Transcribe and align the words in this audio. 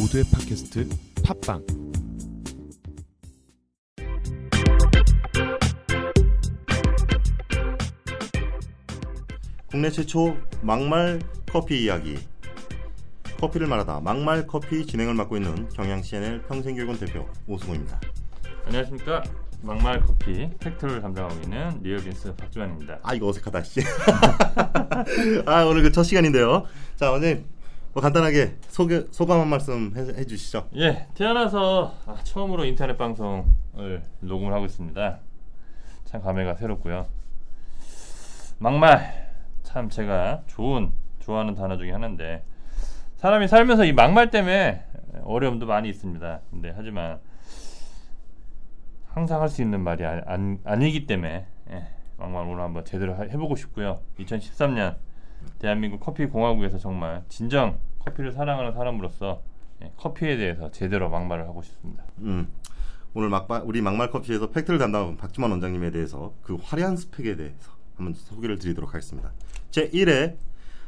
모두의 0.00 0.24
팟캐스트 0.32 0.88
팟빵 1.22 1.62
국내 9.70 9.90
최초 9.90 10.36
막말 10.62 11.20
커피 11.52 11.84
이야기 11.84 12.18
커피를 13.38 13.66
말하다 13.66 14.00
막말 14.00 14.46
커피 14.46 14.86
진행을 14.86 15.12
맡고 15.14 15.36
있는 15.36 15.68
경향 15.68 16.02
CNN 16.02 16.42
평생교육원 16.48 16.98
대표 16.98 17.26
오승호입니다. 17.46 18.00
안녕하십니까 18.64 19.22
막말 19.62 20.02
커피 20.02 20.48
팩트를 20.60 21.02
담당하고 21.02 21.34
있는 21.42 21.78
리얼빈스 21.82 22.34
박주환입니다. 22.36 23.00
아 23.02 23.14
이거 23.14 23.28
어색하다 23.28 23.62
씨. 23.64 23.80
아 25.44 25.64
오늘 25.64 25.82
그 25.82 25.92
첫 25.92 26.04
시간인데요. 26.04 26.64
자 26.96 27.10
원장님 27.10 27.44
뭐 27.92 28.00
간단하게 28.02 28.56
소개 28.68 29.04
소감 29.10 29.40
한 29.40 29.48
말씀 29.48 29.92
해, 29.96 30.00
해 30.00 30.24
주시죠. 30.24 30.68
예, 30.76 31.06
태어나서 31.14 31.94
아, 32.06 32.14
처음으로 32.22 32.64
인터넷 32.64 32.96
방송을 32.96 34.02
녹음을 34.20 34.52
하고 34.52 34.64
있습니다. 34.66 35.18
참 36.04 36.20
감회가 36.22 36.54
새롭고요. 36.54 37.06
막말 38.58 39.30
참 39.64 39.88
제가 39.88 40.42
좋은 40.46 40.92
좋아하는 41.20 41.54
단어 41.54 41.76
중에 41.76 41.90
하나인데 41.92 42.44
사람이 43.16 43.48
살면서 43.48 43.84
이 43.84 43.92
막말 43.92 44.30
때문에 44.30 44.84
어려움도 45.24 45.66
많이 45.66 45.88
있습니다. 45.88 46.40
근데 46.50 46.72
하지만 46.76 47.18
항상 49.08 49.40
할 49.42 49.48
수 49.48 49.62
있는 49.62 49.80
말이 49.80 50.04
아, 50.04 50.22
안, 50.26 50.60
아니기 50.64 51.06
때문에 51.06 51.46
예, 51.70 51.86
막말 52.16 52.44
오늘 52.46 52.62
한번 52.62 52.84
제대로 52.84 53.14
하- 53.14 53.24
해보고 53.24 53.56
싶고요. 53.56 54.00
2013년 54.20 54.94
대한민국 55.58 56.00
커피 56.00 56.26
공화국에서 56.26 56.78
정말 56.78 57.22
진정 57.28 57.78
커피를 58.00 58.32
사랑하는 58.32 58.72
사람으로서 58.72 59.42
예, 59.82 59.92
커피에 59.96 60.36
대해서 60.36 60.70
제대로 60.70 61.08
막말을 61.10 61.44
하고 61.44 61.62
싶습니다. 61.62 62.04
음 62.20 62.48
오늘 63.12 63.28
막바, 63.28 63.62
우리 63.64 63.80
막말 63.80 64.10
커피에서 64.10 64.50
팩트를 64.50 64.78
담당한 64.78 65.16
박주만 65.16 65.50
원장님에 65.50 65.90
대해서 65.90 66.32
그 66.42 66.56
화려한 66.62 66.96
스펙에 66.96 67.36
대해서 67.36 67.72
한번 67.96 68.14
소개를 68.14 68.58
드리도록 68.58 68.90
하겠습니다. 68.94 69.32
제 69.70 69.90
1회 69.90 70.36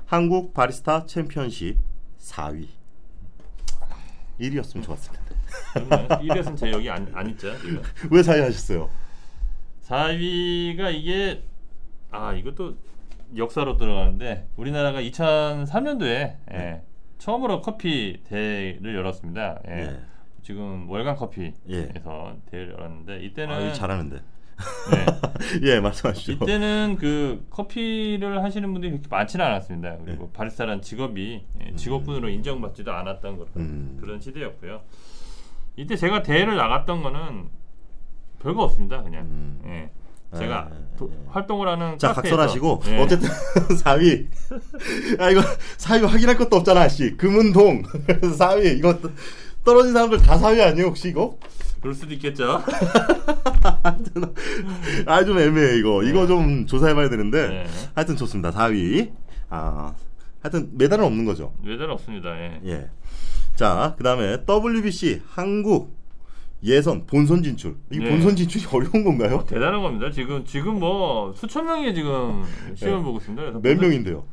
한국 0.07 0.55
바리스타 0.55 1.07
챔피언십 1.07 1.79
4위 2.19 2.69
1위였으면 4.41 4.83
좋았을 4.83 5.13
텐데. 5.13 5.35
그러면 5.75 6.25
이것은 6.25 6.57
제 6.57 6.71
여기 6.71 6.89
안, 6.91 7.11
안 7.15 7.29
있죠. 7.31 7.57
지금. 7.59 7.83
왜 8.11 8.21
4위 8.21 8.41
하셨어요? 8.41 8.89
4위가 9.85 10.95
이게 10.95 11.43
아 12.11 12.33
이것도 12.33 12.77
역사로 13.37 13.77
들어가는데 13.77 14.49
우리나라가 14.57 15.01
2003년도에 15.01 16.37
예, 16.53 16.83
처음으로 17.19 17.61
커피 17.61 18.21
대회를 18.25 18.95
열었습니다. 18.95 19.61
예. 19.69 19.73
예. 19.73 20.01
지금 20.43 20.89
월간 20.91 21.17
커피에서 21.17 21.57
예. 21.69 21.93
대회를 22.51 22.73
열었는데 22.73 23.23
이때는 23.25 23.55
아, 23.55 23.73
잘하는데. 23.73 24.17
예, 25.65 25.67
예, 25.77 25.81
말씀하시죠. 25.81 26.33
이때는 26.33 26.97
그 26.99 27.47
커피를 27.51 28.43
하시는 28.43 28.71
분들이 28.73 28.93
그렇게 28.93 29.09
많지는 29.09 29.45
않았습니다. 29.45 29.99
그리고 30.05 30.31
바리스타란 30.31 30.83
직업이 30.83 31.45
예, 31.65 31.75
직업군으로 31.77 32.29
인정받지도 32.29 32.93
않았던 32.93 33.37
그런, 33.39 33.49
음. 33.57 33.99
그런 34.01 34.21
시대였고요. 34.21 34.83
이때 35.77 35.97
제가 35.97 36.23
대회를 36.23 36.57
나갔던 36.57 37.03
거는 37.03 37.49
별거 38.41 38.65
없습니다. 38.65 39.03
그냥 39.03 39.25
음. 39.25 39.63
예. 39.67 39.91
제가 40.39 40.69
아, 40.71 40.97
도- 40.97 41.11
예. 41.13 41.17
활동을 41.29 41.69
하는 41.69 41.99
자, 41.99 42.13
카페에서 42.13 42.37
각설하시고 42.37 42.83
예. 42.89 42.99
어쨌든 43.03 43.29
4위. 43.85 44.27
아 45.21 45.31
이거 45.31 45.41
4위 45.79 46.07
확인할 46.07 46.37
것도 46.37 46.57
없잖아, 46.57 46.89
씨. 46.89 47.17
금은동. 47.17 47.83
그래서 48.07 48.37
4위. 48.37 48.79
이거 48.79 48.99
떠- 49.01 49.11
떨어진 49.65 49.93
사람들 49.93 50.19
다 50.23 50.39
4위 50.39 50.61
아니에요, 50.61 50.87
혹시 50.89 51.09
이거? 51.09 51.39
그럴 51.81 51.95
수도 51.95 52.13
있겠죠. 52.15 52.63
아, 55.07 55.25
좀 55.25 55.39
애매해, 55.39 55.77
이거. 55.79 56.03
이거 56.03 56.21
네. 56.23 56.27
좀 56.29 56.67
조사해 56.67 56.95
봐야 56.95 57.09
되는데. 57.09 57.49
네. 57.49 57.67
하여튼 57.95 58.17
좋습니다. 58.17 58.51
4위. 58.51 59.11
아. 59.51 59.93
하여튼 60.43 60.71
메달은 60.73 61.05
없는 61.05 61.25
거죠. 61.25 61.55
외달 61.65 61.91
없습니다. 61.91 62.31
예. 62.39 62.61
예. 62.67 62.91
자, 63.55 63.95
그 63.97 64.03
다음에 64.05 64.39
WBC 64.49 65.23
한국 65.29 65.97
예선 66.65 67.07
본선 67.07 67.43
진출. 67.43 67.75
이 67.91 67.99
네. 67.99 68.09
본선 68.09 68.37
진출이 68.37 68.65
어려운 68.73 69.05
건가요? 69.05 69.45
대단한 69.49 69.83
겁니다. 69.83 70.11
지금 70.11 70.45
지금 70.45 70.79
뭐 70.79 71.33
수천 71.35 71.65
명이 71.67 71.95
지금 71.95 72.45
시험을 72.75 73.01
예. 73.01 73.03
보고 73.03 73.19
있습니다. 73.19 73.43
몇 73.43 73.63
본선- 73.63 73.81
명인데요? 73.81 74.25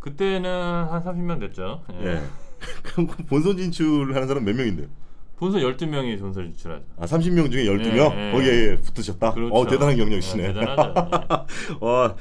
그때는 0.00 0.50
한 0.50 1.02
30명 1.04 1.38
됐죠. 1.40 1.82
예. 2.02 2.06
예. 2.06 2.22
그럼 2.82 3.06
본선 3.28 3.56
진출하는 3.56 4.26
사람 4.26 4.44
몇 4.44 4.54
명인데요? 4.56 4.88
본선 5.36 5.60
12명이 5.62 6.18
본선 6.20 6.44
진출하죠. 6.52 6.82
아, 6.98 7.06
30명 7.06 7.50
중에 7.50 7.64
12명? 7.64 8.12
예, 8.14 8.28
예. 8.28 8.32
거기에 8.32 8.76
붙으셨다? 8.76 9.32
그렇죠. 9.32 9.54
어, 9.54 9.66
대단한 9.66 9.96
경력이시네. 9.96 10.42
예, 10.42 10.52
대단하죠. 10.52 11.46
어, 11.80 12.16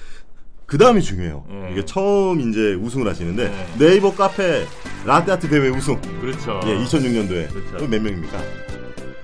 그 0.65 0.77
다음이 0.77 1.01
중요해요. 1.01 1.43
예. 1.51 1.71
이게 1.71 1.83
처음 1.83 2.39
이제 2.39 2.75
우승을 2.75 3.07
하시는데, 3.07 3.43
예. 3.51 3.77
네이버 3.79 4.13
카페 4.13 4.63
라떼아트 5.05 5.49
대회 5.49 5.67
우승. 5.69 5.95
예. 6.05 6.21
그렇죠. 6.21 6.59
예, 6.65 6.77
2006년도에. 6.77 7.49
그렇죠. 7.51 7.87
몇 7.87 8.01
명입니까? 8.01 8.37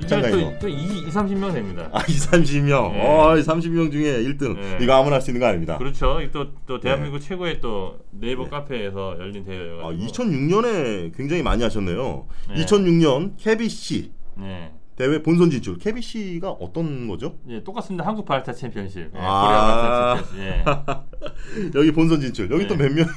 장가이고. 0.08 0.38
또, 0.38 0.60
또 0.60 0.68
2, 0.68 1.06
30명 1.10 1.54
됩니다. 1.54 1.90
아, 1.92 2.00
2, 2.02 2.04
30명. 2.04 2.94
예. 2.96 3.02
어, 3.02 3.36
30명 3.36 3.92
중에 3.92 4.24
1등. 4.24 4.58
예. 4.58 4.84
이거 4.84 4.94
아무나 4.94 5.16
할 5.16 5.22
수 5.22 5.32
있는 5.32 5.40
거 5.42 5.48
아닙니다. 5.48 5.78
그렇죠. 5.78 6.20
또, 6.32 6.48
또 6.66 6.80
대한민국 6.80 7.20
최고의 7.20 7.62
또 7.62 8.00
네이버 8.12 8.44
예. 8.44 8.50
카페에서 8.50 9.18
열린 9.20 9.44
대회여가지고. 9.46 9.88
아, 9.88 9.94
2006년에 10.08 11.16
굉장히 11.16 11.44
많이 11.44 11.64
하셨네요. 11.64 12.28
예. 12.52 12.66
2006년 12.66 13.34
KBC 13.38 14.12
네. 14.38 14.72
대회 14.96 15.22
본선 15.22 15.50
진출. 15.50 15.78
KBC가 15.78 16.52
어떤 16.52 17.08
거죠? 17.08 17.38
예, 17.50 17.62
똑같습니다. 17.64 18.06
한국 18.06 18.26
바리스타 18.26 18.54
챔피언십. 18.54 19.12
예, 19.14 19.20
아. 19.20 20.16
코리아 20.16 20.16
바리스타 20.16 20.36
챔피언십. 20.36 21.06
예. 21.74 21.76
여기 21.80 21.92
본선 21.92 22.22
진출. 22.22 22.50
여기 22.50 22.66
네. 22.66 22.68
또몇 22.68 22.92
명이. 22.94 23.10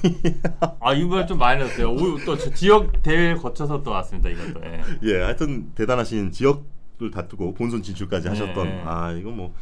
아, 0.80 0.92
이번 0.94 1.26
좀 1.26 1.38
많이 1.38 1.62
났어요. 1.62 1.92
오, 1.92 2.18
또저 2.24 2.52
지역 2.52 3.02
대회를 3.02 3.36
거쳐서 3.36 3.82
또 3.84 3.92
왔습니다. 3.92 4.28
이것도. 4.28 4.60
예. 4.64 4.82
예, 5.04 5.22
하여튼 5.22 5.70
대단하신 5.76 6.32
지역을 6.32 7.10
다투고 7.12 7.54
본선 7.54 7.82
진출까지 7.82 8.26
하셨던 8.28 8.68
네. 8.68 8.82
아 8.84 9.12
이거 9.12 9.30
뭐 9.30 9.54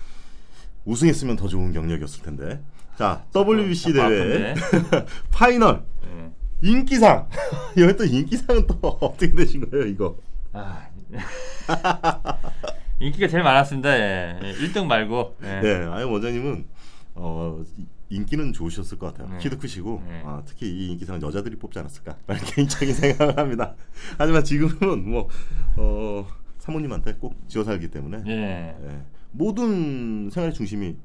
우승했으면 0.87 1.37
더 1.37 1.48
좋은 1.48 1.72
경력이었을 1.72 2.22
텐데. 2.22 2.62
자 2.97 3.27
WBC 3.34 3.93
자꾸 3.93 4.09
대회 4.09 4.53
아픈데. 4.53 5.06
파이널 5.31 5.84
예. 6.06 6.31
인기상 6.62 7.28
여기 7.77 7.94
또 7.94 8.04
인기상은 8.04 8.66
또 8.66 8.78
어떻게 9.03 9.31
되신 9.33 9.69
거예요 9.69 9.87
이거? 9.87 10.16
아. 10.54 10.85
인기가 13.00 13.28
제일 13.28 13.43
많았습니다. 13.43 13.99
예. 13.99 14.39
예. 14.43 14.53
1등 14.55 14.87
말고. 14.87 15.37
예. 15.43 15.61
네, 15.61 15.75
아유 15.91 16.11
원장님은 16.11 16.67
어 17.15 17.62
인기는 18.09 18.53
좋으셨을 18.53 18.99
것 18.99 19.12
같아요. 19.12 19.33
네. 19.33 19.39
키도 19.39 19.59
크시고 19.59 20.03
네. 20.06 20.22
아, 20.25 20.43
특히 20.47 20.69
이 20.69 20.93
인기상은 20.93 21.22
여자들이 21.22 21.56
뽑지 21.56 21.78
않았을까? 21.78 22.16
라는 22.27 22.45
개인적인 22.45 22.95
생각을 22.95 23.37
합니다. 23.39 23.75
하지만 24.16 24.45
지금은 24.45 25.11
뭐 25.11 25.28
어, 25.77 26.27
사모님한테 26.59 27.15
꼭 27.15 27.34
지어 27.49 27.65
살기 27.65 27.89
때문에 27.91 28.22
예. 28.27 28.77
예. 28.81 29.03
모든 29.33 30.31
생활의 30.31 30.55
중심이 30.55 30.97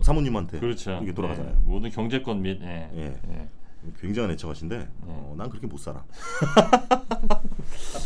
사모님한테 0.00 0.60
그렇죠. 0.60 1.00
이게 1.02 1.12
돌아가잖아요. 1.12 1.54
예. 1.54 1.60
모든 1.64 1.90
경제권 1.90 2.42
및 2.42 2.60
예. 2.62 2.90
예. 2.94 3.48
예. 3.86 3.92
굉장한 4.00 4.30
애처가신데 4.32 4.88
어, 5.02 5.34
난 5.36 5.48
그렇게 5.48 5.66
못 5.66 5.78
살아. 5.78 6.04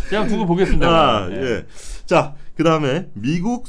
그냥 0.09 0.29
두고 0.29 0.47
보겠습니다. 0.47 0.89
아, 0.89 1.27
그럼. 1.27 1.43
예. 1.43 1.67
자, 2.07 2.35
그 2.55 2.65
다음에 2.65 3.09
미국 3.15 3.67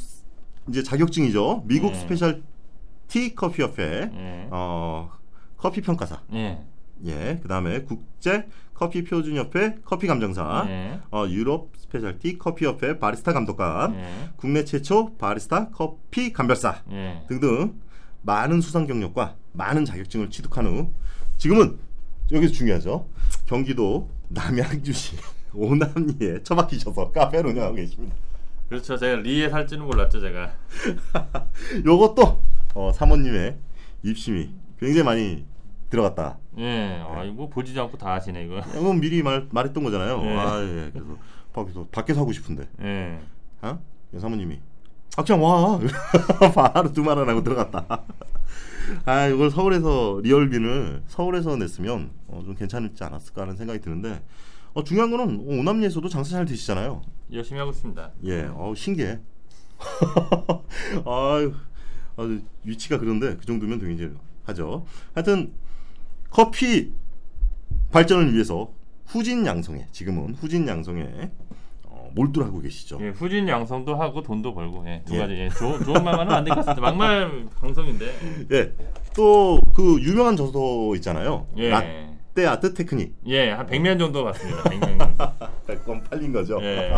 이제 0.69 0.83
자격증이죠. 0.83 1.63
미국 1.65 1.93
예. 1.93 1.95
specialty 1.95 3.35
커피 3.35 3.61
협회 3.61 4.09
예. 4.13 4.47
어, 4.51 5.11
커피 5.57 5.81
평가사. 5.81 6.21
예. 6.33 6.63
예. 7.05 7.39
그 7.41 7.47
다음에 7.47 7.81
국제 7.81 8.47
커피 8.73 9.03
표준 9.03 9.35
협회 9.35 9.75
커피 9.85 10.07
감정사. 10.07 10.65
예. 10.67 10.99
어, 11.11 11.25
유럽 11.27 11.71
specialty 11.77 12.37
커피 12.37 12.65
협회 12.65 12.97
바리스타 12.97 13.33
감독관. 13.33 13.95
예. 13.95 14.07
국내 14.37 14.63
최초 14.65 15.15
바리스타 15.17 15.69
커피 15.69 16.31
감별사. 16.33 16.81
예. 16.91 17.23
등등 17.27 17.79
많은 18.23 18.61
수상 18.61 18.87
경력과 18.87 19.35
많은 19.53 19.83
자격증을 19.85 20.29
취득한 20.29 20.65
후 20.67 20.93
지금은 21.37 21.79
여기서 22.31 22.53
중요하죠. 22.53 23.07
경기도 23.45 24.09
남양주시 24.29 25.17
오남리에 25.53 26.43
처박히셔서 26.43 27.11
카페를 27.11 27.51
운영하고 27.51 27.75
계십니다. 27.75 28.15
그렇죠. 28.69 28.97
제가 28.97 29.21
리에 29.21 29.49
살지는 29.49 29.85
몰랐죠, 29.85 30.21
제가. 30.21 30.53
요것도 31.85 32.41
어, 32.73 32.91
사모님의 32.93 33.57
입심이 34.03 34.49
굉장히 34.79 35.03
많이 35.03 35.45
들어갔다. 35.89 36.37
예. 36.57 37.01
아, 37.05 37.23
이거 37.25 37.33
뭐 37.33 37.49
보지도 37.49 37.81
않고 37.81 37.97
다 37.97 38.13
하시네, 38.13 38.45
이거. 38.45 38.59
이건 38.59 39.01
미리 39.01 39.21
말, 39.21 39.47
말했던 39.51 39.83
거잖아요. 39.83 40.21
예. 40.23 40.37
아, 40.37 40.61
예. 40.61 40.89
그래서 40.93 41.17
밖에서, 41.51 41.87
밖에서 41.91 42.21
하고 42.21 42.31
싶은데. 42.31 42.67
예. 42.81 43.19
어? 43.61 43.77
사모님이 44.19 44.59
아 45.17 45.23
그냥 45.23 45.43
와 45.43 45.79
바로 46.53 46.91
두말 46.91 47.17
안 47.19 47.29
하고 47.29 47.43
들어갔다 47.43 48.03
아 49.05 49.27
이걸 49.27 49.49
서울에서 49.49 50.21
리얼빈을 50.23 51.03
서울에서 51.07 51.57
냈으면 51.57 52.11
어, 52.27 52.41
좀 52.45 52.55
괜찮지 52.55 53.03
않았을까 53.03 53.43
하는 53.43 53.55
생각이 53.55 53.79
드는데 53.79 54.23
어, 54.73 54.83
중요한 54.83 55.11
거는 55.11 55.39
오남리에서도 55.39 56.07
장사 56.09 56.31
잘 56.31 56.45
되시잖아요. 56.45 57.01
열심히 57.33 57.59
하고 57.59 57.71
있습니다. 57.71 58.11
예, 58.25 58.49
어 58.53 58.73
신기해. 58.75 59.19
아유, 61.05 61.53
아주 62.15 62.41
위치가 62.63 62.97
그런데 62.97 63.35
그 63.37 63.45
정도면 63.45 63.79
되게 63.79 64.11
하죠. 64.45 64.85
하여튼 65.13 65.53
커피 66.29 66.93
발전을 67.91 68.33
위해서 68.33 68.71
후진 69.05 69.45
양성에 69.45 69.87
지금은 69.91 70.35
후진 70.35 70.67
양성에 70.67 71.03
어, 71.03 71.29
몰두하고 72.15 72.61
계시죠. 72.61 72.97
예, 73.01 73.09
후진 73.09 73.47
양성도 73.47 73.95
하고 73.95 74.21
돈도 74.21 74.53
벌고 74.53 74.83
예, 74.87 75.01
두 75.05 75.15
예. 75.15 75.19
가지 75.19 75.33
예, 75.33 75.49
좋은 75.49 75.83
좋은 75.83 76.03
말만 76.03 76.19
하면 76.21 76.33
안될 76.33 76.55
것 76.55 76.65
같습니다. 76.65 76.81
막말 76.81 77.45
방송인데 77.59 78.05
예, 78.51 78.73
또 79.15 79.59
그 79.73 79.99
유명한 80.01 80.35
저서 80.35 80.93
있잖아요. 80.95 81.47
예, 81.57 81.69
라떼 81.69 82.45
아트 82.47 82.73
테크닉. 82.73 83.15
예, 83.27 83.51
한 83.51 83.65
100명 83.67 83.99
정도 83.99 84.23
봤습니다. 84.25 84.63
100명 84.63 84.99
정도. 84.99 85.15
100권 85.67 86.09
팔린 86.09 86.33
거죠. 86.33 86.59
예, 86.61 86.91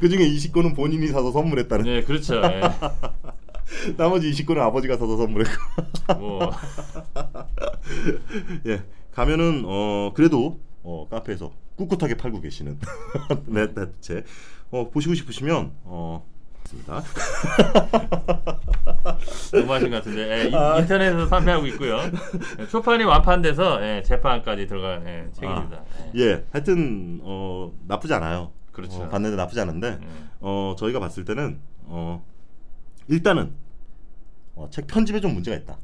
그 0.00 0.08
중에 0.08 0.20
20권은 0.20 0.74
본인이 0.74 1.08
사서 1.08 1.32
선물했다는. 1.32 1.86
예, 1.86 2.02
그렇죠. 2.02 2.36
예, 2.42 2.60
나머지 3.96 4.30
20권은 4.30 4.58
아버지가 4.58 4.96
사서 4.96 5.16
선물했고. 5.16 5.52
뭐 6.18 6.50
예, 8.66 8.82
가면은 9.12 9.62
어 9.66 10.12
그래도 10.14 10.60
어 10.82 11.06
카페에서 11.10 11.52
꿋꿋하게 11.78 12.16
팔고 12.16 12.40
계시는 12.40 12.78
네, 13.46 13.72
대체 13.72 14.24
어 14.70 14.90
보시고 14.90 15.14
싶으시면 15.14 15.72
어 15.84 16.26
있습니다. 16.64 17.02
너무하신 19.54 19.90
것 19.90 19.96
같은데 19.96 20.30
예, 20.44 20.48
인- 20.48 20.54
아. 20.54 20.78
인터넷에서 20.78 21.28
판매하고 21.28 21.66
있고요. 21.68 21.98
예, 22.58 22.66
초판이 22.66 23.04
완판돼서 23.04 23.82
예, 23.82 24.02
재판까지 24.02 24.66
들어간 24.66 25.06
예, 25.06 25.28
책입니다. 25.32 25.82
예. 26.16 26.20
예, 26.20 26.44
하여튼 26.52 27.20
어 27.22 27.72
나쁘지 27.86 28.12
않아요. 28.14 28.52
그렇죠. 28.72 29.02
어, 29.04 29.08
봤는데 29.08 29.36
나쁘지 29.36 29.60
않은데 29.60 29.98
예. 30.02 30.06
어 30.40 30.74
저희가 30.78 30.98
봤을 31.00 31.24
때는 31.24 31.58
어 31.84 32.24
일단은 33.06 33.52
어, 34.56 34.68
책 34.70 34.86
편집에 34.88 35.20
좀 35.20 35.32
문제가 35.34 35.56
있다. 35.56 35.78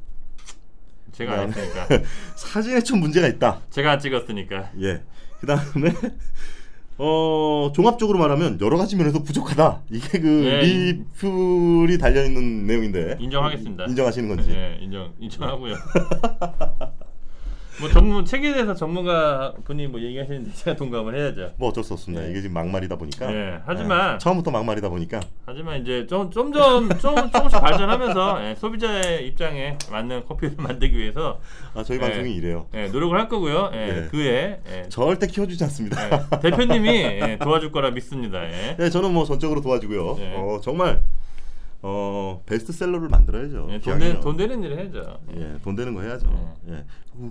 제가 1.13 1.33
안 1.41 1.51
네. 1.51 1.61
했으니까 1.63 1.87
사진에 2.35 2.81
좀 2.83 2.99
문제가 3.01 3.29
있다. 3.29 3.61
제가 3.71 3.93
안 3.93 3.99
찍었으니까 4.01 4.71
예. 4.81 5.03
그 5.45 5.47
다음에, 5.47 5.93
어, 6.97 7.71
종합적으로 7.75 8.19
말하면 8.19 8.59
여러 8.63 8.79
가지 8.79 8.97
면에서 8.97 9.23
부족하다. 9.23 9.83
이게 9.91 10.19
그 10.19 10.45
예. 10.45 10.61
리플이 10.63 11.99
달려 11.99 12.25
있는 12.25 12.67
내용인데. 12.67 13.19
인정하겠습니다. 13.21 13.85
인정하시는 13.85 14.29
건지. 14.29 14.51
예, 14.53 14.79
인정 14.81 15.13
인정하고요. 15.21 15.75
뭐 17.81 17.89
전문 17.91 18.25
책에 18.25 18.53
대해서 18.53 18.73
전문가 18.75 19.53
분이 19.65 19.89
뭐 19.89 20.01
얘기하시는데 20.01 20.53
제가 20.53 20.77
동감을 20.77 21.17
해야죠. 21.19 21.53
뭐 21.57 21.71
어쩔 21.71 21.83
수 21.83 21.93
없습니다. 21.95 22.25
예. 22.25 22.31
이게 22.31 22.41
지금 22.41 22.55
막말이다 22.55 22.97
보니까. 22.97 23.33
예, 23.35 23.59
하지만- 23.67 24.15
예, 24.15 24.19
처음부터 24.19 24.51
막말이다 24.53 24.89
보니까. 24.89 25.21
하지만 25.45 25.81
이제 25.83 26.07
좀 26.07 26.31
점점 26.31 26.89
좀 26.99 27.15
조금씩 27.31 27.61
발전하면서 27.61 28.45
예, 28.51 28.55
소비자의 28.55 29.27
입장에 29.27 29.77
맞는 29.91 30.25
커피를 30.27 30.55
만들기 30.59 30.97
위해서 30.97 31.41
아, 31.75 31.83
저희 31.83 31.97
예. 31.97 32.01
방송이 32.01 32.33
이래요. 32.35 32.67
예, 32.75 32.87
노력을 32.89 33.19
할 33.19 33.29
거고요. 33.29 33.71
예, 33.75 34.05
예. 34.05 34.09
그에 34.09 34.61
예, 34.71 34.89
절대 34.89 35.27
키워주지 35.27 35.65
않습니다. 35.65 35.97
예, 36.35 36.41
대표님이 36.41 36.89
예, 36.89 37.39
도와줄 37.43 37.73
거라 37.73 37.91
믿습니다. 37.91 38.45
예. 38.45 38.77
예, 38.79 38.89
저는 38.89 39.13
뭐 39.13 39.25
전적으로 39.25 39.61
도와주고요. 39.61 40.17
예. 40.21 40.35
어, 40.37 40.61
정말, 40.63 41.03
어, 41.87 42.41
베스트셀러를 42.47 43.11
만들어야죠. 43.11 43.69
예, 43.71 43.79
돈. 43.79 43.99
되, 43.99 44.19
돈 44.21 44.37
되는 44.39 44.63
일을 44.63 44.79
해야죠. 44.79 45.19
예, 45.37 45.59
돈 45.63 45.77
되는 45.77 45.93
거 45.93 46.01
해야죠. 46.01 46.57
예. 46.71 46.83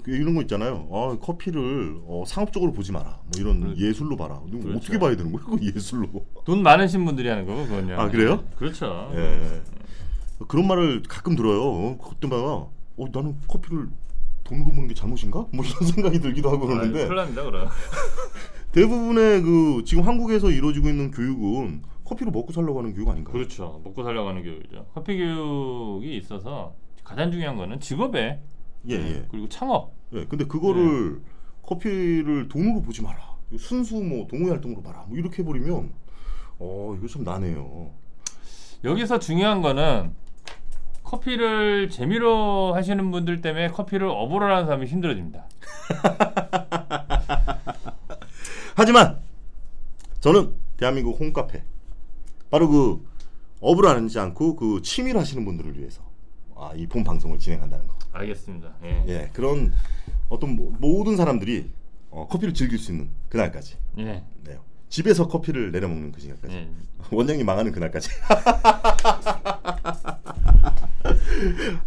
그- 0.03 0.11
이런 0.11 0.35
거 0.35 0.41
있잖아요. 0.43 0.85
어, 0.91 1.17
커피를 1.19 1.97
어, 2.05 2.23
상업적으로 2.27 2.71
보지 2.71 2.91
마라. 2.91 3.19
뭐 3.23 3.31
이런 3.39 3.59
그렇- 3.61 3.75
예술로 3.77 4.15
봐라. 4.15 4.39
그렇죠. 4.51 4.77
어떻게 4.77 4.99
봐야 4.99 5.15
되는 5.15 5.31
거야? 5.31 5.43
그거 5.43 5.57
예술로. 5.59 6.07
돈 6.45 6.61
많으신 6.61 7.03
분들이 7.03 7.29
하는 7.29 7.47
거고 7.47 7.65
그건요. 7.65 7.99
아, 7.99 8.09
그래요? 8.11 8.43
그렇죠. 8.55 9.09
예. 9.15 9.61
그런 10.47 10.67
말을 10.67 11.01
가끔 11.09 11.35
들어요. 11.35 11.59
어, 11.63 11.97
그때마다 11.97 12.43
어, 12.43 12.69
나는 13.11 13.35
커피를 13.47 13.87
돈으로 14.43 14.69
보는 14.69 14.87
게 14.87 14.93
잘못인가? 14.93 15.47
뭐 15.51 15.65
이런 15.65 15.79
생각이 15.91 16.19
들기도 16.19 16.51
하고 16.51 16.65
아, 16.65 16.67
그러는데 16.67 17.05
큰일 17.05 17.15
납니다, 17.15 17.41
그럼. 17.43 17.69
대부분의 18.71 19.41
그 19.41 19.81
지금 19.83 20.03
한국에서 20.03 20.51
이루어지고 20.51 20.89
있는 20.89 21.09
교육은 21.09 21.81
커피로 22.13 22.31
먹고 22.31 22.53
살려고 22.53 22.79
하는 22.79 22.93
교육 22.93 23.09
아닌가요? 23.09 23.33
그렇죠. 23.33 23.81
먹고 23.83 24.03
살려고 24.03 24.29
하는 24.29 24.43
교육이죠. 24.43 24.85
커피 24.93 25.17
교육이 25.17 26.15
있어서 26.17 26.75
가장 27.03 27.31
중요한 27.31 27.57
거는 27.57 27.79
직업에 27.79 28.39
예, 28.89 28.93
예. 28.93 29.25
그리고 29.31 29.49
창업. 29.49 29.93
예. 30.13 30.25
근데 30.25 30.45
그거를 30.45 31.15
네. 31.15 31.21
커피를 31.63 32.47
돈으로 32.49 32.81
보지 32.81 33.01
마라. 33.01 33.33
순수 33.57 33.95
뭐 33.95 34.27
동호회 34.27 34.51
활동으로 34.51 34.83
봐라. 34.83 35.05
뭐 35.07 35.17
이렇게 35.17 35.41
해 35.41 35.45
버리면 35.45 35.91
어, 36.59 36.95
이거 36.97 37.07
좀 37.07 37.23
나네요. 37.23 37.89
여기서 38.83 39.17
중요한 39.19 39.61
거는 39.61 40.11
커피를 41.03 41.89
재미로 41.89 42.75
하시는 42.75 43.09
분들 43.11 43.41
때문에 43.41 43.69
커피를 43.69 44.07
업으로 44.07 44.53
하는 44.53 44.65
사람이 44.65 44.85
힘들어집니다. 44.85 45.47
하지만 48.75 49.19
저는 50.19 50.53
대한민국 50.77 51.19
홈카페 51.19 51.63
바로 52.53 52.69
그 52.69 53.03
업을 53.61 53.87
하지 53.87 54.19
않고 54.19 54.55
그 54.55 54.79
취미를 54.83 55.19
하시는 55.19 55.43
분들을 55.43 55.75
위해서 55.79 56.03
아, 56.55 56.71
이 56.75 56.85
본 56.85 57.03
방송을 57.03 57.39
진행한다는 57.39 57.87
거. 57.87 57.95
알겠습니다. 58.11 58.75
예. 58.83 59.03
예, 59.07 59.29
그런 59.33 59.73
어떤 60.29 60.55
모- 60.55 60.69
모든 60.79 61.17
사람들이 61.17 61.71
어, 62.11 62.27
커피를 62.29 62.53
즐길 62.53 62.77
수 62.77 62.91
있는 62.91 63.09
그날까지. 63.29 63.77
예. 63.97 64.23
네. 64.43 64.59
집에서 64.87 65.27
커피를 65.27 65.71
내려 65.71 65.87
먹는 65.87 66.11
그 66.11 66.21
시간까지. 66.21 66.53
예. 66.55 66.69
원장님 67.09 67.43
망하는 67.43 67.71
그날까지. 67.71 68.09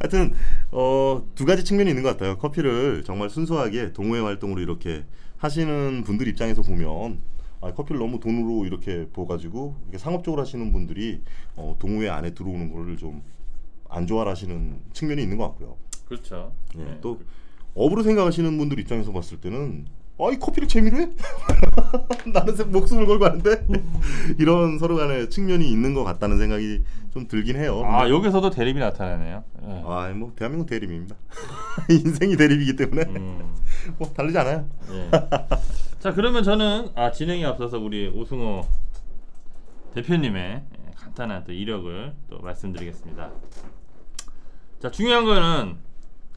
하여튼 0.00 0.34
어, 0.72 1.22
두 1.36 1.44
가지 1.44 1.62
측면이 1.64 1.90
있는 1.90 2.02
것 2.02 2.08
같아요. 2.10 2.38
커피를 2.38 3.04
정말 3.06 3.30
순수하게 3.30 3.92
동호회 3.92 4.20
활동으로 4.20 4.60
이렇게 4.60 5.04
하시는 5.38 6.02
분들 6.02 6.26
입장에서 6.26 6.62
보면 6.62 7.20
아, 7.60 7.72
커피를 7.72 7.98
너무 7.98 8.20
돈으로 8.20 8.64
이렇게 8.66 9.08
보가지고 9.08 9.76
이렇게 9.84 9.98
상업적으로 9.98 10.42
하시는 10.42 10.72
분들이 10.72 11.22
어, 11.56 11.76
동호회 11.78 12.08
안에 12.08 12.34
들어오는 12.34 12.72
거를 12.72 12.96
좀 12.96 13.22
안 13.88 14.06
좋아하시는 14.06 14.80
측면이 14.92 15.22
있는 15.22 15.36
것 15.36 15.44
같고요. 15.48 15.76
그렇죠. 16.06 16.52
예, 16.78 16.82
예. 16.82 16.98
또 17.00 17.20
업으로 17.74 18.02
생각하시는 18.02 18.56
분들 18.58 18.78
입장에서 18.80 19.12
봤을 19.12 19.40
때는 19.40 19.86
아, 20.18 20.30
이 20.32 20.38
커피를 20.38 20.66
재미로 20.66 20.96
해? 20.98 21.10
나는 22.32 22.56
세- 22.56 22.64
목숨을 22.64 23.06
걸고 23.06 23.24
하는데 23.26 23.66
이런 24.38 24.78
서로 24.78 24.96
간의 24.96 25.28
측면이 25.28 25.70
있는 25.70 25.92
것 25.92 26.04
같다는 26.04 26.38
생각이 26.38 26.82
좀 27.12 27.28
들긴 27.28 27.56
해요. 27.56 27.82
아 27.84 28.08
여기서도 28.08 28.48
대립이 28.50 28.80
나타나네요. 28.80 29.44
예. 29.62 29.82
아, 29.84 30.08
뭐 30.16 30.32
대한민국 30.34 30.68
대립입니다. 30.68 31.16
인생이 31.90 32.36
대립이기 32.36 32.76
때문에 32.76 33.02
음, 33.08 33.54
뭐 33.98 34.08
다르지 34.12 34.36
않아요. 34.38 34.66
예. 34.90 35.10
자 35.98 36.14
그러면 36.14 36.42
저는 36.42 36.88
아 36.94 37.10
진행에 37.10 37.44
앞서서 37.44 37.78
우리 37.78 38.08
오승호 38.08 38.64
대표님의 39.94 40.42
예, 40.42 40.90
간단한 40.96 41.44
또 41.44 41.52
이력을 41.52 42.14
또 42.30 42.38
말씀드리겠습니다. 42.40 43.30
자 44.80 44.90
중요한 44.90 45.24
거는 45.26 45.76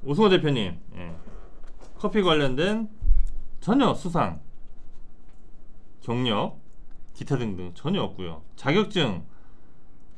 오승호 0.03 0.27
대표님 0.29 0.77
예, 0.97 1.11
커피 1.97 2.21
관련된 2.21 2.87
전혀 3.59 3.93
수상, 3.93 4.39
경력, 6.01 6.57
기타 7.13 7.37
등등 7.37 7.71
전혀 7.75 8.01
없고요. 8.01 8.41
자격증 8.55 9.23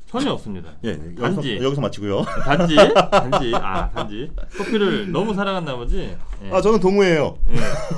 전혀 0.06 0.30
없습니다. 0.32 0.70
예, 0.84 0.90
여기서, 0.90 1.22
단지. 1.22 1.58
여기서 1.62 1.80
마치고요. 1.80 2.22
단지 2.44 2.76
단지 3.10 3.52
아 3.56 3.90
단지 3.90 4.30
커피를 4.56 5.10
너무 5.10 5.32
사랑한 5.32 5.64
나머지 5.64 6.14
예. 6.44 6.50
아, 6.52 6.60
저는 6.60 6.80
동호회예요. 6.80 7.38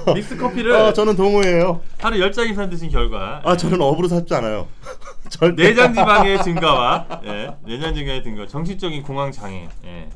예. 0.09 0.15
믹스 0.15 0.37
커피를 0.37 0.73
아, 0.77 0.93
저는 0.93 1.17
동호회예요. 1.17 1.81
하루 1.99 2.17
10잔 2.19 2.49
이상 2.51 2.71
드신 2.71 2.89
결과 2.89 3.43
아, 3.45 3.57
저는 3.57 3.81
업으로 3.83 4.07
샀지 4.09 4.33
않아요. 4.35 4.69
절대. 5.29 5.65
내장 5.65 5.93
지방의 5.93 6.43
증가와 6.45 7.21
예, 7.25 7.57
내장 7.67 7.93
증가의 7.95 8.23
증가, 8.23 8.47
정신적인 8.47 9.03
공황 9.03 9.33
장애 9.33 9.69
예, 9.85 10.09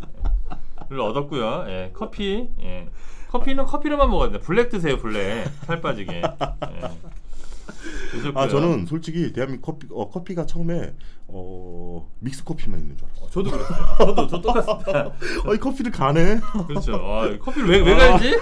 를 0.88 1.00
얻었고요. 1.00 1.64
예, 1.68 1.90
커피 1.92 2.48
예, 2.62 2.88
커피는 3.30 3.64
커피로만 3.64 4.32
돼. 4.32 4.40
블랙 4.40 4.68
드세요, 4.70 4.98
블랙 4.98 5.46
살 5.66 5.80
빠지게. 5.80 6.16
예. 6.16 6.90
드셨고요. 8.12 8.42
아, 8.42 8.48
저는 8.48 8.86
솔직히 8.86 9.32
대한민국 9.32 9.66
커피 9.66 9.86
어, 9.92 10.08
커피가 10.08 10.46
처음에 10.46 10.94
어, 11.26 12.10
믹스 12.20 12.42
커피만 12.44 12.80
있는 12.80 12.96
줄 12.96 13.06
알았어요. 13.06 13.26
어, 13.26 13.30
저도 13.30 13.50
그랬어요. 13.50 13.96
저도 13.98 14.26
저 14.28 14.40
똑같습니다. 14.40 15.12
어, 15.46 15.54
이 15.54 15.58
커피를 15.58 15.92
가네. 15.92 16.40
그렇죠. 16.66 16.94
아, 16.94 17.38
커피를 17.38 17.68
왜왜 17.68 17.94
갈지? 17.94 18.38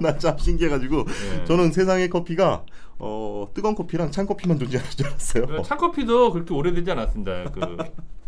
난 0.00 0.18
참 0.18 0.38
신기해가지고 0.38 1.04
예. 1.40 1.44
저는 1.44 1.72
세상의 1.72 2.08
커피가 2.08 2.64
어, 2.98 3.48
뜨거운 3.54 3.74
커피랑 3.74 4.10
찬 4.10 4.26
커피만 4.26 4.58
존재하는 4.58 4.90
줄 4.90 5.06
알았어요. 5.06 5.46
그 5.46 5.62
찬커피도 5.62 6.32
그렇게 6.32 6.54
오래되지 6.54 6.90
않았습니다. 6.90 7.44
그 7.52 7.60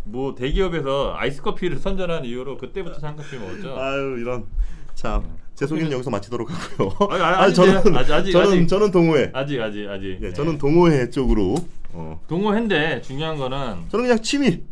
뭐 0.05 0.35
대기업에서 0.35 1.15
아이스 1.17 1.43
커피를 1.43 1.79
선전한 1.79 2.25
이후로 2.25 2.59
그때부터 2.59 2.99
찬 2.99 3.17
커피 3.17 3.37
먹었죠. 3.39 3.77
아유 3.79 4.19
이런 4.19 4.47
자, 4.95 5.23
제 5.55 5.67
소개는 5.67 5.93
여기서 5.93 6.11
마치도록 6.11 6.49
하고요. 6.51 6.97
아니, 7.11 7.23
아니, 7.23 7.37
아니, 7.45 7.55
저는 7.55 7.97
아직, 7.97 8.13
아직, 8.13 8.33
저는 8.33 8.49
아직. 8.53 8.69
저는 8.69 8.91
동호회. 8.91 9.31
아직 9.35 9.61
아직 9.61 9.89
아직. 9.89 10.19
예, 10.23 10.27
예. 10.29 10.33
저는 10.33 10.59
동호회 10.59 11.11
쪽으로 11.11 11.55
어, 11.93 12.21
동호회인데 12.27 13.03
중요한 13.03 13.37
거는 13.37 13.89
저는 13.91 14.05
그냥 14.07 14.19
취미. 14.23 14.63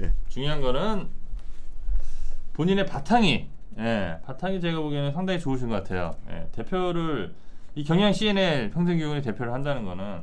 예. 0.00 0.12
중요한 0.28 0.60
거는 0.60 1.06
본인의 2.54 2.86
바탕이 2.86 3.48
예, 3.78 4.18
바탕이 4.26 4.60
제가 4.60 4.80
보기에는 4.80 5.12
상당히 5.12 5.38
좋으신 5.38 5.68
것 5.68 5.76
같아요. 5.76 6.14
예, 6.30 6.48
대표를 6.52 7.32
이 7.76 7.84
경향 7.84 8.12
CNL 8.12 8.70
평생교육의 8.70 9.22
대표를 9.22 9.52
한다는 9.52 9.84
거는 9.84 10.22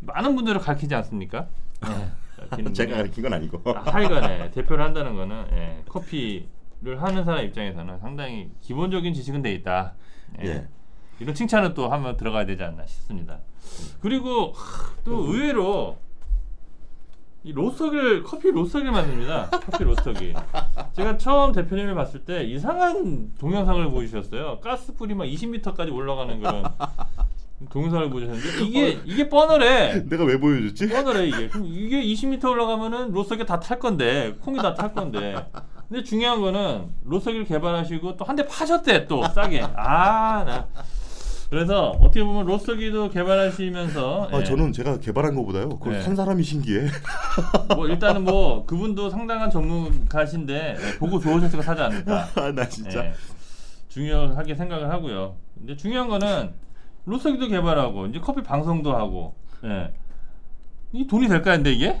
많은 0.00 0.34
분들을 0.34 0.60
가르치지 0.60 0.94
않습니까? 0.96 1.46
예, 1.86 2.48
제가 2.72 2.72
분이 2.72 2.90
가르친 2.90 3.22
건 3.22 3.32
아니고. 3.34 3.62
아, 3.72 3.82
하여간에 3.92 4.50
대표를 4.50 4.84
한다는 4.84 5.14
거는 5.14 5.44
예, 5.52 5.82
커피 5.88 6.48
를 6.80 7.02
하는 7.02 7.24
사람 7.24 7.44
입장에서는 7.44 7.98
상당히 7.98 8.50
기본적인 8.60 9.12
지식은 9.12 9.42
돼 9.42 9.52
있다. 9.52 9.94
예. 10.44 10.46
예. 10.48 10.68
이런 11.18 11.34
칭찬은 11.34 11.74
또 11.74 11.88
한번 11.88 12.16
들어가야 12.16 12.46
되지 12.46 12.62
않나 12.62 12.86
싶습니다. 12.86 13.40
그리고 14.00 14.52
하, 14.52 14.92
또 15.04 15.24
의외로 15.32 15.98
이 17.42 17.52
로스터기를 17.52 18.22
커피 18.22 18.52
로스터기를 18.52 18.92
만듭니다. 18.92 19.50
커피 19.50 19.82
로스터기. 19.82 20.34
제가 20.92 21.16
처음 21.16 21.50
대표님을 21.52 21.96
봤을 21.96 22.24
때 22.24 22.44
이상한 22.44 23.32
동영상을 23.40 23.90
보여주셨어요. 23.90 24.60
가스 24.60 24.94
불이 24.94 25.14
막 25.14 25.24
20m까지 25.24 25.92
올라가는 25.92 26.38
그런 26.40 26.62
동영상을 27.70 28.08
보여주셨는데 28.10 28.64
이게 28.64 29.00
이게 29.04 29.28
뻔하래. 29.28 30.04
내가 30.08 30.22
왜 30.24 30.38
보여줬지? 30.38 30.88
뻔하래 30.88 31.26
이게. 31.26 31.48
그럼 31.48 31.66
이게 31.66 32.00
20m 32.02 32.44
올라가면은 32.50 33.10
로스터기 33.10 33.44
다 33.46 33.58
탈 33.58 33.80
건데 33.80 34.36
콩이 34.40 34.58
다 34.58 34.74
탈 34.76 34.92
건데. 34.94 35.34
근데 35.88 36.02
중요한 36.04 36.40
거는 36.40 36.88
로스터기를 37.04 37.46
개발하시고 37.46 38.16
또 38.16 38.24
한 38.24 38.36
대 38.36 38.46
파셨대 38.46 39.06
또 39.06 39.22
싸게. 39.26 39.62
아 39.62 40.44
나. 40.44 40.66
그래서 41.50 41.92
어떻게 42.00 42.22
보면 42.22 42.44
로스터기도 42.44 43.08
개발하시면서 43.08 44.28
아, 44.30 44.38
예. 44.40 44.44
저는 44.44 44.70
제가 44.72 44.98
개발한 45.00 45.34
거보다요. 45.34 45.70
그걸 45.70 45.94
네. 45.94 46.02
산 46.02 46.14
사람이 46.14 46.42
신기해. 46.42 46.88
뭐 47.74 47.86
일단은 47.88 48.22
뭐 48.24 48.66
그분도 48.66 49.08
상당한 49.08 49.48
전문가신데 49.48 50.76
예, 50.78 50.98
보고 50.98 51.18
좋으셨으니까 51.18 51.62
사지 51.62 51.80
않을까. 51.80 52.28
아, 52.36 52.52
나 52.52 52.68
진짜. 52.68 53.02
예, 53.06 53.14
중요하게 53.88 54.54
생각을 54.56 54.90
하고요. 54.90 55.36
근데 55.56 55.74
중요한 55.74 56.08
거는 56.08 56.52
로스터기도 57.06 57.48
개발하고 57.48 58.06
이제 58.08 58.20
커피 58.20 58.42
방송도 58.42 58.94
하고. 58.94 59.34
예. 59.64 59.90
이 60.92 61.06
돈이 61.06 61.28
될까 61.28 61.52
근데 61.54 61.70
이게? 61.72 62.00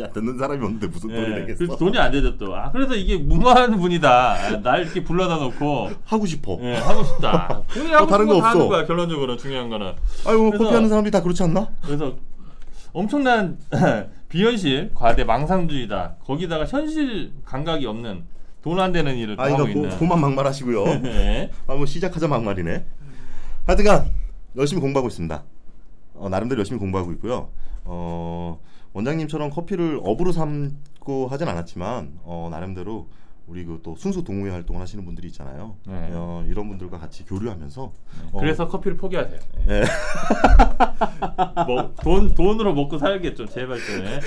야, 0.00 0.08
듣는 0.14 0.38
사람이 0.38 0.64
없는데 0.64 0.86
무슨 0.86 1.10
돈이 1.10 1.20
예, 1.20 1.34
되겠어? 1.40 1.58
그래서 1.58 1.76
돈이 1.76 1.98
안 1.98 2.10
되죠 2.10 2.38
또. 2.38 2.56
아 2.56 2.70
그래서 2.72 2.94
이게 2.94 3.18
무모한 3.18 3.76
분이다. 3.78 4.10
아, 4.32 4.62
날 4.62 4.82
이렇게 4.82 5.04
불러다 5.04 5.36
놓고 5.36 5.90
하고 6.06 6.24
싶어. 6.26 6.58
예, 6.62 6.76
하고 6.76 7.04
싶다. 7.04 7.62
본인이 7.72 7.92
하고 7.92 8.06
다른 8.06 8.26
거거 8.26 8.40
하는 8.40 8.62
없어. 8.62 8.68
거야 8.68 8.86
결론적으로 8.86 9.36
중요한 9.36 9.68
거는. 9.68 9.92
아이고, 10.26 10.50
그래서- 10.52 10.64
커피 10.64 10.74
하는 10.74 10.88
사람들이 10.88 11.10
다 11.10 11.22
그렇지 11.22 11.42
않나? 11.42 11.68
그래서 11.84 12.14
엄청난 12.94 13.58
비현실, 14.30 14.92
과대 14.94 15.24
망상주의다. 15.24 16.14
거기다가 16.24 16.64
현실 16.64 17.32
감각이 17.44 17.84
없는 17.84 18.24
돈 18.62 18.78
안 18.80 18.92
되는 18.92 19.14
일을 19.16 19.36
또 19.36 19.42
아, 19.42 19.46
하고 19.46 19.58
뭐, 19.58 19.68
있는. 19.68 19.90
그만 19.98 20.18
막말하시고요. 20.20 21.00
네. 21.02 21.50
아, 21.66 21.74
뭐 21.74 21.84
시작하자 21.84 22.28
막말이네. 22.28 22.84
하여튼간 23.66 24.06
열심히 24.56 24.80
공부하고 24.80 25.08
있습니다. 25.08 25.42
어, 26.14 26.28
나름대로 26.28 26.58
열심히 26.60 26.78
공부하고 26.78 27.12
있고요. 27.12 27.48
어, 27.84 28.60
원장님처럼 28.92 29.50
커피를 29.50 30.00
업으로 30.02 30.32
삼고 30.32 31.28
하진 31.28 31.48
않았지만 31.48 32.18
어, 32.22 32.48
나름대로 32.50 33.08
우리 33.48 33.64
그 33.64 33.80
또 33.82 33.96
순수 33.96 34.22
동호회 34.22 34.50
활동을 34.50 34.80
하시는 34.80 35.04
분들이 35.04 35.26
있잖아요. 35.28 35.76
네. 35.86 36.10
어, 36.12 36.44
이런 36.46 36.68
분들과 36.68 36.98
같이 36.98 37.24
교류하면서 37.24 37.92
어, 38.32 38.38
그래서 38.40 38.68
커피를 38.68 38.96
포기하세요. 38.96 39.40
예. 39.68 39.72
예. 39.80 39.84
뭐, 41.66 41.92
돈 42.02 42.32
돈으로 42.34 42.72
먹고 42.74 42.98
살겠죠 42.98 43.46
제발 43.46 43.78
좀. 43.78 44.04
예. 44.04 44.20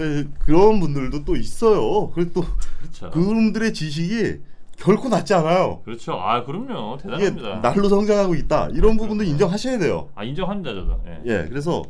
예, 0.00 0.24
그런 0.38 0.80
분들도 0.80 1.24
또 1.24 1.36
있어요. 1.36 2.10
그리고 2.10 2.32
또 2.32 2.44
그렇죠. 2.80 3.10
그분들의 3.10 3.74
지식이 3.74 4.40
결코 4.78 5.08
낮지 5.08 5.34
않아요. 5.34 5.80
그렇죠. 5.84 6.12
아 6.14 6.44
그럼요. 6.44 6.96
대단합니다. 6.98 7.60
날로 7.60 7.88
성장하고 7.88 8.34
있다. 8.34 8.68
이런 8.72 8.96
부분도 8.96 9.24
인정하셔야 9.24 9.78
돼요. 9.78 10.08
아 10.14 10.24
인정합니다 10.24 10.74
저도. 10.74 11.00
예. 11.06 11.20
예, 11.26 11.48
그래서 11.48 11.82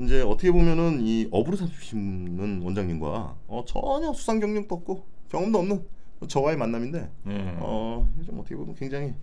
이제 0.00 0.22
어떻게 0.22 0.50
보면은 0.50 1.00
이 1.02 1.28
업으로 1.30 1.56
사시는 1.56 2.62
원장님과 2.62 3.34
어, 3.46 3.64
전혀 3.66 4.12
수상 4.12 4.40
경력도 4.40 4.74
없고 4.74 5.06
경험도 5.30 5.58
없는 5.58 5.84
저와의 6.26 6.56
만남인데 6.56 7.10
예. 7.28 7.54
어, 7.58 8.08
좀 8.26 8.40
어떻게 8.40 8.56
보면 8.56 8.74
굉장히 8.74 9.14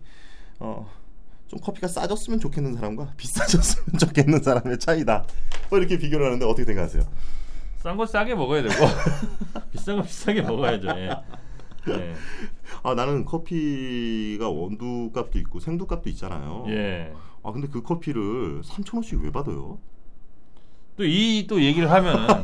어, 0.59 0.87
좀 1.47 1.59
커피가 1.59 1.87
싸졌으면 1.87 2.39
좋겠는 2.39 2.75
사람과 2.75 3.13
비싸졌으면 3.17 3.97
좋겠는 3.99 4.41
사람의 4.41 4.79
차이다. 4.79 5.25
뭐 5.69 5.79
이렇게 5.79 5.97
비교를 5.97 6.25
하는데 6.27 6.45
어떻게 6.45 6.63
생각하세요? 6.65 7.03
싼 7.79 7.97
거 7.97 8.05
싸게 8.05 8.35
먹어야 8.35 8.61
되고 8.61 8.73
비싼 9.71 9.95
거 9.97 10.03
비싸게 10.03 10.43
먹어야죠. 10.43 10.87
예. 10.89 11.09
예. 11.89 12.13
아 12.83 12.93
나는 12.93 13.25
커피가 13.25 14.49
원두 14.49 15.11
값도 15.13 15.39
있고 15.39 15.59
생두 15.59 15.85
값도 15.87 16.09
있잖아요. 16.09 16.65
예. 16.69 17.13
아 17.43 17.51
근데 17.51 17.67
그 17.67 17.81
커피를 17.81 18.61
3천 18.61 18.95
원씩 18.95 19.19
왜 19.23 19.31
받아요? 19.31 19.79
또 20.97 21.03
이 21.03 21.45
또 21.47 21.61
얘기를 21.61 21.89
하면은 21.89 22.27
예. 22.29 22.43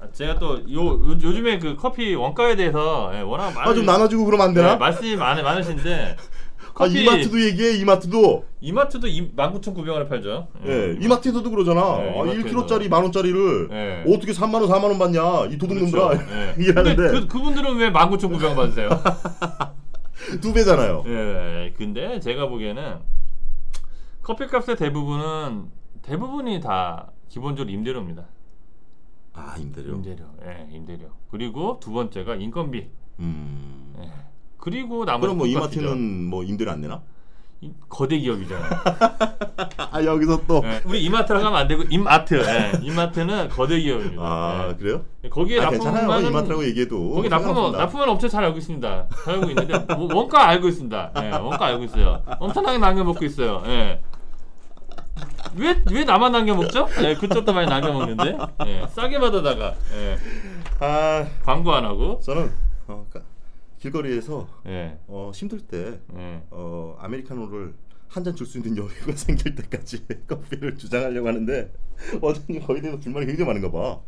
아, 0.00 0.08
제가 0.12 0.38
또 0.38 0.58
요, 0.72 0.86
요 0.86 1.10
요즘에 1.10 1.58
그 1.58 1.76
커피 1.76 2.14
원가에 2.14 2.56
대해서 2.56 3.10
예, 3.14 3.20
워낙 3.20 3.52
많은 3.52 3.72
아좀 3.72 3.84
나눠주고 3.86 4.24
그러면 4.24 4.48
안 4.48 4.54
되나? 4.54 4.72
예, 4.72 4.76
말씀이 4.76 5.16
많, 5.16 5.42
많으신데 5.42 6.16
아 6.18 6.22
커피 6.74 7.02
이마트도 7.02 7.40
얘기해 7.40 7.76
이마트도. 7.78 8.44
이마트도 8.60 9.06
19,900원에 9.08 10.08
팔죠. 10.08 10.48
예, 10.66 10.96
이마트에서도 11.00 11.48
그러잖아. 11.50 11.98
네, 11.98 12.10
아, 12.10 12.24
이마트에서. 12.24 12.48
1kg짜리 12.66 12.88
만 12.88 13.02
원짜리를 13.02 13.68
네. 13.68 14.04
어떻게 14.08 14.32
3만 14.32 14.54
원, 14.54 14.68
4만 14.68 14.84
원 14.84 14.98
받냐? 14.98 15.46
이 15.46 15.58
도둑놈들아. 15.58 16.10
예. 16.14 16.50
얘기를 16.58 16.74
근데 16.74 16.90
하는데 16.90 17.20
그, 17.20 17.26
그분들은 17.26 17.76
왜 17.76 17.90
19,900원 17.92 18.56
받으세요? 18.56 18.88
두 20.40 20.52
배잖아요. 20.52 21.04
예. 21.06 21.74
근데 21.76 22.20
제가 22.20 22.46
보기에는 22.48 22.98
커피값의 24.22 24.76
대부분은 24.76 25.66
대부분이 26.02 26.60
다 26.60 27.10
기본적으로 27.28 27.72
임대료입니다. 27.72 28.26
아, 29.32 29.54
임대료. 29.58 29.94
임대료. 29.94 30.24
예, 30.44 30.68
임대료. 30.70 31.08
그리고 31.30 31.78
두 31.80 31.92
번째가 31.92 32.34
인건비. 32.36 32.88
음. 33.20 33.94
예. 34.02 34.10
그리고 34.60 35.04
나머지 35.04 35.22
그럼 35.22 35.38
뭐. 35.38 35.46
이마트는 35.46 36.24
뭐 36.26 36.44
임대료 36.44 36.70
안 36.70 36.80
내나? 36.80 37.00
이- 37.62 37.72
거대 37.90 38.16
기업이잖아요. 38.18 38.70
아, 39.92 40.02
여기서 40.04 40.42
또 40.46 40.62
예, 40.64 40.80
우리 40.86 41.02
이마트라고 41.04 41.44
하면 41.46 41.58
안 41.60 41.68
되고 41.68 41.82
임아트. 41.90 42.34
예, 42.42 42.72
이마트는 42.82 43.48
거대 43.50 43.78
기업입니다. 43.78 44.22
아, 44.22 44.68
예. 44.70 44.74
그래요? 44.76 45.04
거기에 45.28 45.60
아. 45.60 45.70
납품하는 45.70 46.26
이마트라고 46.28 46.64
얘기해도 46.64 47.10
거기 47.16 47.28
납품은. 47.28 47.72
납품한 47.72 48.08
업체 48.08 48.28
잘 48.28 48.44
알고 48.44 48.56
있습니다. 48.58 49.08
잘 49.24 49.34
알고 49.34 49.50
있는데 49.50 49.78
뭐, 49.94 50.08
원가 50.14 50.48
알고 50.48 50.68
있습니다. 50.68 51.12
예, 51.22 51.30
원가 51.32 51.66
알고 51.66 51.84
있어요. 51.84 52.22
엄청나게 52.38 52.78
남겨 52.78 53.04
먹고 53.04 53.24
있어요. 53.26 53.62
예. 53.66 54.00
왜, 55.54 55.82
왜 55.90 56.04
나만 56.04 56.32
남겨 56.32 56.54
먹죠? 56.54 56.88
예, 57.02 57.14
그쪽도 57.14 57.52
많이 57.52 57.68
남겨 57.68 57.92
먹는데. 57.92 58.38
예, 58.66 58.86
싸게 58.94 59.18
받아다가 59.18 59.74
예, 59.94 60.16
아, 60.78 61.26
광고 61.44 61.74
안 61.74 61.84
하고. 61.84 62.20
저는 62.24 62.50
어, 62.88 63.06
까- 63.12 63.20
길거리에서 63.80 64.46
예, 64.66 64.98
어, 65.08 65.32
힘들 65.34 65.60
때 65.60 65.98
예. 66.16 66.42
어, 66.50 66.96
아메리카노를 67.00 67.74
한 68.08 68.24
잔 68.24 68.34
줄 68.34 68.44
수 68.46 68.58
있는 68.58 68.76
여유가 68.76 69.12
생길 69.16 69.54
때까지 69.54 70.04
커피를 70.26 70.76
주장하려고 70.76 71.28
하는데 71.28 71.72
어제님 72.20 72.62
거기에 72.62 72.82
대해서 72.82 72.98
불만이 73.00 73.26
굉장히 73.26 73.46
많은가 73.48 73.70
봐. 73.70 74.00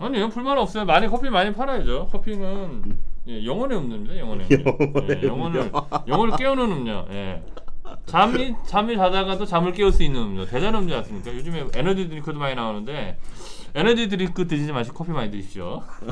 아니요, 0.00 0.28
불만 0.28 0.56
없어요. 0.58 0.84
많이 0.84 1.08
커피 1.08 1.28
많이 1.28 1.52
팔아야죠. 1.52 2.06
커피는 2.12 2.96
예, 3.26 3.44
영혼의 3.44 3.78
음료입니다. 3.78 4.16
영혼의 4.16 4.46
음료. 4.50 4.78
예, 5.10 5.26
영혼을 5.26 5.60
음료. 5.62 5.70
영혼을 6.06 6.36
깨우는 6.36 6.70
음료. 6.72 7.04
예. 7.10 7.42
잠이 8.06 8.54
잠이 8.66 8.96
자다가도 8.96 9.44
잠을 9.44 9.72
깨울 9.72 9.90
수 9.92 10.02
있는 10.04 10.20
음료. 10.22 10.46
대단 10.46 10.74
음료 10.76 10.94
않습니까? 10.98 11.34
요즘에 11.34 11.66
에너지 11.74 12.08
드링크도 12.08 12.38
많이 12.38 12.54
나오는데 12.54 13.18
에너지 13.74 14.08
드링크 14.08 14.46
드시지 14.46 14.72
마시고 14.72 14.96
커피 14.96 15.12
많이 15.12 15.30
드십시오. 15.30 15.82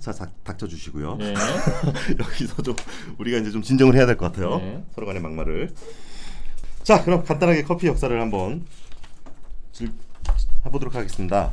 자, 0.00 0.12
닥, 0.12 0.44
닥쳐 0.44 0.66
주시고요. 0.66 1.18
예. 1.20 1.34
여기서 2.18 2.62
좀 2.62 2.74
우리가 3.18 3.38
이제 3.38 3.50
좀 3.50 3.62
진정을 3.62 3.94
해야 3.94 4.06
될 4.06 4.16
것 4.16 4.32
같아요. 4.32 4.58
네. 4.58 4.84
서로 4.94 5.06
간의 5.06 5.22
막말을. 5.22 5.72
자, 6.82 7.02
그럼 7.04 7.24
간단하게 7.24 7.62
커피 7.62 7.86
역사를 7.86 8.18
한번 8.20 8.64
질- 9.72 9.92
해보도록 10.66 10.94
하겠습니다. 10.94 11.52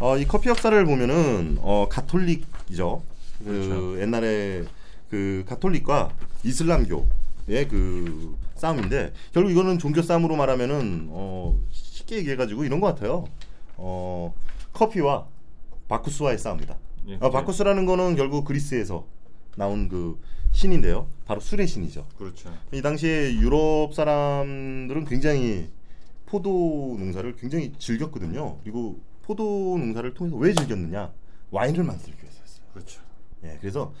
어, 0.00 0.16
이 0.16 0.26
커피 0.26 0.48
역사를 0.48 0.84
보면은 0.84 1.58
어, 1.60 1.86
가톨릭이죠. 1.90 3.02
그 3.38 3.44
그렇죠. 3.44 4.00
옛날에 4.00 4.64
그 5.10 5.44
가톨릭과 5.48 6.10
이슬람교의 6.44 7.68
그 7.68 8.36
싸움인데 8.56 9.12
결국 9.32 9.50
이거는 9.50 9.78
종교 9.78 10.02
싸움으로 10.02 10.36
말하면은 10.36 11.06
어, 11.10 11.58
쉽게 12.08 12.16
얘기해가지고 12.16 12.64
이런 12.64 12.80
것 12.80 12.88
같아요. 12.88 13.26
어, 13.76 14.34
커피와 14.72 15.28
바쿠스와의 15.88 16.38
싸움이다. 16.38 16.76
예, 17.08 17.18
아, 17.20 17.30
바쿠스라는 17.30 17.86
거는 17.86 18.16
결국 18.16 18.44
그리스에서 18.44 19.06
나온 19.56 19.88
그 19.88 20.18
신인데요. 20.52 21.06
바로 21.26 21.40
술의 21.40 21.66
신이죠. 21.66 22.06
그렇죠. 22.16 22.52
이 22.72 22.82
당시에 22.82 23.34
유럽 23.34 23.94
사람들은 23.94 25.04
굉장히 25.04 25.68
포도 26.26 26.96
농사를 26.98 27.36
굉장히 27.36 27.72
즐겼거든요. 27.78 28.58
그리고 28.62 29.00
포도 29.22 29.76
농사를 29.78 30.12
통해서 30.14 30.36
왜 30.36 30.52
즐겼느냐? 30.52 31.12
와인을 31.50 31.84
만들기 31.84 32.22
위해서였어요. 32.22 32.64
그렇죠. 32.72 33.00
예, 33.44 33.56
그래서 33.60 33.92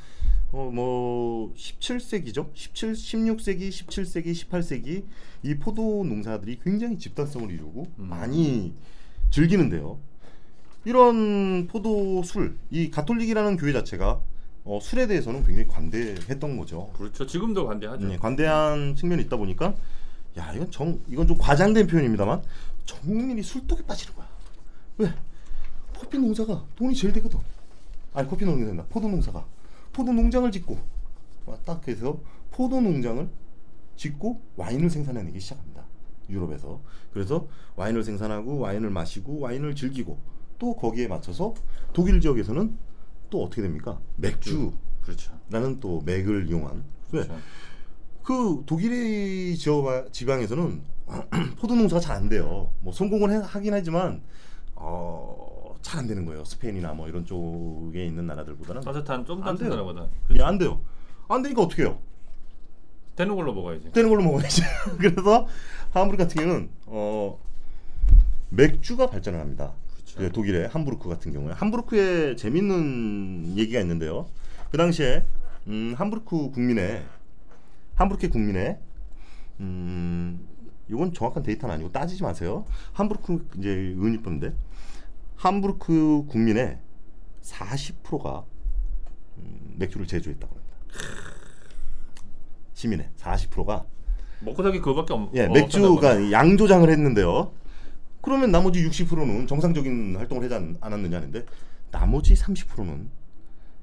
어 0.50 0.70
뭐 0.72 1.52
17세기죠. 1.54 2.48
17, 2.54 2.92
16세기, 2.92 3.68
17세기, 3.68 4.32
18세기 4.32 5.04
이 5.42 5.54
포도 5.56 6.04
농사들이 6.04 6.60
굉장히 6.62 6.98
집단성을 6.98 7.50
이루고 7.50 7.86
음. 7.98 8.08
많이 8.08 8.72
즐기는데요. 9.30 9.98
이런 10.84 11.66
포도 11.66 12.22
술, 12.22 12.56
이 12.70 12.90
가톨릭이라는 12.90 13.56
교회 13.56 13.72
자체가 13.72 14.20
어, 14.64 14.78
술에 14.80 15.06
대해서는 15.06 15.44
굉장히 15.44 15.68
관대했던 15.68 16.56
거죠. 16.56 16.90
그렇죠. 16.96 17.26
지금도 17.26 17.66
관대하죠. 17.66 18.06
네, 18.06 18.16
관대한 18.16 18.94
측면이 18.94 19.22
있다 19.24 19.36
보니까 19.36 19.74
야 20.38 20.52
이건 20.54 20.70
정 20.70 20.98
이건 21.08 21.26
좀 21.26 21.36
과장된 21.36 21.86
표현입니다만 21.86 22.42
전 22.86 23.00
국민이 23.00 23.42
술독에 23.42 23.84
빠지는 23.84 24.14
거야. 24.14 24.28
왜? 24.98 25.12
커피 25.94 26.18
농사가 26.18 26.64
돈이 26.76 26.94
제일 26.94 27.12
되거든. 27.14 27.38
아니 28.14 28.28
커피 28.28 28.44
농사 28.44 28.64
된다. 28.64 28.84
포도 28.88 29.08
농사가 29.08 29.44
포도 29.98 30.12
농장을 30.12 30.52
짓고 30.52 30.78
와, 31.46 31.56
딱 31.64 31.86
해서 31.88 32.20
포도 32.52 32.80
농장을 32.80 33.28
짓고 33.96 34.40
와인을 34.54 34.88
생산해내기 34.90 35.40
시작합니다. 35.40 35.84
유럽에서 36.28 36.80
그래서 37.12 37.48
와인을 37.74 38.04
생산하고 38.04 38.58
와인을 38.60 38.90
마시고 38.90 39.40
와인을 39.40 39.74
즐기고 39.74 40.16
또 40.60 40.76
거기에 40.76 41.08
맞춰서 41.08 41.52
독일 41.92 42.20
지역에서는 42.20 42.78
또 43.28 43.42
어떻게 43.42 43.60
됩니까? 43.62 43.98
맥주. 44.14 44.72
그렇죠. 45.02 45.32
라는 45.50 45.80
또 45.80 46.00
맥을 46.02 46.48
이용한 46.48 46.84
왜? 47.12 47.22
그렇죠. 47.24 47.42
그 48.22 48.62
독일의 48.66 49.56
지역 49.56 50.12
지방에서는 50.12 50.80
포도 51.58 51.74
농사가 51.74 51.98
잘 51.98 52.16
안 52.18 52.28
돼요. 52.28 52.70
뭐 52.80 52.92
성공을 52.92 53.32
해- 53.32 53.36
하긴 53.44 53.74
하지만 53.74 54.22
어, 54.76 55.57
잘 55.82 56.00
안 56.00 56.06
되는 56.06 56.24
거예요. 56.24 56.44
스페인이나 56.44 56.92
뭐 56.92 57.08
이런 57.08 57.24
쪽에 57.24 58.04
있는 58.04 58.26
나라들보다는 58.26 58.82
따뜻한 58.82 59.24
좀안 59.24 59.56
따뜻한 59.56 59.58
돼요. 59.58 59.70
나라보다 59.70 60.08
예, 60.38 60.42
안 60.42 60.58
돼요. 60.58 60.80
안 61.28 61.42
되니까 61.42 61.62
어떻게 61.62 61.82
해요? 61.82 61.98
되는 63.16 63.34
걸로 63.34 63.52
먹어야지. 63.52 63.90
되는 63.92 64.08
걸로 64.08 64.22
먹어야지. 64.22 64.62
그래서 64.98 65.46
함부르크 65.90 66.22
같은 66.22 66.42
경우는 66.42 66.70
어, 66.86 67.38
맥주가 68.50 69.08
발전을 69.08 69.40
합니다. 69.40 69.72
그렇죠. 69.94 70.24
예, 70.24 70.28
독일의 70.30 70.68
함부르크 70.68 71.08
같은 71.08 71.32
경우에 71.32 71.52
함부르크에 71.52 72.36
재밌는 72.36 73.56
얘기가 73.56 73.80
있는데요. 73.80 74.26
그 74.70 74.78
당시에 74.78 75.24
음, 75.66 75.94
함부르크 75.96 76.50
국민의 76.50 77.04
함부르크 77.96 78.28
국민의 78.28 78.78
음, 79.60 80.46
이건 80.88 81.12
정확한 81.12 81.42
데이터는 81.42 81.74
아니고 81.74 81.90
따지지 81.92 82.22
마세요. 82.22 82.64
함부르크 82.92 83.48
이제 83.58 83.68
은유법인데 83.70 84.54
함부르크 85.38 86.24
국민의 86.28 86.78
40%가 87.42 88.44
음, 89.38 89.74
맥주를 89.78 90.06
제조했다고 90.06 90.54
합니다. 90.54 90.76
시민의 92.74 93.08
40%가 93.16 93.86
먹고 94.40 94.62
살기 94.62 94.80
그거밖에 94.80 95.14
없. 95.14 95.30
예, 95.34 95.46
보네. 95.46 95.62
맥주가 95.62 96.30
양조장을 96.32 96.88
했는데요. 96.90 97.52
그러면 98.20 98.50
나머지 98.50 98.84
60%는 98.86 99.46
정상적인 99.46 100.16
활동을 100.16 100.44
하지 100.44 100.54
않- 100.54 100.76
않았느냐는데 100.80 101.46
나머지 101.90 102.34
30%는 102.34 103.08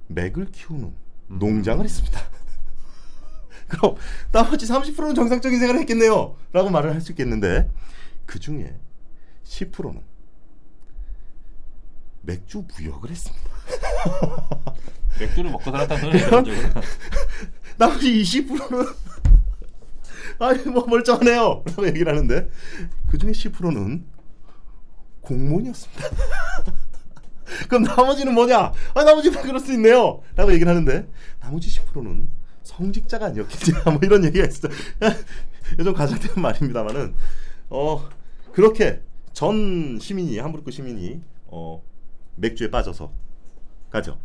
맥을 0.08 0.52
키우는 0.52 0.84
음. 1.32 1.40
농장을 1.40 1.84
했습니다. 1.84 2.20
그럼 3.68 3.96
나머지 4.32 4.66
30%는 4.68 5.16
정상적인 5.16 5.58
생활을 5.60 5.80
했겠네요. 5.82 6.36
라고 6.52 6.70
말을 6.70 6.94
할 6.94 7.02
수 7.02 7.14
있겠는데 7.14 7.70
그 8.26 8.40
중에 8.40 8.76
10%는 9.46 10.02
맥주 12.26 12.64
무역을 12.78 13.10
했습니다. 13.10 13.50
맥주를 15.20 15.52
먹고 15.52 15.72
살았다는. 15.72 16.12
기본적으로. 16.12 16.70
나머지 17.78 18.22
20%는 18.22 18.86
아니 20.40 20.64
뭐 20.64 20.86
멀쩡하네요 20.86 21.64
라고 21.66 21.88
얘기를 21.88 22.12
하는데 22.12 22.50
그 23.10 23.18
중에 23.18 23.32
10%는 23.32 24.06
공무원이었습니다 25.22 26.02
그럼 27.70 27.84
나머지는 27.84 28.34
뭐냐 28.34 28.72
아 28.94 29.04
나머지는 29.04 29.42
그럴 29.42 29.60
수 29.60 29.72
있네요 29.74 30.22
라고 30.36 30.52
얘기를 30.54 30.70
하는데 30.70 31.08
나머지 31.40 31.70
10%는 31.70 32.28
성직자가 32.64 33.28
아니었겠냐 33.28 33.84
뭐 33.92 34.00
이런 34.04 34.24
얘기가 34.26 34.46
있어요 34.46 34.72
좀 35.84 35.94
과장된 35.94 36.42
말입니다만은 36.42 37.16
어 37.70 38.10
그렇게 38.52 39.02
전 39.34 40.00
시민이 40.00 40.38
함부르크 40.40 40.72
시민이 40.72 41.22
어 41.48 41.82
맥주에 42.36 42.70
빠져서 42.70 43.12
가죠 43.90 44.20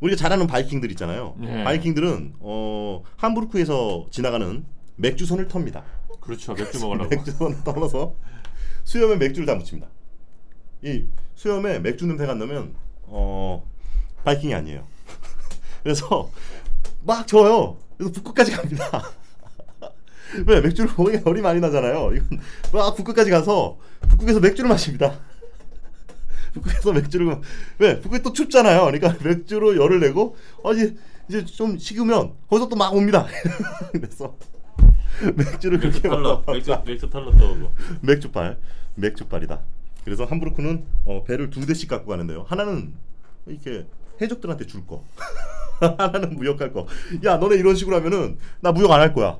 우리가 0.00 0.16
잘 0.16 0.32
아는 0.32 0.46
바이킹들 0.46 0.90
있잖아요. 0.92 1.34
네. 1.38 1.64
바이킹들은 1.64 2.34
어, 2.40 3.02
함부르크에서 3.16 4.06
지나가는 4.10 4.64
맥주선을 4.96 5.48
텁니다. 5.48 5.84
그렇죠. 6.20 6.54
맥주 6.54 6.80
먹으려고. 6.80 7.08
맥주선을 7.16 7.64
떠나서 7.64 8.14
수염에 8.84 9.16
맥주를 9.16 9.46
다 9.46 9.54
묻힙니다. 9.54 9.88
이 10.82 11.06
수염에 11.34 11.78
맥주 11.78 12.06
냄새가 12.06 12.32
안 12.32 12.38
나면 12.38 12.74
어, 13.04 13.66
바이킹이 14.24 14.54
아니에요. 14.54 14.86
그래서 15.82 16.30
막 17.02 17.26
저어요. 17.26 17.78
그래서 17.96 18.12
북극까지 18.12 18.52
갑니다. 18.52 19.02
왜 20.46 20.60
맥주를 20.60 20.90
먹으니 20.96 21.22
열이 21.24 21.40
많이 21.40 21.60
나잖아요. 21.60 22.12
이건 22.14 22.40
막 22.72 22.94
북극까지 22.96 23.30
가서 23.30 23.78
북극에서 24.10 24.40
맥주를 24.40 24.68
마십니다. 24.68 25.20
북극에서 26.60 26.92
맥주를 26.92 27.40
왜 27.78 28.00
북극이 28.00 28.22
또 28.22 28.32
춥잖아요. 28.32 28.84
그러니까 28.86 29.16
맥주로 29.22 29.76
열을 29.76 30.00
내고 30.00 30.36
어 30.62 30.72
이제 30.72 30.96
이제 31.28 31.44
좀 31.44 31.76
식으면 31.78 32.32
거기서 32.48 32.68
또 32.68 32.76
막 32.76 32.94
옵니다. 32.94 33.26
그래서 33.92 34.36
맥주를 35.34 35.78
맥주 35.78 36.00
그렇게. 36.02 36.08
먹어. 36.08 36.52
맥주 36.52 36.74
맥주 36.86 37.10
탈러 37.10 37.30
떠오고. 37.36 37.72
맥주발 38.02 38.58
맥주발이다. 38.96 39.60
그래서 40.04 40.24
함부르크는 40.24 40.84
어, 41.04 41.24
배를 41.24 41.50
두 41.50 41.66
대씩 41.66 41.88
갖고 41.90 42.10
가는데요. 42.10 42.44
하나는 42.48 42.94
이렇게 43.46 43.86
해적들한테 44.20 44.66
줄 44.66 44.86
거, 44.86 45.04
하나는 45.98 46.36
무역할 46.36 46.72
거. 46.72 46.86
야 47.24 47.36
너네 47.36 47.56
이런 47.56 47.74
식으로 47.74 47.96
하면은 47.96 48.38
나 48.60 48.72
무역 48.72 48.90
안 48.92 49.00
할 49.00 49.12
거야. 49.12 49.38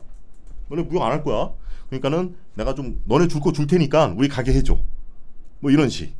너네 0.68 0.82
무역 0.82 1.02
안 1.02 1.12
할 1.12 1.22
거야. 1.22 1.50
그러니까는 1.88 2.34
내가 2.54 2.74
좀 2.74 3.00
너네 3.04 3.28
줄 3.28 3.40
거 3.40 3.52
줄 3.52 3.66
테니까 3.66 4.14
우리 4.16 4.28
가게 4.28 4.52
해줘. 4.52 4.78
뭐 5.60 5.70
이런 5.70 5.88
식. 5.88 6.14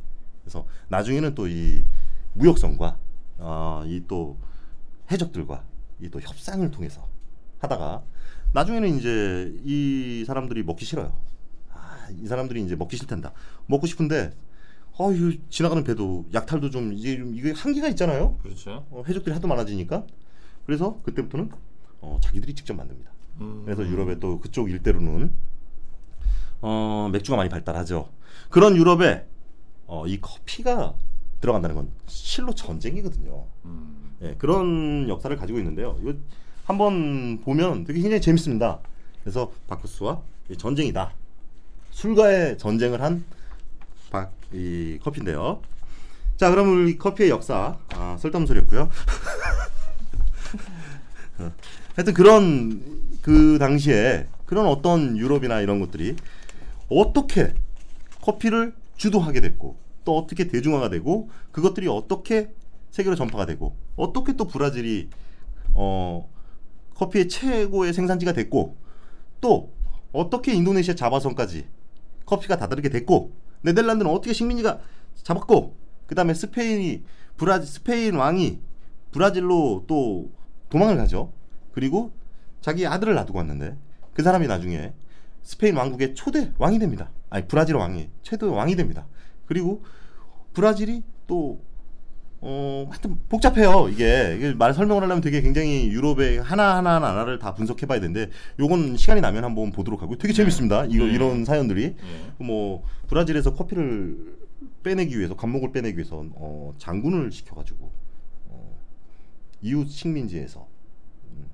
그래서 0.47 0.65
나중에는 0.87 1.35
또 1.35 1.47
이 1.47 1.83
무역선과 2.33 2.97
어, 3.39 3.83
이또 3.85 4.37
해적들과 5.11 5.63
이 6.01 6.09
또 6.09 6.21
협상을 6.21 6.69
통해서 6.71 7.05
하다가 7.59 8.01
나중에는 8.53 8.97
이제 8.97 9.53
이 9.65 10.23
사람들이 10.25 10.63
먹기 10.63 10.85
싫어요. 10.85 11.13
아, 11.73 12.07
이 12.21 12.27
사람들이 12.27 12.63
이제 12.63 12.75
먹기 12.75 12.95
싫단다. 12.95 13.33
먹고 13.65 13.87
싶은데 13.87 14.31
어, 14.97 15.11
이 15.11 15.39
지나가는 15.49 15.83
배도 15.83 16.27
약탈도 16.33 16.69
좀 16.69 16.93
이게 16.93 17.17
좀 17.17 17.35
이게 17.35 17.51
한계가 17.51 17.89
있잖아요. 17.89 18.37
그렇죠. 18.41 18.85
어, 18.89 19.03
해적들이 19.07 19.33
하도 19.33 19.47
많아지니까 19.49 20.05
그래서 20.65 20.97
그때부터는 21.03 21.49
어, 22.01 22.19
자기들이 22.23 22.53
직접 22.53 22.73
만듭니다. 22.75 23.11
음. 23.41 23.63
그래서 23.65 23.85
유럽의 23.85 24.19
또 24.21 24.39
그쪽 24.39 24.69
일대로는 24.71 25.31
어, 26.61 27.09
맥주가 27.11 27.35
많이 27.37 27.49
발달하죠. 27.49 28.09
그런 28.49 28.75
유럽에 28.77 29.27
어, 29.87 30.05
이 30.05 30.19
커피가 30.21 30.93
들어간다는 31.41 31.75
건 31.75 31.89
실로 32.07 32.53
전쟁이거든요. 32.53 33.45
음. 33.65 34.15
예, 34.21 34.35
그런 34.37 35.07
역사를 35.09 35.35
가지고 35.35 35.59
있는데요. 35.59 35.97
이거 36.01 36.13
한번 36.65 37.39
보면 37.41 37.85
되게 37.85 38.01
굉장히 38.01 38.21
재밌습니다. 38.21 38.79
그래서 39.23 39.51
바쿠스와 39.67 40.21
이 40.49 40.57
전쟁이다. 40.57 41.13
술과의 41.91 42.57
전쟁을 42.57 43.01
한 43.01 43.23
박, 44.11 44.33
이 44.51 44.99
커피인데요. 45.01 45.61
자, 46.37 46.49
그럼 46.49 46.83
우리 46.83 46.97
커피의 46.97 47.29
역사 47.29 47.77
아, 47.93 48.17
쓸데없는 48.19 48.47
소리였고요. 48.47 48.89
어, 51.39 51.51
하여튼 51.95 52.13
그런 52.13 52.81
그 53.21 53.57
당시에 53.59 54.27
그런 54.45 54.65
어떤 54.67 55.17
유럽이나 55.17 55.61
이런 55.61 55.79
것들이 55.79 56.15
어떻게 56.89 57.53
커피를 58.21 58.73
주도하게 58.97 59.41
됐고 59.41 59.77
또 60.03 60.17
어떻게 60.17 60.47
대중화가 60.47 60.89
되고 60.89 61.29
그것들이 61.51 61.87
어떻게 61.87 62.53
세계로 62.91 63.15
전파가 63.15 63.45
되고 63.45 63.75
어떻게 63.95 64.33
또 64.33 64.45
브라질이 64.47 65.09
어 65.73 66.29
커피의 66.95 67.29
최고의 67.29 67.93
생산지가 67.93 68.33
됐고 68.33 68.77
또 69.39 69.71
어떻게 70.11 70.53
인도네시아 70.53 70.95
자바선까지 70.95 71.67
커피가 72.25 72.57
다다르게 72.57 72.89
됐고 72.89 73.31
네덜란드는 73.61 74.11
어떻게 74.11 74.33
식민지가 74.33 74.79
잡았고 75.23 75.75
그 76.07 76.15
다음에 76.15 76.33
스페인이 76.33 77.03
브라질 77.37 77.67
스페인 77.67 78.15
왕이 78.15 78.59
브라질로 79.11 79.85
또 79.87 80.31
도망을 80.69 80.97
가죠. 80.97 81.31
그리고 81.71 82.11
자기 82.61 82.87
아들을 82.87 83.13
놔두고 83.13 83.37
왔는데 83.37 83.77
그 84.13 84.23
사람이 84.23 84.47
나중에 84.47 84.93
스페인 85.47 85.77
왕국의 85.77 86.13
초대 86.13 86.51
왕이 86.57 86.77
됩니다. 86.77 87.09
아니 87.29 87.47
브라질 87.47 87.77
왕이 87.77 88.09
최대 88.21 88.45
왕이 88.45 88.75
됩니다. 88.75 89.07
그리고 89.45 89.81
브라질이 90.51 91.03
또 91.25 91.61
어, 92.41 92.85
하여튼 92.89 93.17
복잡해요. 93.29 93.87
이게, 93.89 94.53
말 94.57 94.73
설명을 94.73 95.03
하려면 95.03 95.21
되게 95.21 95.41
굉장히 95.41 95.87
유럽의 95.87 96.41
하나하나 96.41 96.99
나라를 96.99 97.39
다 97.39 97.53
분석해 97.53 97.85
봐야 97.85 98.01
되는데 98.01 98.29
요건 98.59 98.97
시간이 98.97 99.21
나면 99.21 99.45
한번 99.45 99.71
보도록 99.71 100.01
하고요. 100.01 100.17
되게 100.17 100.33
재밌습니다. 100.33 100.83
이거 100.85 101.05
네. 101.05 101.13
이런 101.13 101.45
사연들이 101.45 101.83
예. 101.83 102.43
뭐 102.43 102.83
브라질에서 103.07 103.53
커피를 103.53 104.37
빼내기 104.83 105.17
위해서 105.17 105.37
감목을 105.37 105.71
빼내기 105.71 105.97
위해서 105.97 106.25
어, 106.33 106.73
장군을 106.77 107.31
시켜 107.31 107.55
가지고 107.55 107.89
어, 108.49 108.77
이웃 109.61 109.87
식민지에서 109.87 110.67
음, 111.31 111.47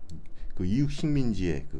그 0.55 0.65
이웃 0.65 0.89
식민지에 0.89 1.67
그 1.69 1.79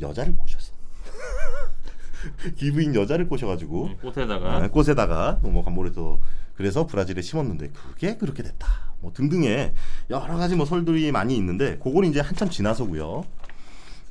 여자를 0.00 0.36
꼬셨어. 0.36 0.73
기부인 2.56 2.94
여자를 2.94 3.28
꼬셔가지고 3.28 3.90
이 3.92 3.96
꽃에다가 3.96 4.56
아, 4.56 4.68
꽃에다가 4.68 5.40
뭐 5.42 5.64
감몰에서 5.64 6.18
그래서 6.56 6.86
브라질에 6.86 7.22
심었는데 7.22 7.70
그게 7.70 8.16
그렇게 8.16 8.42
됐다. 8.42 8.66
뭐 9.00 9.12
등등의 9.12 9.74
여러 10.10 10.36
가지 10.36 10.54
뭐 10.56 10.64
설들이 10.64 11.12
많이 11.12 11.36
있는데 11.36 11.78
그걸 11.78 12.04
이제 12.06 12.20
한참 12.20 12.48
지나서고요. 12.48 13.24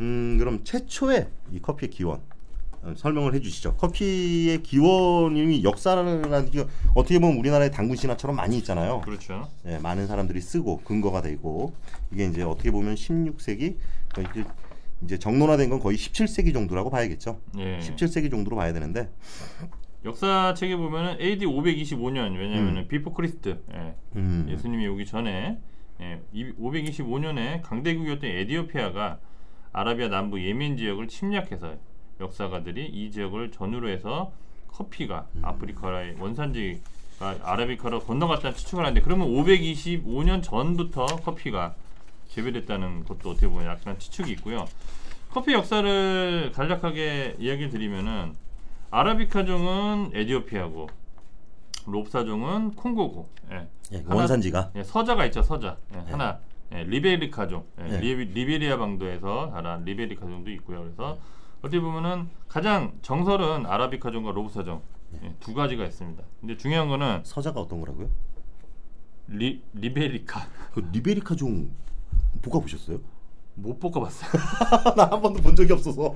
음 0.02 0.38
그럼 0.38 0.64
최초의 0.64 1.28
이 1.52 1.62
커피의 1.62 1.90
기원 1.90 2.22
어, 2.84 2.94
설명을 2.98 3.34
해주시죠. 3.36 3.76
커피의 3.76 4.62
기원이 4.62 5.64
역사라는 5.64 6.52
게 6.52 6.66
어떻게 6.94 7.18
보면 7.20 7.38
우리나라의 7.38 7.72
단군 7.72 7.96
신화처럼 7.96 8.36
많이 8.36 8.58
있잖아요. 8.58 9.02
그렇죠. 9.02 9.48
예, 9.66 9.78
많은 9.78 10.06
사람들이 10.08 10.42
쓰고 10.42 10.82
근거가 10.84 11.22
되고 11.22 11.74
이게 12.12 12.26
이제 12.26 12.44
어떻게 12.44 12.72
보면 12.72 12.96
16세기 12.96 13.78
그러니까 14.14 14.54
이제, 15.04 15.18
정론화된 15.18 15.70
건 15.70 15.80
거의 15.80 15.98
17세기 15.98 16.54
정도라고 16.54 16.90
봐야겠죠. 16.90 17.40
예. 17.58 17.80
17세기 17.80 18.32
정도로 18.32 18.56
봐야 18.56 18.74
되는데 18.74 19.10
역사책에 20.06 20.76
보면은 20.76 21.20
AD 21.20 21.46
525년 21.46 22.38
왜냐면은 22.38 22.88
Before 22.88 23.14
Christ 23.14 23.62
예. 23.74 23.96
음. 24.16 24.48
예수님이 24.50 24.88
오기 24.88 25.06
전에 25.06 25.60
예, 26.02 26.22
525년에 26.34 27.62
강대국이었던 27.62 28.30
에디오피아가 28.30 29.20
아라비아 29.72 30.10
남부 30.10 30.44
예멘 30.44 30.78
지역을 30.78 31.08
침략해서 31.08 31.76
역사가들이 32.20 32.86
이 32.88 33.12
지역을 33.12 33.52
전후로 33.52 33.90
해서 33.90 34.32
커피가 34.68 35.28
음. 35.36 35.46
아프리카의 35.46 36.16
원산지가 36.20 37.38
아라비카로 37.44 38.02
건너갔다는 38.02 38.56
추측을 38.58 38.84
하는데 38.84 39.02
그러면 39.02 39.30
525년 39.30 40.44
전부터 40.44 41.06
커피가 41.06 41.76
재배됐다는 42.34 43.06
것도 43.06 43.32
어떻게 43.32 43.48
보면 43.48 43.66
약간 43.68 43.98
추측이 44.00 44.32
있고요. 44.34 44.66
커피 45.32 45.54
역사를 45.54 46.52
간략하게 46.54 47.38
이야기를 47.40 47.70
드리면은 47.70 48.36
아라비카종은 48.92 50.12
에디오피아고 50.14 50.90
롭사종은 51.88 52.76
콩고고 52.76 53.30
예. 53.52 53.68
예, 53.92 53.98
하나- 54.04 54.16
원산지가 54.16 54.72
예, 54.76 54.84
서자가 54.84 55.26
있죠 55.26 55.42
서자 55.42 55.78
예, 55.94 55.98
네. 55.98 56.12
하나 56.12 56.40
예, 56.72 56.84
리베리카종 56.84 57.66
예, 57.80 57.84
네. 57.84 58.00
리, 58.00 58.16
리베리아 58.26 58.78
반도에서 58.78 59.52
자란 59.52 59.84
리베리카종도 59.84 60.52
있고요 60.52 60.84
그래서 60.84 61.18
어떻게 61.60 61.80
보면은 61.82 62.30
가장 62.48 62.94
정설은 63.02 63.66
아라비카종과 63.66 64.32
예, 65.24 65.36
두 65.40 65.54
가지가 65.56 65.84
있습니다 65.84 66.24
근데 66.40 66.56
중요한 66.56 66.88
거는 66.88 67.24
서자가 67.26 67.60
어떤 67.60 67.80
거라고요? 67.82 68.10
리, 69.28 69.62
리베리카 69.74 70.48
그 70.74 70.88
리베리카 70.94 71.36
종 71.36 71.70
볶아 72.44 72.60
보셨어요? 72.62 73.00
못 73.56 73.80
볶아봤어요. 73.80 74.32
나 74.98 75.06
한 75.12 75.22
번도 75.22 75.40
본 75.42 75.56
적이 75.56 75.74
없어서. 75.74 76.12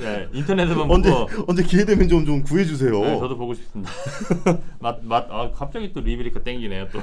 예, 0.00 0.26
인터넷에만 0.32 0.90
언제 0.90 1.10
보고. 1.10 1.44
언제 1.48 1.62
기회 1.62 1.84
되면 1.84 2.08
좀 2.08 2.24
좀 2.24 2.42
구해 2.42 2.64
주세요. 2.64 2.92
네, 2.98 3.18
저도 3.18 3.36
보고 3.36 3.52
싶습니다. 3.54 3.90
맛 4.80 4.98
맛 5.02 5.26
아, 5.30 5.50
갑자기 5.52 5.92
또 5.92 6.00
리베리카 6.00 6.42
땡기네요 6.42 6.88
또. 6.90 6.98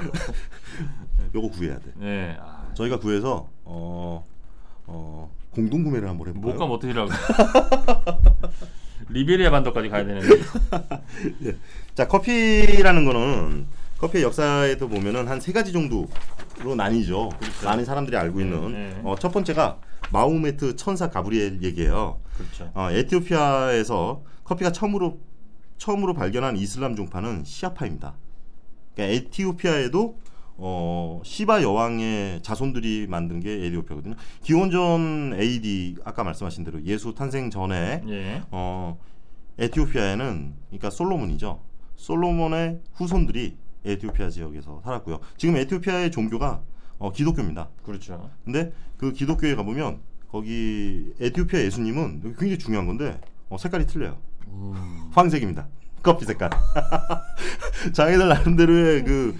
요거 1.34 1.50
구해야 1.56 1.78
돼. 1.78 1.84
네, 1.96 2.36
아, 2.40 2.68
저희가 2.74 2.98
구해서 2.98 3.48
어, 3.64 4.26
어, 4.86 5.30
공동 5.52 5.84
구매를 5.84 6.08
한번 6.08 6.28
해볼까요? 6.28 6.52
못 6.52 6.58
가면 6.58 6.74
어떡하라고. 6.74 7.10
리베리아 9.08 9.50
반도까지 9.50 9.88
가야 9.88 10.04
되는데. 10.04 10.28
자 11.94 12.08
커피라는 12.08 13.04
거는 13.04 13.66
커피의 13.98 14.24
역사에도 14.24 14.88
보면은 14.88 15.28
한 15.28 15.40
세 15.40 15.52
가지 15.52 15.72
정도 15.72 16.08
로 16.62 16.74
나뉘죠. 16.74 17.30
많은 17.64 17.84
사람들이 17.84 18.16
알고 18.16 18.40
있는 18.40 18.72
네. 18.72 19.00
어, 19.02 19.14
첫 19.18 19.32
번째가 19.32 19.78
마우메트 20.12 20.76
천사 20.76 21.08
가브리엘 21.08 21.62
얘기예요. 21.62 22.20
그렇죠 22.36 22.70
어, 22.74 22.90
에티오피아에서 22.90 24.22
커피가 24.44 24.72
처음으로 24.72 25.18
처음으로 25.78 26.12
발견한 26.12 26.56
이슬람 26.56 26.96
종파는 26.96 27.44
시아파입니다. 27.44 28.14
그러니까 28.94 29.16
에티오피아에도 29.16 30.18
어, 30.58 31.22
시바 31.24 31.62
여왕의 31.62 32.42
자손들이 32.42 33.06
만든 33.08 33.40
게 33.40 33.50
에티오피아거든요. 33.64 34.14
기원전 34.42 35.34
AD 35.40 35.96
아까 36.04 36.22
말씀하신 36.24 36.64
대로 36.64 36.82
예수 36.84 37.14
탄생 37.14 37.48
전에 37.48 38.02
예. 38.06 38.42
어, 38.50 38.98
에티오피아에는 39.58 40.54
그러니까 40.68 40.90
솔로몬이죠. 40.90 41.60
솔로몬의 41.96 42.80
후손들이 42.92 43.56
에티오피아 43.84 44.30
지역에서 44.30 44.80
살았고요. 44.84 45.20
지금 45.36 45.56
에티오피아의 45.56 46.10
종교가 46.10 46.62
어, 46.98 47.12
기독교입니다. 47.12 47.68
그렇죠. 47.84 48.30
근데 48.44 48.72
그 48.96 49.12
기독교에 49.12 49.54
가보면 49.54 50.00
거기 50.30 51.12
에티오피아 51.20 51.60
예수님은 51.60 52.22
굉장히 52.22 52.58
중요한 52.58 52.86
건데 52.86 53.20
어, 53.48 53.58
색깔이 53.58 53.86
틀려요. 53.86 54.18
황색입니다. 55.12 55.66
커피 56.02 56.24
색깔. 56.24 56.50
자기들 57.92 58.28
나름대로의 58.28 59.04
그 59.04 59.36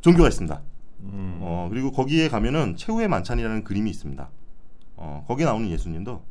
종교가 0.00 0.28
있습니다. 0.28 0.60
음. 1.02 1.38
어, 1.40 1.68
그리고 1.70 1.92
거기에 1.92 2.28
가면은 2.28 2.76
최후의 2.76 3.08
만찬이라는 3.08 3.64
그림이 3.64 3.90
있습니다. 3.90 4.28
어, 4.96 5.24
거기 5.26 5.44
나오는 5.44 5.68
예수님도 5.70 6.22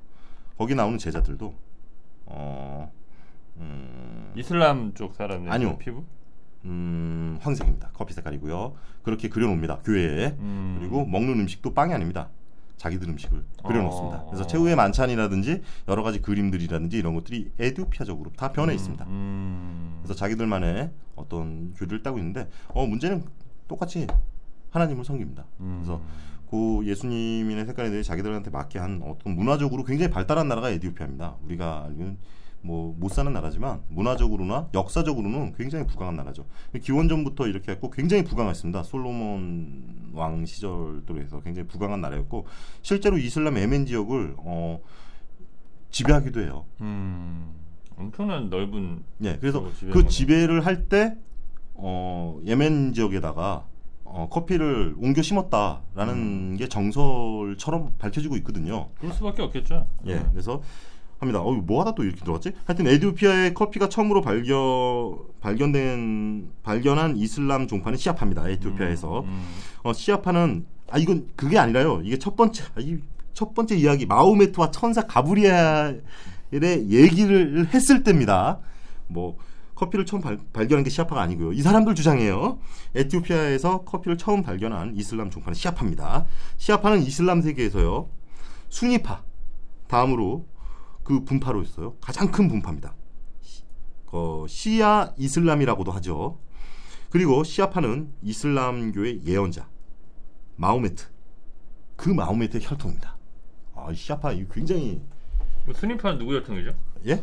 거기 0.57 0.75
나오는 0.75 0.97
제자들도 0.97 1.53
어, 2.27 2.91
음, 3.57 4.33
이슬람 4.35 4.93
쪽 4.93 5.15
사람들 5.15 5.51
아니요. 5.51 5.77
피부? 5.77 6.03
음, 6.65 7.37
황색입니다. 7.41 7.91
커피 7.93 8.13
색깔이고요. 8.13 8.73
그렇게 9.03 9.29
그려놓습니다. 9.29 9.79
교회에. 9.79 10.35
음. 10.39 10.77
그리고 10.79 11.05
먹는 11.05 11.39
음식도 11.39 11.73
빵이 11.73 11.93
아닙니다. 11.93 12.29
자기들 12.77 13.09
음식을 13.09 13.43
그려놓습니다. 13.65 14.17
어. 14.19 14.25
그래서 14.27 14.47
최후의 14.47 14.75
만찬이라든지 14.75 15.61
여러 15.89 16.01
가지 16.01 16.21
그림들이라든지 16.21 16.97
이런 16.97 17.13
것들이 17.13 17.51
에티오피아적으로 17.59 18.31
다 18.37 18.51
변해 18.53 18.73
있습니다. 18.73 19.05
음. 19.05 19.99
그래서 20.01 20.15
자기들만의 20.15 20.89
어떤 21.15 21.73
교리를 21.73 22.01
따고 22.03 22.17
있는데 22.19 22.49
어 22.69 22.85
문제는 22.85 23.25
똑같이 23.67 24.07
하나님을 24.71 25.03
섬깁니다. 25.03 25.45
음. 25.59 25.81
그래서 25.81 26.01
그 26.49 26.81
예수님의 26.85 27.65
색깔에 27.65 27.89
대해 27.89 28.01
자기들한테 28.01 28.49
맞게 28.49 28.79
한 28.79 29.01
어떤 29.03 29.35
문화적으로 29.35 29.83
굉장히 29.83 30.09
발달한 30.09 30.47
나라가 30.47 30.69
에티오피아입니다. 30.69 31.35
우리가 31.43 31.83
알기는 31.87 32.17
뭐 32.61 32.93
못 32.97 33.09
사는 33.09 33.31
나라지만 33.31 33.81
문화적으로나 33.89 34.69
역사적으로는 34.73 35.53
굉장히 35.53 35.85
부강한 35.87 36.15
나라죠. 36.15 36.45
기원전부터 36.81 37.47
이렇게 37.47 37.71
했고 37.71 37.89
굉장히 37.89 38.23
부강했습니다. 38.23 38.83
솔로몬 38.83 40.11
왕 40.13 40.45
시절도 40.45 41.17
해서 41.19 41.39
굉장히 41.41 41.67
부강한 41.67 42.01
나라였고 42.01 42.45
실제로 42.81 43.17
이슬람 43.17 43.57
예멘 43.57 43.85
지역을 43.85 44.35
어, 44.37 44.79
지배하기도 45.91 46.41
해요. 46.41 46.65
음. 46.81 47.53
엄청난 47.97 48.49
넓은 48.49 49.03
예, 49.23 49.37
그래서 49.37 49.63
그. 49.91 50.07
지배를 50.07 50.65
할 50.65 50.87
때 50.87 51.17
어, 51.75 52.39
예멘 52.45 52.93
지역에다가 52.93 53.65
어, 54.05 54.27
커피를 54.29 54.95
옮겨 54.97 55.21
심었다라는 55.21 56.13
음. 56.53 56.55
게 56.57 56.67
정설처럼 56.67 57.93
밝혀지고 57.99 58.35
있거든요. 58.37 58.89
그럴 58.99 59.13
수밖에 59.13 59.41
없겠죠. 59.43 59.87
예, 60.07 60.15
음. 60.15 60.29
그래서 60.31 60.61
합니다. 61.19 61.41
어, 61.41 61.51
뭐 61.51 61.81
하다 61.81 61.95
또 61.95 62.03
이렇게 62.03 62.21
들어갔지? 62.21 62.53
하여튼 62.65 62.87
에디오피아의 62.87 63.53
커피가 63.53 63.89
처음으로 63.89 64.21
발견 64.21 65.17
발견된 65.41 66.49
발견한 66.63 67.17
이슬람 67.17 67.67
종파는 67.67 67.97
시아파입니다. 67.97 68.49
에티오피아에서 68.49 69.21
음. 69.21 69.43
어, 69.83 69.93
시아파는 69.93 70.65
아 70.89 70.97
이건 70.97 71.27
그게 71.35 71.59
아니라요. 71.59 72.01
이게 72.03 72.17
첫 72.17 72.35
번째 72.35 72.63
아, 72.75 72.79
이첫 72.79 73.53
번째 73.53 73.75
이야기 73.75 74.05
마호메트와 74.05 74.71
천사 74.71 75.05
가브리엘의 75.05 76.01
얘기를 76.89 77.67
했을 77.73 78.03
때입니다. 78.03 78.59
뭐 79.07 79.37
커피를 79.75 80.05
처음 80.05 80.21
발, 80.21 80.37
발견한 80.51 80.83
게 80.83 80.89
시아파가 80.89 81.21
아니고요. 81.21 81.53
이 81.53 81.61
사람들 81.61 81.95
주장해요. 81.95 82.59
에티오피아에서 82.95 83.83
커피를 83.83 84.17
처음 84.17 84.41
발견한 84.41 84.95
이슬람 84.95 85.29
종파는 85.29 85.53
시아파입니다. 85.53 86.25
시아파는 86.57 87.01
이슬람 87.03 87.41
세계에서요. 87.41 88.09
수니파 88.69 89.23
다음으로 89.87 90.45
그 91.09 91.23
분파로 91.25 91.63
있어요. 91.63 91.95
가장 91.99 92.29
큰 92.29 92.47
분파입니다. 92.47 92.93
시- 93.41 93.63
어, 94.11 94.45
시아 94.47 95.11
이슬람이라고도 95.17 95.91
하죠. 95.93 96.37
그리고 97.09 97.43
시아파는 97.43 98.13
이슬람교의 98.21 99.21
예언자 99.25 99.67
마호메트 100.57 101.05
그 101.95 102.09
마호메트의 102.11 102.61
혈통입니다. 102.63 103.17
아, 103.75 103.89
이 103.91 103.95
시아파 103.95 104.33
이거 104.33 104.53
굉장히 104.53 105.01
뭐 105.65 105.73
스님파는 105.73 106.19
누구 106.19 106.35
혈통이죠? 106.35 106.75
예? 107.07 107.13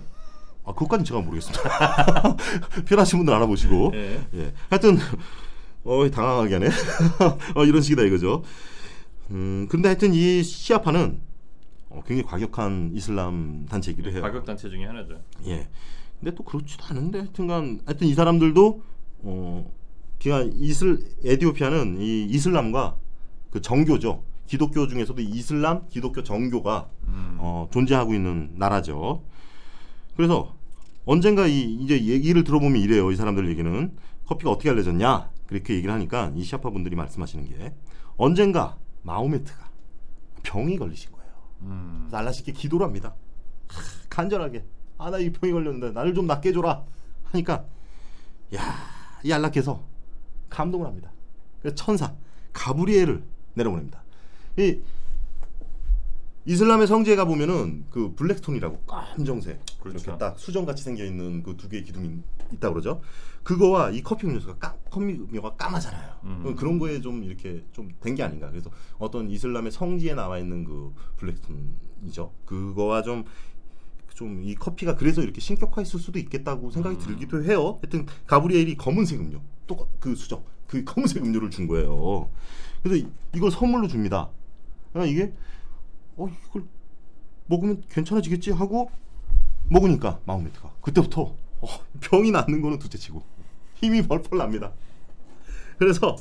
아, 0.65 0.73
그것까지는 0.73 1.05
제가 1.05 1.21
모르겠습니다. 1.21 2.37
필요하신 2.87 3.21
분들 3.21 3.33
알아보시고. 3.35 3.93
예. 3.95 4.21
예. 4.35 4.53
하여튼, 4.69 4.99
어, 5.85 6.11
당황하게 6.11 6.55
하네. 6.55 6.67
어, 7.55 7.65
이런 7.65 7.81
식이다 7.83 8.03
이거죠. 8.03 8.43
음, 9.31 9.69
근데 9.71 9.91
하여튼 9.91 10.13
이 10.13 10.43
시아파는 10.43 11.21
어, 11.97 12.03
굉장히 12.07 12.23
과격한 12.25 12.91
이슬람 12.95 13.67
단체이기도 13.67 14.11
해요. 14.11 14.21
가격 14.23 14.45
단체 14.45 14.69
중에 14.69 14.85
하나죠. 14.85 15.21
예. 15.47 15.67
근데 16.21 16.35
또 16.35 16.45
그렇지도 16.45 16.85
않은데 16.85 17.21
하여튼간 17.21 17.81
하여튼 17.87 18.07
이 18.07 18.15
사람들도 18.15 18.83
어 19.23 19.73
그냥 20.23 20.51
이슬 20.55 20.99
에디오피아는 21.25 22.01
이 22.01 22.25
이슬람과 22.27 22.97
그 23.51 23.61
정교죠. 23.61 24.23
기독교 24.47 24.87
중에서도 24.87 25.21
이슬람, 25.23 25.89
기독교 25.89 26.23
정교가 26.23 26.89
음. 27.09 27.37
어, 27.41 27.69
존재하고 27.73 28.15
있는 28.15 28.53
나라죠. 28.55 29.23
그래서 30.17 30.55
언젠가 31.05 31.47
이 31.47 31.63
이제 31.63 32.05
얘기를 32.05 32.45
들어보면 32.45 32.81
이래요. 32.81 33.11
이 33.11 33.17
사람들 33.17 33.49
얘기는 33.49 33.97
커피가 34.27 34.51
어떻게 34.51 34.71
알려졌냐 34.71 35.31
그렇게 35.47 35.75
얘기를 35.75 35.93
하니까 35.95 36.33
이 36.35 36.43
시아파 36.45 36.71
분들이 36.71 36.97
말씀하시는 36.97 37.45
게 37.47 37.75
언젠가 38.17 38.77
마호메트가 39.03 39.71
병이 40.43 40.79
걸리신. 40.79 41.16
음. 41.63 42.09
알라시께 42.13 42.53
기도를 42.53 42.87
합니다. 42.87 43.15
하, 43.69 43.83
간절하게 44.09 44.65
아나이 44.99 45.31
병이 45.31 45.53
걸렸는데 45.53 45.91
나를 45.93 46.15
좀 46.15 46.27
낫게 46.27 46.51
해줘라 46.51 46.85
하니까 47.25 47.65
야이 48.55 49.33
알라께서 49.33 49.83
감동을 50.49 50.87
합니다. 50.87 51.11
그래서 51.61 51.75
천사 51.75 52.15
가브리엘을 52.53 53.23
내려보냅니다. 53.55 54.03
이 54.59 54.81
이슬람의 56.47 56.87
성지에 56.87 57.17
가 57.17 57.25
보면은 57.25 57.85
그 57.91 58.15
블랙스톤이라고 58.15 58.79
검정색 58.87 59.61
그렇죠. 59.81 59.99
이렇게 60.05 60.19
딱 60.19 60.39
수정같이 60.39 60.83
생겨 60.85 61.05
있는 61.05 61.43
그 61.43 61.57
두 61.57 61.69
개의 61.69 61.83
기둥이 61.85 62.21
있다 62.53 62.71
그러죠. 62.71 63.01
그거와 63.43 63.91
이 63.91 64.03
커피 64.03 64.27
음료수가 64.27 64.57
까, 64.59 64.77
커피 64.91 65.07
음료가 65.15 65.55
까마잖아요. 65.57 66.15
음. 66.25 66.55
그런 66.57 66.79
거에 66.79 67.01
좀 67.01 67.23
이렇게 67.25 67.65
좀 67.73 67.89
된 68.01 68.15
게 68.15 68.23
아닌가. 68.23 68.49
그래서 68.51 68.71
어떤 68.99 69.29
이슬람의 69.31 69.73
성지에 69.73 70.15
나와 70.15 70.39
있는 70.39 70.65
그 70.65 70.93
블랙스톤이죠. 71.17 72.33
그거와 72.45 73.03
좀 73.03 73.25
좀 74.15 74.43
이 74.43 74.55
커피가 74.55 74.97
그래서 74.97 75.21
이렇게 75.23 75.43
신격화했을 75.43 76.01
수도 76.01 76.19
있겠다고 76.19 76.71
생각이 76.71 76.97
음. 76.97 77.01
들기도 77.01 77.45
해요. 77.45 77.79
하여튼 77.83 78.07
가브리엘이 78.27 78.77
검은색 78.79 79.21
음료, 79.21 79.43
또 79.67 79.87
그 80.01 80.15
수정, 80.15 80.43
그 80.67 80.83
검은색 80.85 81.23
음료를 81.23 81.51
준 81.51 81.67
거예요. 81.67 82.31
그래서 82.83 83.05
이- 83.05 83.11
이걸 83.35 83.51
선물로 83.51 83.89
줍니다. 83.89 84.31
그러니까 84.95 85.13
이게 85.13 85.35
어 86.17 86.29
이걸 86.49 86.65
먹으면 87.47 87.83
괜찮아지겠지 87.91 88.51
하고 88.53 88.91
먹으니까 89.69 90.21
마호메트가 90.25 90.73
그때부터 90.81 91.35
어, 91.61 91.67
병이 92.01 92.31
낫는 92.31 92.61
거는 92.61 92.79
둘째치고 92.79 93.23
힘이 93.75 94.03
벌벌 94.07 94.39
납니다. 94.39 94.73
그래서 95.79 96.17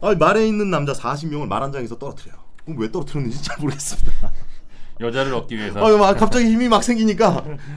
아, 0.00 0.14
말에 0.14 0.46
있는 0.46 0.70
남자 0.70 0.92
40명을 0.92 1.46
말 1.46 1.62
한 1.62 1.70
장에서 1.72 1.98
떨어뜨려요. 1.98 2.38
왜 2.66 2.90
떨어뜨렸는지 2.90 3.42
잘 3.42 3.58
모르겠습니다. 3.58 4.32
여자를 5.02 5.34
얻기 5.34 5.56
위해서. 5.56 5.84
아, 5.84 5.96
막 5.98 6.16
갑자기 6.16 6.46
힘이 6.46 6.68
막 6.68 6.82
생기니까 6.84 7.28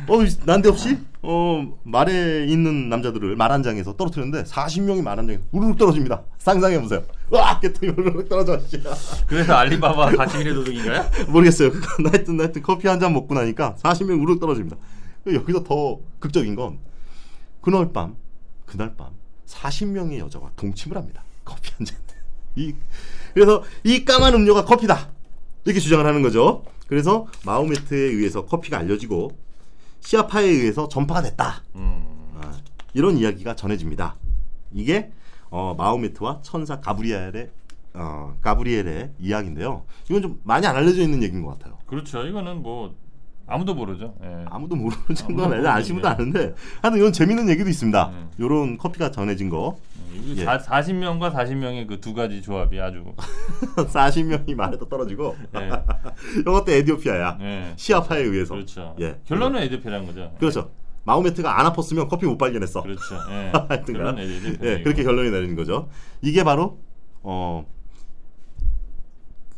어 0.07 0.17
난데없이 0.45 0.97
어 1.21 1.65
말에 1.83 2.45
있는 2.45 2.87
남자들을 2.89 3.35
말 3.35 3.51
한 3.51 3.63
장에서 3.63 3.95
떨어뜨렸는데 3.95 4.43
40명이 4.49 5.01
말 5.03 5.17
한 5.17 5.27
장에서 5.27 5.43
우르륵 5.51 5.77
떨어집니다. 5.77 6.21
상상해 6.37 6.79
보세요. 6.81 7.03
와, 7.29 7.59
깨통이 7.59 7.91
우르륵 7.97 8.29
떨어져. 8.29 8.59
씨. 8.67 8.81
그래서 9.27 9.53
알리바바 9.53 10.11
41의 10.11 10.53
도둑인가요? 10.53 11.05
모르겠어요. 11.29 11.71
그건 11.73 12.07
하여튼 12.13 12.39
하여튼 12.39 12.61
커피 12.61 12.87
한 12.87 12.99
잔 12.99 13.13
먹고 13.13 13.33
나니까 13.33 13.75
40명 13.81 14.21
우르륵 14.21 14.39
떨어집니다. 14.39 14.77
여기서 15.33 15.63
더 15.63 15.99
극적인 16.19 16.55
건 16.55 16.77
그날 17.61 17.91
밤 17.91 18.15
그날 18.67 18.93
밤 18.95 19.07
40명의 19.47 20.19
여자가 20.19 20.51
동침을 20.55 20.95
합니다. 20.97 21.23
커피 21.43 21.71
한 21.77 21.85
잔. 21.85 21.97
이 22.55 22.73
그래서 23.33 23.63
이 23.83 24.05
까만 24.05 24.33
음료가 24.33 24.63
커피다. 24.65 25.09
이렇게 25.65 25.79
주장을 25.79 26.05
하는 26.05 26.21
거죠. 26.21 26.63
그래서 26.87 27.27
마호메트에 27.45 27.97
의해서 27.97 28.45
커피가 28.45 28.77
알려지고 28.79 29.31
시아파에 30.01 30.45
의해서 30.45 30.87
전파가 30.87 31.21
됐다. 31.21 31.63
음. 31.75 32.05
아, 32.35 32.57
이런 32.93 33.17
이야기가 33.17 33.55
전해집니다. 33.55 34.15
이게 34.71 35.11
어, 35.49 35.73
마호메트와 35.77 36.41
천사 36.43 36.79
가브리엘의 36.79 37.49
어, 37.95 38.37
가브리엘의 38.41 39.11
이야기인데요. 39.19 39.83
이건 40.09 40.21
좀 40.21 40.41
많이 40.43 40.67
안 40.67 40.75
알려져 40.75 41.01
있는 41.01 41.23
얘기인 41.23 41.43
것 41.43 41.57
같아요. 41.57 41.77
그렇죠. 41.87 42.25
이거는 42.25 42.61
뭐 42.61 42.93
아무도 43.47 43.75
모르죠. 43.75 44.15
예. 44.23 44.45
아무도 44.49 44.75
모르는 44.75 45.03
아시는 45.09 45.35
분도 45.37 45.55
얘기예요. 45.55 46.07
아는데 46.07 46.55
하여튼 46.81 46.99
이건 46.99 47.13
재밌는 47.13 47.47
얘기도 47.49 47.69
있습니다. 47.69 48.11
네. 48.11 48.27
이런 48.43 48.77
커피가 48.77 49.11
전해진 49.11 49.49
거 49.49 49.77
이거 50.13 50.41
예. 50.41 50.45
사, 50.45 50.57
40명과 50.81 51.31
40명의 51.33 51.87
그 51.87 51.99
두 52.01 52.13
가지 52.13 52.41
조합이 52.41 52.79
아주 52.79 53.03
40명이 53.75 54.55
말에도 54.55 54.87
떨어지고 54.89 55.35
예. 55.57 55.69
이것도 56.41 56.71
에디오피아야. 56.71 57.37
예. 57.41 57.73
시아파에 57.75 58.21
의해서. 58.23 58.55
그렇죠. 58.55 58.95
예. 58.99 59.19
결론은 59.25 59.61
에드피라는 59.63 60.07
거죠. 60.07 60.31
그렇죠. 60.39 60.71
마호메트가 61.03 61.59
안 61.59 61.71
아팠으면 61.71 62.09
커피 62.09 62.25
못 62.25 62.37
발견했어. 62.37 62.81
그렇죠. 62.81 63.15
예. 63.29 63.51
결론은 63.85 64.17
에드피. 64.23 64.65
예, 64.65 64.81
그렇게 64.81 65.03
결론이 65.03 65.29
내리는 65.29 65.55
거죠. 65.55 65.87
이게 66.21 66.43
바로 66.43 66.79
어 67.21 67.65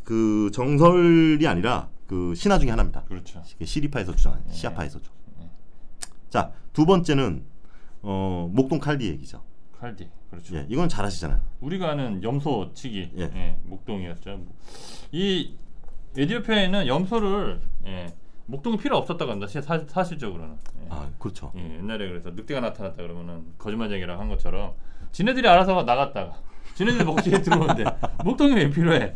그 0.04 0.50
정설이 0.54 1.46
아니라 1.46 1.88
그 2.08 2.34
신화 2.34 2.58
중에 2.58 2.70
하나입니다. 2.70 3.04
그렇죠. 3.04 3.42
시리파에서 3.62 4.16
주장한 4.16 4.42
예. 4.48 4.52
시아파에서죠. 4.52 5.12
예. 5.42 5.48
자, 6.30 6.52
두 6.72 6.86
번째는 6.86 7.44
어 8.02 8.48
목동 8.52 8.78
칼디 8.80 9.06
얘기죠. 9.08 9.42
칼디. 9.78 10.08
그렇죠. 10.30 10.56
예, 10.56 10.66
이건 10.70 10.88
잘 10.88 11.04
아시잖아요. 11.04 11.40
우리가 11.60 11.90
아는 11.90 12.22
염소 12.22 12.72
치기 12.72 13.12
예. 13.18 13.22
예, 13.34 13.56
목동이었죠. 13.64 14.40
이 15.12 15.54
에디오피아에는 16.16 16.86
염소를 16.86 17.60
예, 17.86 18.14
목동이 18.46 18.78
필요 18.78 18.96
없었다고. 18.96 19.46
시- 19.46 19.60
사, 19.60 19.78
사실적으로는. 19.86 20.56
예. 20.82 20.86
아, 20.88 21.10
그렇죠. 21.18 21.52
예, 21.56 21.76
옛날에 21.78 22.08
그래서 22.08 22.30
늑대가 22.30 22.60
나타났다 22.60 23.02
그러면은 23.02 23.52
거짓말쟁이랑 23.58 24.18
한 24.18 24.28
것처럼 24.30 24.72
지네들이 25.12 25.46
알아서 25.46 25.82
나갔다가 25.82 26.36
지네들 26.74 27.04
목지에 27.04 27.42
들어오는데 27.42 27.84
목동이 28.24 28.54
왜 28.54 28.70
필요해? 28.70 29.14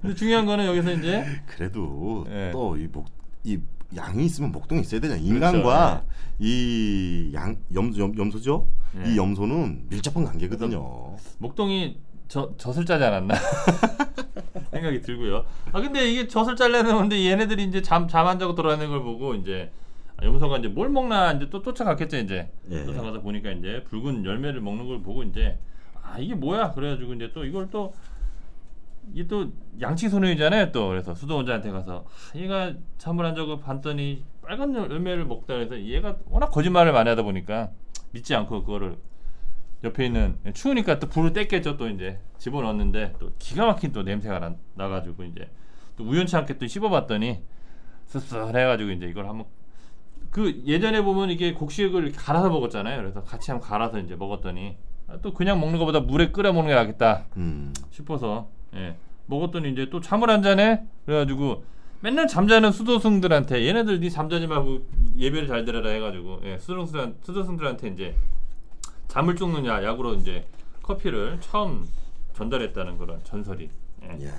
근데 0.00 0.14
중요한 0.14 0.46
거는 0.46 0.66
여기서 0.66 0.92
이제 0.92 1.24
그래도 1.46 2.26
예. 2.30 2.50
또이 2.52 2.86
목 2.88 3.06
이 3.42 3.58
양이 3.96 4.26
있으면 4.26 4.52
목동이 4.52 4.82
있어야 4.82 5.00
되잖아요. 5.00 5.26
인간과 5.26 6.04
이양 6.38 7.56
염소 7.74 8.00
염소죠. 8.16 8.66
예. 9.04 9.10
이 9.12 9.16
염소는 9.16 9.86
밀접한 9.88 10.24
관계거든요. 10.24 11.16
목동이 11.38 11.98
저, 12.28 12.54
젖을 12.58 12.84
짜지 12.84 13.02
않았나 13.02 13.34
생각이 14.70 15.00
들고요. 15.00 15.44
아 15.72 15.80
근데 15.80 16.08
이게 16.10 16.28
젖을 16.28 16.54
잘라내는데 16.54 17.24
얘네들이 17.30 17.64
이제 17.64 17.82
잠 17.82 18.06
잠 18.06 18.26
안 18.26 18.38
자고 18.38 18.54
돌아다니는 18.54 18.90
걸 18.90 19.02
보고 19.02 19.34
이제 19.34 19.70
아, 20.16 20.24
염소가 20.24 20.58
이제 20.58 20.68
뭘 20.68 20.88
먹나 20.90 21.32
이제 21.32 21.48
또 21.50 21.62
쫓아갔겠죠 21.62 22.18
이제 22.18 22.50
예. 22.70 22.84
쫓아가서 22.84 23.22
보니까 23.22 23.50
이제 23.52 23.82
붉은 23.88 24.24
열매를 24.24 24.60
먹는 24.60 24.86
걸 24.86 25.02
보고 25.02 25.22
이제 25.22 25.58
아 26.02 26.18
이게 26.18 26.34
뭐야 26.34 26.72
그래가지고 26.72 27.14
이제 27.14 27.30
또 27.32 27.44
이걸 27.44 27.68
또 27.70 27.94
이게 29.12 29.26
또 29.26 29.50
양치 29.80 30.08
소년이잖아요 30.08 30.72
또. 30.72 30.88
그래서 30.88 31.14
수도원자한테 31.14 31.70
가서 31.70 32.04
아, 32.06 32.38
얘가 32.38 32.72
잠을 32.98 33.24
안 33.26 33.34
자고 33.34 33.58
봤더니 33.58 34.24
빨간 34.42 34.74
열- 34.74 34.90
열매를 34.90 35.24
먹다 35.24 35.54
그래서 35.54 35.78
얘가 35.80 36.16
워낙 36.26 36.50
거짓말을 36.50 36.92
많이 36.92 37.08
하다 37.08 37.22
보니까 37.22 37.70
믿지 38.12 38.34
않고 38.34 38.64
그거를 38.64 38.96
옆에 39.82 40.06
있는 40.06 40.36
추우니까 40.52 40.98
또 40.98 41.08
불을 41.08 41.32
뗐겠죠 41.32 41.76
또 41.78 41.88
이제. 41.88 42.18
집어넣었는데 42.38 43.14
또 43.18 43.32
기가 43.38 43.66
막힌 43.66 43.92
또 43.92 44.02
냄새가 44.02 44.38
나, 44.38 44.54
나가지고 44.74 45.24
이제 45.24 45.48
또 45.96 46.04
우연치 46.04 46.34
않게 46.36 46.58
또 46.58 46.66
씹어봤더니 46.66 47.42
씁쓸해가지고 48.06 48.90
이제 48.92 49.06
이걸 49.06 49.28
한번 49.28 49.46
그 50.30 50.62
예전에 50.66 51.02
보면 51.02 51.30
이게 51.30 51.52
곡식을 51.52 52.12
갈아서 52.12 52.48
먹었잖아요. 52.50 52.96
그래서 52.98 53.22
같이 53.22 53.50
한번 53.50 53.68
갈아서 53.68 53.98
이제 53.98 54.16
먹었더니 54.16 54.68
아, 54.70 54.89
또 55.22 55.32
그냥 55.34 55.60
먹는 55.60 55.78
것보다 55.78 56.00
물에 56.00 56.30
끓여 56.30 56.52
먹는 56.52 56.68
게 56.68 56.74
낫겠다 56.74 57.26
음. 57.36 57.72
싶어서 57.90 58.48
예, 58.74 58.96
먹었더니 59.26 59.70
이제 59.72 59.88
또 59.90 60.00
잠을 60.00 60.30
안 60.30 60.42
자네 60.42 60.84
그래가지고 61.04 61.64
맨날 62.00 62.26
잠자는 62.26 62.72
수도승들한테 62.72 63.66
얘네들 63.66 64.00
니 64.00 64.10
잠자지 64.10 64.46
말고 64.46 64.80
예배를 65.18 65.48
잘 65.48 65.64
들어라 65.64 65.90
해가지고 65.90 66.40
예, 66.44 66.58
수도승들 66.58 67.14
수도승들한테 67.22 67.88
이제 67.88 68.14
잠을 69.08 69.36
야 69.66 69.82
약으로 69.82 70.14
이제 70.14 70.46
커피를 70.82 71.38
처음 71.40 71.86
전달했다는 72.34 72.96
그런 72.96 73.22
전설이 73.24 73.68
예. 74.04 74.24
이야, 74.24 74.32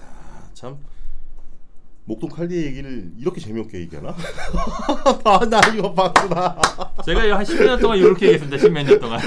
참 0.54 0.78
목동 2.12 2.30
칼디 2.30 2.54
얘기를 2.66 3.10
이렇게 3.18 3.40
재미없게 3.40 3.80
얘기하나? 3.82 4.10
아, 5.24 5.40
나 5.50 5.62
이거 5.74 5.94
봤구나. 5.94 6.58
제가 7.06 7.22
한 7.38 7.46
10년 7.46 7.80
동안 7.80 7.98
이렇게 8.00 8.26
얘기했습니다. 8.34 8.58
10몇 8.58 8.84
년 8.86 9.00
동안. 9.00 9.18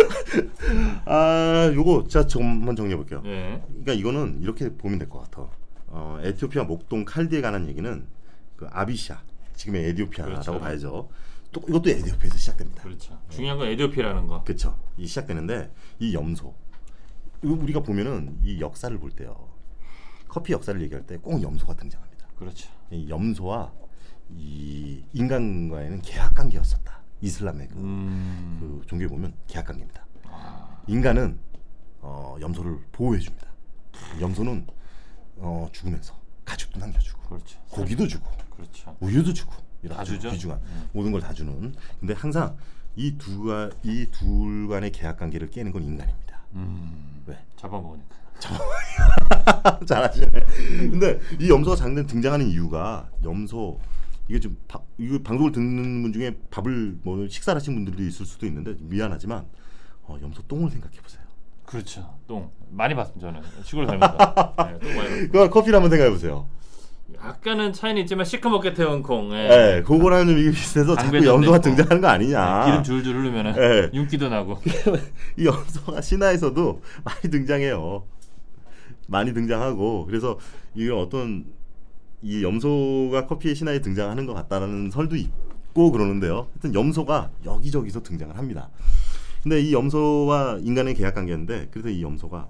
아, 1.06 1.70
요거 1.74 2.08
제가 2.08 2.26
조금만 2.26 2.76
정리해 2.76 2.94
볼게요. 2.96 3.22
예. 3.24 3.62
그러니까 3.68 3.92
이거는 3.94 4.42
이렇게 4.42 4.68
보면 4.76 4.98
될 4.98 5.08
것 5.08 5.22
같아. 5.22 5.48
어, 5.86 6.18
에티오피아 6.22 6.64
목동 6.64 7.06
칼디에 7.06 7.40
관한 7.40 7.66
얘기는 7.68 8.06
그 8.56 8.66
아비샤 8.70 9.22
지금의 9.54 9.86
에티오피아라고 9.90 10.34
그렇죠. 10.42 10.60
봐야죠. 10.60 11.08
또 11.52 11.62
이것도 11.66 11.88
에티오피아에서 11.88 12.36
시작됩니다. 12.36 12.82
그렇죠. 12.82 13.18
중요한 13.30 13.56
건 13.56 13.68
에디오피라는 13.68 14.26
거. 14.26 14.44
그렇죠. 14.44 14.76
이 14.98 15.06
시작되는데 15.06 15.72
이 16.00 16.12
염소 16.12 16.54
우리가 17.40 17.80
보면은 17.80 18.36
이 18.42 18.60
역사를 18.60 18.94
볼 18.98 19.10
때요. 19.10 19.48
커피 20.28 20.52
역사를 20.52 20.78
얘기할 20.82 21.06
때 21.06 21.16
꼭 21.16 21.40
염소가 21.42 21.76
등장합니다. 21.76 22.13
그렇죠. 22.44 22.70
이 22.90 23.08
염소와 23.08 23.72
이 24.30 25.02
인간과에는 25.12 26.02
계약 26.02 26.34
관계였었다. 26.34 27.00
이슬람의 27.20 27.68
그, 27.68 27.74
음. 27.78 28.58
그 28.60 28.86
종교에 28.86 29.08
보면 29.08 29.34
계약 29.46 29.66
관계입니다. 29.66 30.04
아, 30.26 30.82
인간은 30.86 31.38
어, 32.00 32.36
염소를 32.40 32.78
보호해 32.92 33.18
줍니다. 33.18 33.46
염소는 34.20 34.66
어, 35.36 35.68
죽으면서 35.72 36.14
가죽도 36.44 36.78
남겨주고 36.78 37.22
그렇죠. 37.28 37.58
고기도 37.70 38.06
주고 38.06 38.28
그렇죠. 38.50 38.94
우유도 39.00 39.32
주고 39.32 39.52
이런 39.82 39.96
다 39.96 40.02
아주 40.02 40.12
주죠. 40.14 40.30
귀중한 40.30 40.58
음. 40.62 40.88
모든 40.92 41.12
걸 41.12 41.20
다 41.20 41.32
주는. 41.32 41.74
근데 41.98 42.12
항상 42.14 42.56
이 42.96 43.16
두가 43.16 43.70
이 43.82 44.06
둘 44.10 44.68
간의 44.68 44.92
계약 44.92 45.16
관계를 45.18 45.50
깨는 45.50 45.72
건 45.72 45.82
인간입니다. 45.82 46.40
음. 46.52 47.22
왜? 47.26 47.38
잡아먹으니까. 47.56 48.16
잘하시네. 49.86 50.28
근데 50.90 51.20
이 51.40 51.48
염소가 51.48 51.76
장면 51.76 52.06
등장하는 52.06 52.46
이유가 52.46 53.08
염소 53.22 53.78
이게 54.28 54.40
좀 54.40 54.56
바, 54.68 54.80
이거 54.98 55.18
방송을 55.22 55.52
듣는 55.52 56.02
분 56.02 56.12
중에 56.12 56.34
밥을 56.50 56.96
뭐 57.02 57.26
식사를 57.28 57.56
하신 57.56 57.74
분들도 57.74 58.02
있을 58.02 58.24
수도 58.26 58.46
있는데 58.46 58.74
미안하지만 58.80 59.44
어, 60.02 60.18
염소 60.22 60.42
똥을 60.42 60.70
생각해 60.70 60.96
보세요. 61.00 61.22
그렇죠. 61.64 62.14
똥 62.26 62.50
많이 62.70 62.94
봤습니다. 62.94 63.26
저는 63.28 63.42
시골 63.64 63.86
살면서. 63.86 64.54
네. 64.80 65.26
그거 65.28 65.48
커피를 65.50 65.76
한번 65.76 65.90
생각해 65.90 66.10
보세요. 66.10 66.46
약간은 67.22 67.72
차이는 67.72 68.02
있지만 68.02 68.24
시커멓게 68.24 68.74
태운 68.74 69.02
콩. 69.02 69.32
예. 69.32 69.76
예, 69.76 69.82
그거랑 69.82 70.26
좀 70.26 70.36
비슷해서 70.36 70.94
자꾸 70.96 71.24
염소가. 71.24 71.60
등장하는 71.60 72.00
거 72.00 72.08
아니냐. 72.08 72.64
기름 72.66 72.82
줄줄 72.82 73.16
흐르면은 73.16 73.54
예. 73.56 73.90
윤기도 73.96 74.28
나고. 74.28 74.58
이 75.38 75.46
염소가 75.46 76.00
신화에서도 76.00 76.82
많이 77.04 77.20
등장해요. 77.30 78.04
많이 79.08 79.32
등장하고 79.34 80.06
그래서 80.06 80.38
이런 80.74 80.98
어떤 81.00 81.44
이 82.22 82.42
염소가 82.42 83.26
커피의 83.26 83.54
신화에 83.54 83.80
등장하는 83.80 84.26
것 84.26 84.34
같다라는 84.34 84.90
설도 84.90 85.16
있고 85.16 85.90
그러는데요. 85.90 86.48
하여튼 86.52 86.74
염소가 86.74 87.30
여기저기서 87.44 88.02
등장을 88.02 88.36
합니다. 88.36 88.70
근데 89.42 89.60
이 89.60 89.74
염소와 89.74 90.60
인간의 90.62 90.94
계약 90.94 91.14
관계인데 91.14 91.68
그래서 91.70 91.90
이 91.90 92.02
염소가 92.02 92.48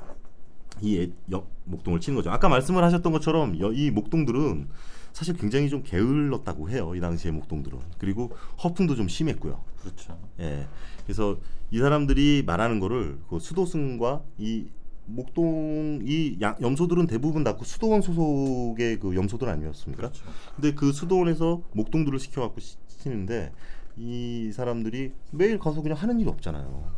이 0.81 0.99
애- 1.01 1.11
역- 1.33 1.51
목동을 1.65 2.01
치는 2.01 2.17
거죠. 2.17 2.31
아까 2.31 2.49
말씀을 2.49 2.85
하셨던 2.85 3.13
것처럼 3.13 3.59
여- 3.61 3.73
이 3.73 3.91
목동들은 3.91 4.69
사실 5.13 5.35
굉장히 5.37 5.69
좀 5.69 5.83
게을렀다고 5.85 6.69
해요. 6.71 6.93
이 6.97 7.01
당시의 7.01 7.33
목동들은. 7.33 7.79
그리고 7.99 8.33
허풍도 8.63 8.97
좀 8.97 9.09
심했고요. 9.09 9.61
그렇죠. 9.81 10.19
예. 10.41 10.67
그래서 11.05 11.37
이 11.71 11.79
사람들이 11.79 12.43
말하는 12.47 12.81
거를 12.81 13.19
그 13.29 13.39
수도승과 13.39 14.23
이 14.39 14.67
목동 15.07 16.01
이 16.05 16.37
양- 16.41 16.57
염소들은 16.61 17.07
대부분 17.07 17.45
다 17.45 17.57
그 17.57 17.65
수도원 17.65 18.01
소속의 18.03 18.99
그 19.01 19.15
염소들 19.15 19.49
아니었습니까? 19.49 20.01
그렇죠. 20.03 20.25
근데 20.57 20.73
그 20.75 20.93
수도원에서 20.93 21.63
목동들을 21.73 22.19
시켜갖고 22.19 22.61
시- 22.61 22.77
시키는데 22.89 23.53
이 23.97 24.51
사람들이 24.53 25.13
매일 25.31 25.59
가서 25.59 25.83
그냥 25.83 25.97
하는 25.99 26.19
일이 26.21 26.29
없잖아요. 26.29 26.91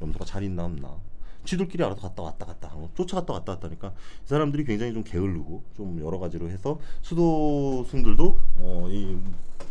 염소가 0.00 0.24
잘 0.24 0.42
있나 0.42 0.64
없나. 0.64 0.96
쥐들끼리 1.44 1.84
알아서 1.84 2.00
갔다 2.00 2.22
왔다 2.22 2.46
갔다 2.46 2.68
하고 2.70 2.88
쫓아갔다 2.94 3.34
왔다 3.34 3.52
갔다 3.54 3.66
하니까 3.68 3.88
이 4.24 4.26
사람들이 4.28 4.64
굉장히 4.64 4.94
좀 4.94 5.04
게으르고 5.04 5.62
좀 5.76 6.00
여러 6.02 6.18
가지로 6.18 6.48
해서 6.48 6.78
수도승들도 7.02 8.38
어, 8.60 8.88
이 8.90 9.16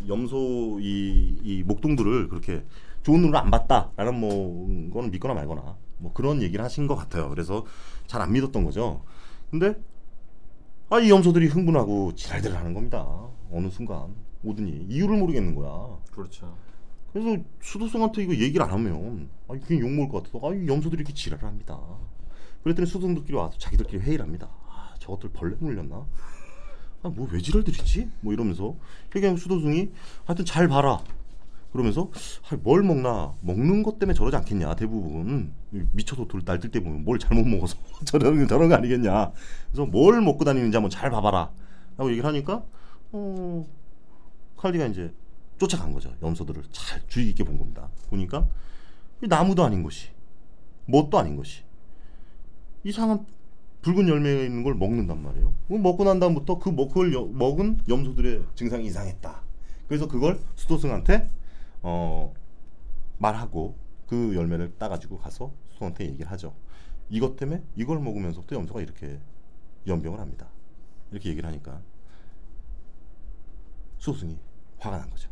염소 0.08 0.78
이, 0.80 1.36
이 1.42 1.62
목동들을 1.64 2.28
그렇게 2.28 2.62
좋은 3.04 3.20
눈으로 3.20 3.38
안 3.38 3.50
봤다라는 3.50 4.18
뭐 4.18 4.90
거는 4.92 5.10
믿거나 5.12 5.34
말거나 5.34 5.76
뭐 5.98 6.12
그런 6.12 6.42
얘기를 6.42 6.64
하신 6.64 6.86
것 6.88 6.96
같아요. 6.96 7.28
그래서 7.30 7.64
잘 8.08 8.20
안 8.20 8.32
믿었던 8.32 8.64
거죠. 8.64 9.02
근데 9.50 9.74
아 10.90 10.98
이 11.00 11.10
염소들이 11.10 11.46
흥분하고 11.48 12.14
지랄들을 12.14 12.56
하는 12.56 12.74
겁니다. 12.74 13.06
어느 13.52 13.68
순간 13.68 14.14
오더니 14.44 14.86
이유를 14.88 15.16
모르겠는 15.18 15.54
거야. 15.54 15.98
그렇죠. 16.12 16.56
그래서 17.12 17.40
수도승한테 17.62 18.22
이거 18.24 18.34
얘기를 18.34 18.62
안 18.62 18.70
하면 18.72 19.28
아 19.48 19.54
그냥 19.66 19.82
욕 19.82 19.90
먹을 19.92 20.08
것 20.08 20.22
같아서 20.24 20.46
아이 20.50 20.66
염소들이 20.66 21.00
이렇게 21.00 21.14
지랄을 21.14 21.44
합니다. 21.44 21.78
그랬더니 22.62 22.86
수도승들끼리 22.86 23.36
와서 23.36 23.56
자기들끼리 23.58 24.02
회의를 24.02 24.24
합니다. 24.24 24.48
아 24.68 24.94
저것들 24.98 25.30
벌레 25.30 25.56
물렸나? 25.60 25.96
아 27.02 27.08
뭐 27.08 27.28
왜 27.30 27.40
지랄들이지? 27.40 28.08
뭐 28.20 28.32
이러면서 28.32 28.74
그냥 29.10 29.36
수도승이 29.36 29.90
하여튼 30.24 30.44
잘 30.44 30.68
봐라. 30.68 31.02
그러면서 31.74 32.08
아, 32.48 32.56
뭘 32.62 32.84
먹나? 32.84 33.34
먹는 33.40 33.82
것 33.82 33.98
때문에 33.98 34.14
저러지 34.14 34.36
않겠냐? 34.36 34.76
대부분. 34.76 35.52
미쳐서 35.70 36.26
돌 36.28 36.42
날뛸 36.42 36.70
때 36.70 36.78
보면 36.78 37.02
뭘 37.02 37.18
잘못 37.18 37.44
먹어서 37.48 37.76
저런 38.06 38.46
저런 38.46 38.68
거 38.68 38.76
아니겠냐? 38.76 39.32
그래서 39.72 39.84
뭘 39.84 40.20
먹고 40.22 40.44
다니는지 40.44 40.76
한번 40.76 40.88
잘 40.88 41.10
봐봐라. 41.10 41.50
라고 41.96 42.10
얘기를 42.12 42.26
하니까 42.28 42.62
어 43.10 43.66
칼디가 44.56 44.86
이제 44.86 45.12
쫓아간 45.58 45.92
거죠. 45.92 46.14
염소들을 46.22 46.62
잘 46.70 47.02
주의 47.08 47.26
깊게 47.26 47.42
본 47.42 47.58
겁니다. 47.58 47.88
보니까 48.08 48.46
이 49.20 49.26
나무도 49.26 49.64
아닌 49.64 49.82
것이 49.82 50.10
뭣도 50.86 51.18
아닌 51.18 51.34
것이 51.34 51.62
이상한 52.84 53.26
붉은 53.82 54.08
열매가 54.08 54.42
있는 54.44 54.62
걸 54.62 54.74
먹는단 54.74 55.20
말이에요. 55.24 55.52
먹고 55.68 56.04
난 56.04 56.20
다음부터 56.20 56.60
그 56.60 56.68
먹, 56.68 56.88
그걸 56.88 57.12
여- 57.14 57.26
먹은 57.26 57.78
염소들의 57.88 58.44
증상이 58.54 58.86
이상했다. 58.86 59.42
그래서 59.88 60.06
그걸 60.06 60.38
수도승한테 60.54 61.28
어, 61.86 62.32
말하고 63.18 63.76
그 64.06 64.34
열매를 64.34 64.76
따가지고 64.78 65.18
가서 65.18 65.52
수도한테 65.72 66.06
얘기를 66.06 66.30
하죠. 66.32 66.54
이것 67.10 67.36
때문에 67.36 67.62
이걸 67.76 68.00
먹으면서부터 68.00 68.56
염소가 68.56 68.80
이렇게 68.80 69.20
연병을 69.86 70.18
합니다. 70.18 70.48
이렇게 71.10 71.28
얘기를 71.28 71.46
하니까 71.46 71.80
수도승이 73.98 74.38
화가 74.78 74.98
난 74.98 75.10
거죠. 75.10 75.28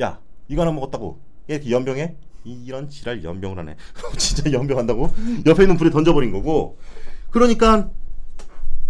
야, 0.00 0.20
이거 0.48 0.62
하나 0.62 0.72
먹었다고 0.72 1.20
얘 1.50 1.54
이렇게 1.56 1.70
연병해? 1.70 2.16
이- 2.44 2.64
이런 2.64 2.88
지랄 2.88 3.22
연병을 3.22 3.58
하네. 3.58 3.76
진짜 4.16 4.50
연병한다고? 4.52 5.10
옆에 5.46 5.64
있는 5.64 5.76
불에 5.76 5.90
던져버린 5.90 6.30
거고. 6.32 6.78
그러니까 7.30 7.90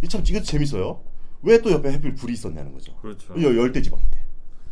이참 0.02 0.22
이거 0.26 0.40
재밌어요. 0.42 1.02
왜 1.42 1.60
또 1.62 1.70
옆에 1.70 1.90
하필 1.90 2.14
불이 2.14 2.34
있었냐는 2.34 2.72
거죠. 2.72 2.94
그렇죠. 2.96 3.34
여- 3.42 3.56
열대 3.56 3.80
지방인데. 3.82 4.19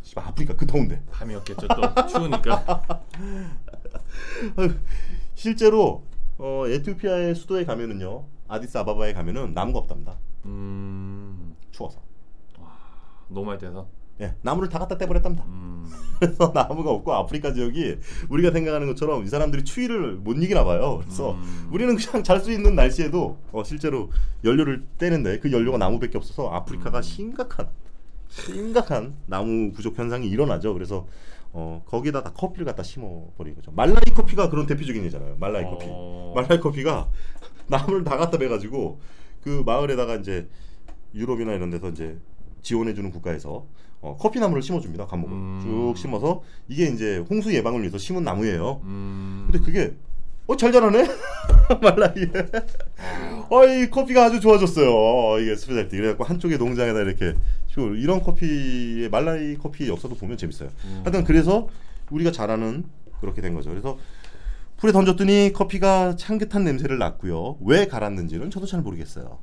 씨발, 0.08 0.24
아프리카 0.24 0.56
그 0.56 0.66
더운데. 0.66 1.02
밤이었겠죠. 1.10 1.68
또 1.68 2.06
추우니까. 2.06 3.04
실제로 5.34 6.02
어, 6.38 6.64
에티오피아의 6.66 7.34
수도에 7.34 7.66
가면은요. 7.66 8.24
아디스 8.48 8.78
아바바에 8.78 9.12
가면은 9.12 9.52
나무가 9.52 9.80
없답니다. 9.80 10.16
음. 10.46 11.54
추워서. 11.70 12.00
너무 13.28 13.44
많이 13.44 13.58
돼서. 13.58 13.86
예, 14.22 14.34
나무를 14.40 14.70
다 14.70 14.78
갖다 14.78 14.96
떼버렸답니다. 14.96 15.44
음. 15.44 15.86
그래서 16.18 16.52
나무가 16.56 16.90
없고 16.90 17.12
아프리카 17.12 17.52
지역이 17.52 17.98
우리가 18.30 18.50
생각하는 18.50 18.86
것처럼 18.86 19.24
이 19.24 19.28
사람들이 19.28 19.64
추위를 19.64 20.14
못 20.14 20.32
이기나 20.42 20.64
봐요. 20.64 21.00
그래서 21.02 21.32
음. 21.34 21.68
우리는 21.70 21.94
그냥 21.96 22.24
잘 22.24 22.40
수 22.40 22.50
있는 22.50 22.74
날씨에도 22.74 23.36
어, 23.52 23.62
실제로 23.62 24.10
연료를 24.42 24.86
떼는데 24.96 25.40
그 25.40 25.52
연료가 25.52 25.76
나무밖에 25.76 26.16
없어서 26.16 26.48
아프리카가 26.48 27.00
음. 27.00 27.02
심각한 27.02 27.68
심각한 28.28 29.16
나무 29.26 29.72
부족 29.72 29.98
현상이 29.98 30.28
일어나죠. 30.28 30.74
그래서 30.74 31.06
어, 31.52 31.82
거기다 31.86 32.22
다 32.22 32.32
커피를 32.32 32.66
갖다 32.66 32.82
심어 32.82 33.26
버린 33.36 33.54
거죠. 33.54 33.70
말라이 33.72 34.04
커피가 34.14 34.50
그런 34.50 34.66
대표적인 34.66 35.04
예잖아요. 35.04 35.36
말라이 35.38 35.64
커피. 35.64 35.86
어. 35.88 36.32
말라이 36.34 36.60
커피가 36.60 37.08
나무를 37.68 38.04
다 38.04 38.16
갖다 38.16 38.38
베가지고 38.38 39.00
그 39.42 39.62
마을에다가 39.64 40.16
이제 40.16 40.48
유럽이나 41.14 41.52
이런 41.54 41.70
데서 41.70 41.88
이제 41.88 42.18
지원해 42.62 42.94
주는 42.94 43.10
국가에서 43.10 43.66
어, 44.00 44.16
커피 44.18 44.38
나무를 44.40 44.62
심어 44.62 44.78
줍니다. 44.80 45.06
관목을 45.06 45.34
음. 45.34 45.60
쭉 45.62 45.94
심어서 45.96 46.42
이게 46.68 46.86
이제 46.86 47.18
홍수 47.30 47.52
예방을 47.52 47.80
위해서 47.80 47.98
심은 47.98 48.22
나무예요. 48.24 48.80
음. 48.84 49.48
근데 49.50 49.64
그게 49.64 49.96
어 50.48 50.56
잘 50.56 50.72
자라네 50.72 51.04
말라위에. 51.82 52.26
어 53.50 53.64
이 53.66 53.90
커피가 53.90 54.24
아주 54.24 54.40
좋아졌어요. 54.40 55.40
이게 55.42 55.54
specialty 55.54 55.96
그래갖고 55.96 56.24
한쪽에 56.24 56.56
농장에다 56.56 57.00
이렇게 57.00 57.34
이런 57.96 58.20
커피의 58.22 59.08
말라위 59.10 59.56
커피의 59.56 59.90
역사도 59.90 60.16
보면 60.16 60.36
재밌어요. 60.36 60.70
음. 60.84 61.00
하여튼 61.04 61.22
그래서 61.24 61.68
우리가 62.10 62.32
잘 62.32 62.50
아는 62.50 62.84
그렇게 63.20 63.40
된 63.40 63.54
거죠. 63.54 63.70
그래서 63.70 63.98
풀에 64.78 64.90
던졌더니 64.92 65.52
커피가 65.54 66.16
향긋한 66.20 66.64
냄새를 66.64 66.98
났고요. 66.98 67.58
왜 67.60 67.86
갈았는지는 67.86 68.50
저도 68.50 68.66
잘 68.66 68.80
모르겠어요. 68.80 69.38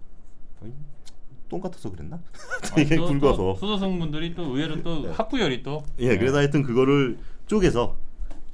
똥 1.48 1.62
같아서 1.62 1.92
그랬나? 1.92 2.18
아, 2.72 2.76
되게 2.76 2.96
또- 2.96 3.06
굵어서. 3.06 3.38
또 3.38 3.56
수도승분들이 3.56 4.34
또 4.36 4.44
의외로 4.56 4.82
또 4.82 5.12
학구열이 5.14 5.62
또 5.64 5.84
예, 6.00 6.18
그래서 6.18 6.38
하여튼 6.38 6.64
그거를 6.64 7.18
쪼개서 7.46 7.96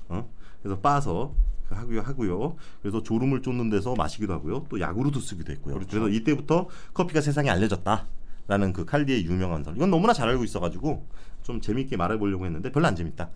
어? 0.09 0.29
그래서 0.61 0.79
빠서 0.81 1.33
그 1.33 1.50
하고요 1.75 2.01
하고요. 2.01 2.55
그래서 2.81 3.03
졸음을 3.03 3.41
쫓는 3.41 3.69
데서 3.69 3.95
마시기도 3.95 4.33
하고요. 4.33 4.65
또 4.69 4.79
약으로도 4.79 5.19
쓰기도 5.19 5.51
했고요. 5.53 5.75
그렇죠. 5.75 5.99
그래서 5.99 6.09
이때부터 6.09 6.67
커피가 6.93 7.21
세상에 7.21 7.49
알려졌다 7.49 8.07
라는 8.47 8.73
그 8.73 8.85
칼디의 8.85 9.25
유명한 9.25 9.63
설. 9.63 9.75
이건 9.75 9.89
너무나 9.91 10.13
잘 10.13 10.27
알고 10.29 10.43
있어가지고 10.43 11.05
좀 11.43 11.61
재밌게 11.61 11.97
말해보려고 11.97 12.45
했는데 12.45 12.71
별로 12.71 12.87
안 12.87 12.95
재밌다. 12.95 13.29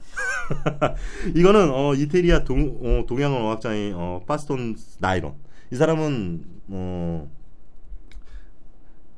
이거는 1.35 1.71
어, 1.71 1.93
이태리아 1.95 2.43
동, 2.43 2.77
어, 2.81 3.05
동양어 3.05 3.35
어학자인 3.45 3.93
어, 3.95 4.21
파스톤 4.27 4.75
나이론. 4.99 5.35
이 5.71 5.75
사람은 5.75 6.43
어, 6.67 7.31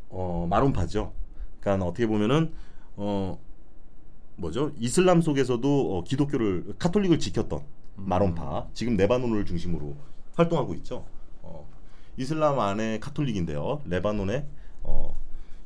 어, 0.10 0.48
마론파죠. 0.50 1.14
그러니까 1.60 1.86
어떻게 1.86 2.08
보면은 2.08 2.54
어, 2.96 3.40
뭐죠? 4.36 4.72
이슬람 4.78 5.22
속에서도 5.22 5.98
어, 5.98 6.04
기독교를 6.04 6.76
카톨릭을 6.80 7.20
지켰던 7.20 7.62
마론파. 7.98 8.68
지금 8.74 8.96
레바논을 8.96 9.46
중심으로 9.46 9.96
활동하고 10.36 10.74
있죠. 10.76 11.06
어, 11.42 11.68
이슬람 12.16 12.60
안에 12.60 13.00
카톨릭인데요. 13.00 13.82
레바논에 13.86 14.48
어, 14.84 15.20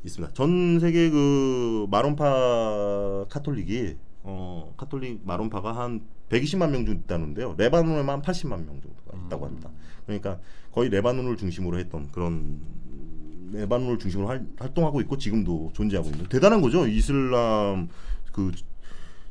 있습니다. 0.03 0.33
전 0.33 0.79
세계 0.79 1.09
그 1.09 1.87
마론파 1.91 3.25
카톨릭이 3.29 3.97
어, 4.23 4.73
카톨릭 4.77 5.21
마론파가 5.23 5.75
한 5.75 6.01
120만 6.29 6.69
명 6.71 6.85
정도 6.85 6.93
있다는데요. 6.93 7.55
레바논에만 7.57 8.21
80만 8.21 8.65
명 8.65 8.81
정도가 8.81 9.25
있다고 9.25 9.45
합니다. 9.45 9.69
그러니까 10.05 10.39
거의 10.71 10.89
레바논을 10.89 11.37
중심으로 11.37 11.77
했던 11.79 12.09
그런 12.11 12.61
레바논을 13.51 13.99
중심으로 13.99 14.29
활, 14.29 14.45
활동하고 14.57 15.01
있고 15.01 15.17
지금도 15.17 15.71
존재하고 15.73 16.09
있는 16.09 16.25
대단한 16.27 16.61
거죠. 16.61 16.87
이슬람 16.87 17.89
그 18.31 18.51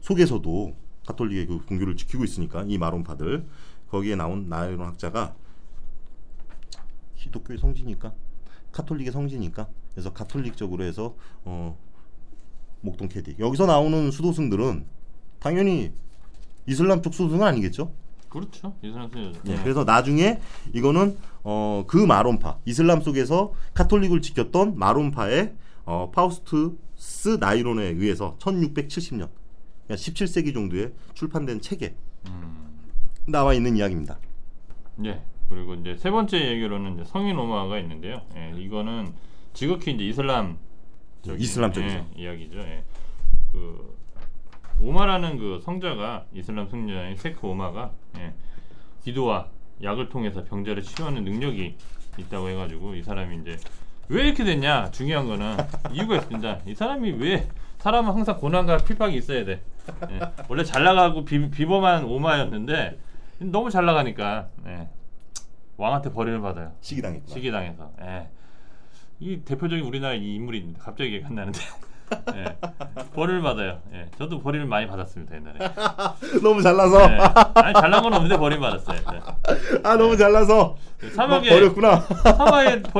속에서도 0.01 0.75
가톨릭의 1.11 1.47
그 1.47 1.65
공교를 1.65 1.97
지키고 1.97 2.25
있으니까 2.25 2.65
이 2.67 2.79
마론파들 2.79 3.47
거기에 3.91 4.17
나온 4.17 4.49
나이론 4.49 4.87
학자가 4.87 5.35
기독교의 7.17 7.59
성지니까 7.59 8.13
카톨릭의 8.73 9.13
성지니까 9.13 9.69
그래서 9.93 10.13
가톨릭적으로 10.13 10.85
해서 10.85 11.17
어 11.45 11.77
목동 12.81 13.09
캐디 13.09 13.37
여기서 13.39 13.67
나오는 13.67 14.11
수도승들은 14.11 14.87
당연히 15.39 15.93
이슬람 16.67 17.03
쪽 17.03 17.15
수도승은 17.15 17.47
아니겠죠? 17.47 17.93
그렇죠. 18.29 18.75
이슬람 18.83 19.11
수 19.11 19.33
예, 19.47 19.57
그래서 19.57 19.83
나중에 19.83 20.41
이거는 20.73 21.19
어, 21.43 21.85
그 21.89 21.97
마론파 21.97 22.59
이슬람 22.65 23.01
속에서 23.01 23.53
카톨릭을 23.75 24.23
지켰던 24.23 24.79
마론파의 24.79 25.55
어, 25.85 26.13
파우스투스 26.15 27.39
나이론에 27.41 27.83
의해서 27.87 28.37
1670년 28.39 29.29
그러니까 29.91 29.97
17세기 29.97 30.55
정도에 30.55 30.93
출판된 31.15 31.61
책에 31.61 31.95
음. 32.29 32.79
나와 33.27 33.55
있는 33.55 33.77
이야기입니다. 33.77 34.19
예. 35.05 35.21
그리고 35.49 35.75
이제 35.75 35.97
세 35.97 36.13
번째 36.13 36.39
얘기로는 36.53 36.95
이제 36.95 37.05
성인 37.05 37.37
오마가 37.37 37.79
있는데요. 37.81 38.23
예, 38.37 38.53
이거는 38.57 39.13
지극히 39.53 39.93
이제 39.93 40.05
이슬람 40.05 40.59
이슬람 41.39 41.73
쪽이죠. 41.73 42.07
예, 42.17 42.23
이야기죠. 42.23 42.61
예. 42.61 42.85
그 43.51 43.97
오마라는 44.81 45.39
그 45.39 45.61
성자가 45.65 46.27
이슬람 46.33 46.69
승려인 46.69 47.17
세크 47.17 47.45
오마가 47.45 47.91
예, 48.19 48.33
기도와 49.03 49.49
약을 49.83 50.09
통해서 50.09 50.45
병자를 50.45 50.85
치유하는 50.85 51.25
능력이 51.25 51.75
있다고 52.17 52.49
해가지고 52.51 52.95
이 52.95 53.03
사람이 53.03 53.39
이제 53.39 53.59
왜 54.09 54.27
이렇게 54.27 54.45
됐냐 54.45 54.93
중요한 54.93 55.27
거는 55.27 55.57
이유가 55.93 56.15
있습니다. 56.17 56.61
이 56.67 56.75
사람이 56.77 57.11
왜 57.13 57.49
사람은 57.79 58.13
항상 58.13 58.39
고난과 58.39 58.79
핍박이 58.79 59.17
있어야 59.17 59.45
돼. 59.45 59.63
예, 60.11 60.21
원래 60.49 60.65
잘 60.65 60.85
나가고 60.85 61.25
비, 61.25 61.51
비범한 61.51 62.05
오마였는데 62.05 62.99
너무 63.39 63.71
잘 63.71 63.85
나가니까 63.85 64.49
예, 64.67 64.89
왕한테 65.77 66.13
버림을 66.13 66.41
받아요. 66.41 66.73
시기당했구나. 66.81 67.35
시기당해서. 67.35 67.91
예. 68.03 68.29
이 69.21 69.41
대표적인 69.41 69.85
우리나라 69.85 70.15
이 70.15 70.35
인물인데 70.35 70.79
갑자기 70.81 71.23
안 71.27 71.35
나는데. 71.35 71.61
예. 72.35 72.57
벌을 73.15 73.41
받아요. 73.41 73.79
예. 73.95 74.07
저도 74.19 74.41
벌을 74.41 74.65
많이 74.67 74.87
받았습니다 74.89 75.37
옛날에. 75.37 75.59
너무 76.43 76.61
잘나서 76.61 77.01
예. 77.13 77.19
아니 77.55 77.73
잘난 77.75 78.03
건 78.03 78.13
없는데 78.15 78.37
벌을 78.37 78.59
받았어요. 78.59 78.99
예. 79.15 79.79
아 79.85 79.97
너무 79.97 80.17
잘나서 80.17 80.77
막 81.03 81.13
사막에 81.13 81.49
버렸구나. 81.51 82.01
사막에 82.01 82.83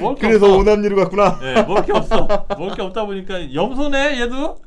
먹을 0.00 0.14
게 0.16 0.28
그래서 0.28 0.46
없어. 0.46 0.58
오남리로 0.58 0.96
갔구나. 0.96 1.38
예, 1.42 1.62
먹을 1.62 1.84
게 1.84 1.92
없어. 1.92 2.26
먹을 2.48 2.74
게 2.74 2.82
없다 2.82 3.04
보니까 3.04 3.52
염소네 3.52 4.20
얘도. 4.22 4.58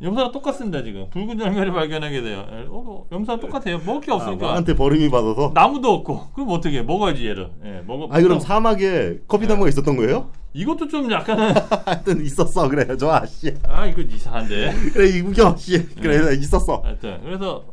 염소랑 0.00 0.30
똑같습니다 0.30 0.82
지금. 0.84 1.08
붉은 1.10 1.40
열매를 1.40 1.72
발견하게 1.72 2.22
돼요. 2.22 2.46
예. 2.52 2.66
어, 2.68 3.04
염소랑 3.10 3.40
똑같아요. 3.40 3.78
먹을 3.84 4.00
게 4.00 4.12
아, 4.12 4.14
없으니까. 4.14 4.46
왕한테 4.46 4.76
버림이 4.76 5.10
받아서. 5.10 5.50
나무도 5.54 5.92
없고. 5.92 6.28
그럼 6.34 6.50
어떻게 6.50 6.78
해? 6.78 6.82
먹어야지 6.82 7.26
얘를. 7.26 7.50
예, 7.64 7.82
먹어. 7.86 8.06
아 8.10 8.20
그럼 8.20 8.38
사막에 8.38 9.18
커피 9.26 9.46
나무가 9.48 9.68
있었던 9.68 9.96
거예요? 9.96 10.30
이것도 10.52 10.86
좀 10.88 11.10
약간은 11.10 11.52
하여튼 11.84 12.24
있었어 12.24 12.68
그래 12.68 12.96
저 12.96 13.10
아씨. 13.10 13.52
아 13.66 13.86
이거 13.86 14.00
이상한데. 14.00 14.72
그래 14.94 15.08
이구겨 15.18 15.56
씨. 15.56 15.84
그래 15.96 16.32
있었어. 16.36 16.80
하여튼 16.84 17.20
그래서 17.24 17.64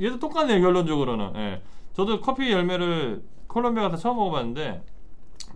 얘도 0.00 0.20
똑같네요 0.20 0.60
결론적으로는. 0.60 1.32
예. 1.36 1.60
저도 1.94 2.20
커피 2.20 2.52
열매를 2.52 3.22
콜롬비아 3.48 3.88
가서 3.88 3.96
처음 3.96 4.16
먹어봤는데 4.18 4.82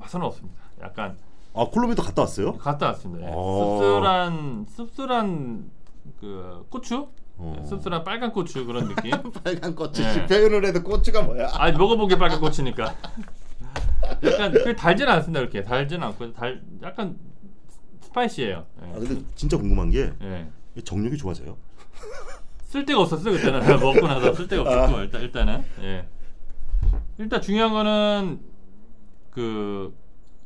맛은 0.01 0.23
없습니다. 0.23 0.59
약간 0.83 1.17
아 1.55 1.65
콜롬비아도 1.73 2.03
갔다 2.03 2.23
왔어요? 2.23 2.55
갔다 2.59 2.87
왔습니다. 2.89 3.27
예. 3.29 3.31
어. 3.33 3.79
씁쓸한 3.81 4.67
씁쓸한 4.69 5.76
그 6.21 6.67
고추, 6.71 7.09
어. 7.37 7.65
씁쓸한 7.69 8.05
빨간 8.05 8.33
고추 8.33 8.65
그런 8.67 8.89
느낌. 8.89 9.11
빨간 9.45 9.75
고추 9.75 10.03
네. 10.03 10.13
씨 10.13 10.25
표현을 10.27 10.65
해도 10.65 10.83
고추가 10.83 11.23
뭐야? 11.23 11.49
아 11.53 11.71
먹어보기 11.73 12.17
빨간 12.19 12.41
고추니까. 12.41 12.95
약간 14.25 14.53
그 14.53 14.75
달진 14.77 15.09
않습니다 15.09 15.41
이렇게 15.41 15.63
달진 15.63 16.03
않고 16.03 16.33
달 16.33 16.63
약간 16.83 17.19
스파이시해요. 18.03 18.67
예. 18.83 18.91
아 18.91 18.93
근데 18.99 19.23
진짜 19.35 19.57
궁금한 19.57 19.91
게 19.91 20.13
예. 20.23 20.47
정력이 20.85 21.17
좋아져요? 21.17 21.57
쓸 22.65 22.85
데가 22.85 23.01
없었어요 23.03 23.33
그때는 23.33 23.61
먹고 23.81 24.07
나서 24.07 24.35
쓸 24.35 24.49
데가 24.49 24.63
없었고 24.63 25.01
일단 25.01 25.23
일단은 25.23 25.65
예 25.83 26.07
일단 27.19 27.41
중요한 27.41 27.73
거는 27.73 28.41
그 29.31 29.95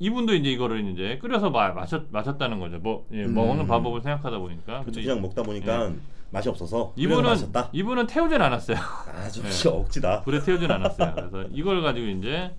이분도 0.00 0.34
이제 0.34 0.50
이거를 0.50 0.88
이제 0.88 1.18
끓여서 1.20 1.50
마, 1.50 1.68
마셨 1.72 2.04
마셨다는 2.10 2.58
거죠 2.58 2.78
뭐 2.78 3.06
예, 3.12 3.24
음. 3.24 3.34
먹는 3.34 3.66
방법을 3.66 4.00
생각하다 4.00 4.38
보니까 4.38 4.82
근데 4.84 5.02
그냥 5.02 5.20
먹다 5.20 5.42
보니까 5.42 5.92
맛이 6.30 6.48
없어서 6.48 6.92
이분은 6.96 7.22
마셨다. 7.22 7.68
이분은 7.72 8.06
태우진 8.06 8.40
않았어요 8.40 8.76
아주 9.06 9.42
예. 9.46 9.50
씨 9.50 9.68
억지다. 9.68 10.22
불에 10.22 10.40
태우진 10.40 10.70
않았어요 10.70 11.14
그래서 11.14 11.44
이걸 11.52 11.82
가지고 11.82 12.06
이제 12.06 12.50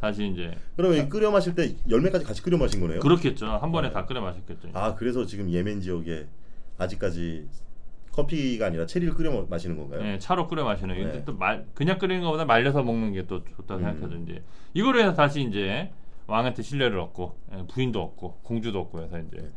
다시 0.00 0.26
이제 0.28 0.54
그러면 0.76 0.98
이 1.06 1.08
끓여 1.08 1.30
마실 1.30 1.54
때 1.54 1.74
열매까지 1.88 2.24
같이 2.26 2.42
끓여 2.42 2.58
마신 2.58 2.80
거네요? 2.80 3.00
그렇겠죠 3.00 3.46
한 3.46 3.72
번에 3.72 3.90
다 3.90 4.04
끓여 4.04 4.20
마셨겠죠 4.20 4.68
아 4.74 4.94
그래서 4.94 5.24
지금 5.24 5.48
예멘 5.50 5.80
지역에 5.80 6.26
아직까지 6.76 7.46
커피가 8.12 8.66
아니라 8.66 8.84
체리를 8.84 9.14
끓여 9.14 9.32
마- 9.32 9.46
마시는 9.48 9.76
건가요? 9.78 10.02
예, 10.04 10.18
차로 10.20 10.46
끓여 10.46 10.62
마시는. 10.64 10.94
근데 10.94 11.12
네. 11.18 11.24
또 11.24 11.32
말, 11.34 11.64
그냥 11.74 11.98
끓이는 11.98 12.22
것보다 12.22 12.44
말려서 12.44 12.82
먹는 12.84 13.12
게 13.12 13.26
또 13.26 13.42
좋다 13.56 13.74
고 13.74 13.80
음. 13.80 13.84
생각해서 13.86 14.22
이제 14.22 14.42
이거로 14.72 15.00
해서 15.00 15.14
다시 15.14 15.42
이제 15.42 15.90
왕한테 16.26 16.62
신뢰를 16.62 16.98
얻고 16.98 17.34
예, 17.56 17.62
부인도 17.72 18.02
얻고 18.02 18.38
공주도 18.42 18.80
얻고 18.82 19.02
해서 19.02 19.16
네. 19.16 19.24
이제 19.32 19.50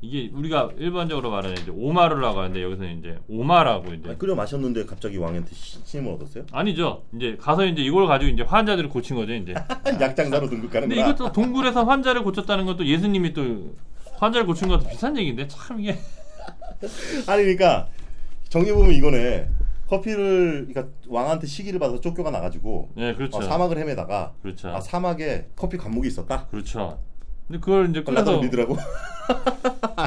이게 0.00 0.30
우리가 0.34 0.70
일반적으로 0.76 1.30
말하는 1.30 1.56
이제 1.56 1.70
오마르라고 1.70 2.38
하는데 2.40 2.62
여기서는 2.62 2.98
이제 2.98 3.18
오마라고 3.28 3.94
이제 3.94 4.08
아니, 4.10 4.18
끓여 4.18 4.34
마셨는데 4.34 4.84
갑자기 4.84 5.16
왕한테 5.16 5.54
시- 5.54 5.78
신임을 5.84 6.12
얻었어요? 6.12 6.44
아니죠. 6.52 7.02
이제 7.14 7.36
가서 7.40 7.64
이제 7.64 7.80
이걸 7.82 8.06
가지고 8.06 8.30
이제 8.30 8.42
환자들을 8.42 8.88
고친 8.90 9.16
거죠 9.16 9.32
이제. 9.34 9.54
약장사로 10.00 10.48
등극 10.50 10.70
근데. 10.70 10.96
이것도 10.96 11.32
동굴에서 11.32 11.84
환자를 11.84 12.22
고쳤다는 12.22 12.66
것도 12.66 12.84
예수님이 12.86 13.32
또 13.32 13.74
환자를 14.16 14.46
고친 14.46 14.68
것도 14.68 14.86
비슷한 14.88 15.16
얘기인데 15.16 15.46
참 15.48 15.80
이게 15.80 15.92
아니 17.26 17.42
그러니까 17.42 17.88
정리 18.50 18.72
보면 18.72 18.92
이거네. 18.92 19.48
커피를 19.88 20.66
그러니까 20.68 20.86
왕한테 21.08 21.46
시기를 21.46 21.78
받아서 21.78 22.00
쫓겨가 22.00 22.30
나가지고 22.30 22.90
네 22.96 23.14
그렇죠. 23.14 23.38
어, 23.38 23.42
사막을 23.42 23.78
헤매다가 23.78 24.32
그렇죠. 24.42 24.68
아 24.68 24.80
사막에 24.80 25.46
커피 25.56 25.76
관목이 25.76 26.08
있었다. 26.08 26.46
그렇죠. 26.50 26.98
근데 27.46 27.60
그걸 27.60 27.90
이제 27.90 28.02
끓여서 28.02 28.40
믿으라고. 28.40 28.76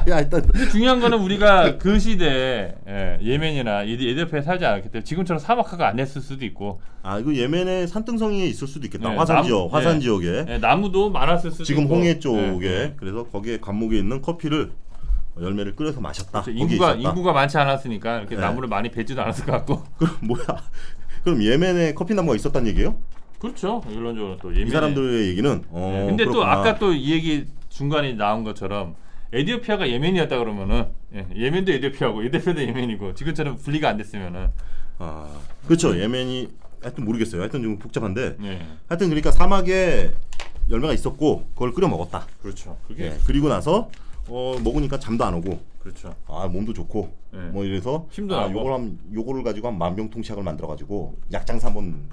야 0.09 0.19
일단 0.19 0.41
근데 0.41 0.67
중요한 0.69 0.99
거는 0.99 1.19
우리가 1.19 1.77
그 1.77 1.99
시대에 1.99 2.73
예, 2.87 3.17
이- 3.21 3.31
에디오피아에 3.31 4.41
살지 4.41 4.65
않았기 4.65 4.89
때문에 4.89 5.03
지금처럼 5.03 5.39
사막화가 5.39 5.87
안 5.87 5.99
했을 5.99 6.21
수도 6.21 6.45
있고 6.45 6.81
아 7.03 7.19
이거 7.19 7.33
예멘의 7.33 7.87
산등성이에 7.87 8.45
있을 8.47 8.67
수도 8.67 8.85
있겠다. 8.85 9.09
네, 9.09 9.15
화산 9.15 9.37
남- 9.37 9.45
지역, 9.45 9.71
화산 9.73 9.93
네. 9.95 9.99
지역에 10.01 10.45
예, 10.49 10.57
나무도 10.57 11.09
많았을 11.11 11.51
수도 11.51 11.63
지금 11.63 11.83
있고 11.83 11.95
홍해 11.95 12.19
쪽에 12.19 12.67
예, 12.67 12.93
그래서 12.97 13.23
거기에 13.25 13.59
관목에 13.59 13.97
있는 13.97 14.21
커피를 14.21 14.71
열매를 15.41 15.75
끓여서 15.75 15.99
마셨다. 16.01 16.41
그렇죠. 16.41 16.51
인구가. 16.51 16.93
인구가 16.93 17.33
많지 17.33 17.57
않았으니까 17.57 18.19
이렇게 18.19 18.35
네. 18.35 18.41
나무를 18.41 18.67
많이 18.69 18.89
베지도 18.89 19.21
않았을 19.21 19.45
것 19.45 19.51
같고 19.53 19.83
그럼 19.97 20.15
뭐야? 20.21 20.45
그럼 21.23 21.43
예멘에 21.43 21.93
커피 21.93 22.13
나무가 22.13 22.35
있었다는 22.35 22.67
얘기예요? 22.69 22.97
그렇죠 23.39 23.81
결론적으로 23.81 24.37
또 24.37 24.51
예멘 24.53 24.67
이 24.67 24.71
사람들의 24.71 25.27
얘기는 25.29 25.63
어, 25.69 26.05
근데 26.07 26.25
또 26.25 26.31
그렇구나. 26.31 26.51
아까 26.53 26.75
또 26.79 26.91
이 26.91 27.11
얘기 27.11 27.45
중간에 27.69 28.13
나온 28.13 28.43
것처럼 28.43 28.95
에디오피아가 29.31 29.87
예멘이었다 29.89 30.39
그러면은 30.39 30.87
예, 31.13 31.27
예멘도 31.35 31.71
에디오피아고 31.73 32.23
에디오피아도 32.23 32.61
예멘이고 32.63 33.13
지금처럼 33.13 33.57
분리가 33.57 33.89
안 33.89 33.97
됐으면은 33.97 34.47
아 34.97 35.27
그렇죠. 35.67 35.99
예멘이 35.99 36.47
하여튼 36.81 37.05
모르겠어요. 37.05 37.41
하여튼 37.41 37.61
좀 37.61 37.77
복잡한데 37.77 38.37
예. 38.43 38.65
하여튼 38.87 39.09
그러니까 39.09 39.31
사막에 39.31 40.11
열매가 40.71 40.93
있었고 40.93 41.49
그걸 41.53 41.73
끓여 41.73 41.87
먹었다. 41.87 42.25
그렇죠. 42.41 42.77
그게 42.87 43.05
예. 43.05 43.17
그리고 43.27 43.49
나서 43.49 43.89
어, 44.29 44.55
먹으니까 44.63 44.99
잠도 44.99 45.23
안 45.25 45.33
오고 45.35 45.59
그렇죠. 45.79 46.13
아 46.27 46.47
몸도 46.47 46.73
좋고 46.73 47.11
예. 47.33 47.37
뭐 47.37 47.63
이래서 47.63 48.07
힘도 48.11 48.37
아, 48.37 48.41
나고. 48.47 48.59
요걸 48.59 48.73
한 48.73 48.99
요거를 49.13 49.43
가지고 49.43 49.67
한 49.69 49.77
만병통치약을 49.77 50.43
만들어 50.43 50.67
가지고 50.67 51.15
약장사 51.31 51.67
한번 51.67 52.09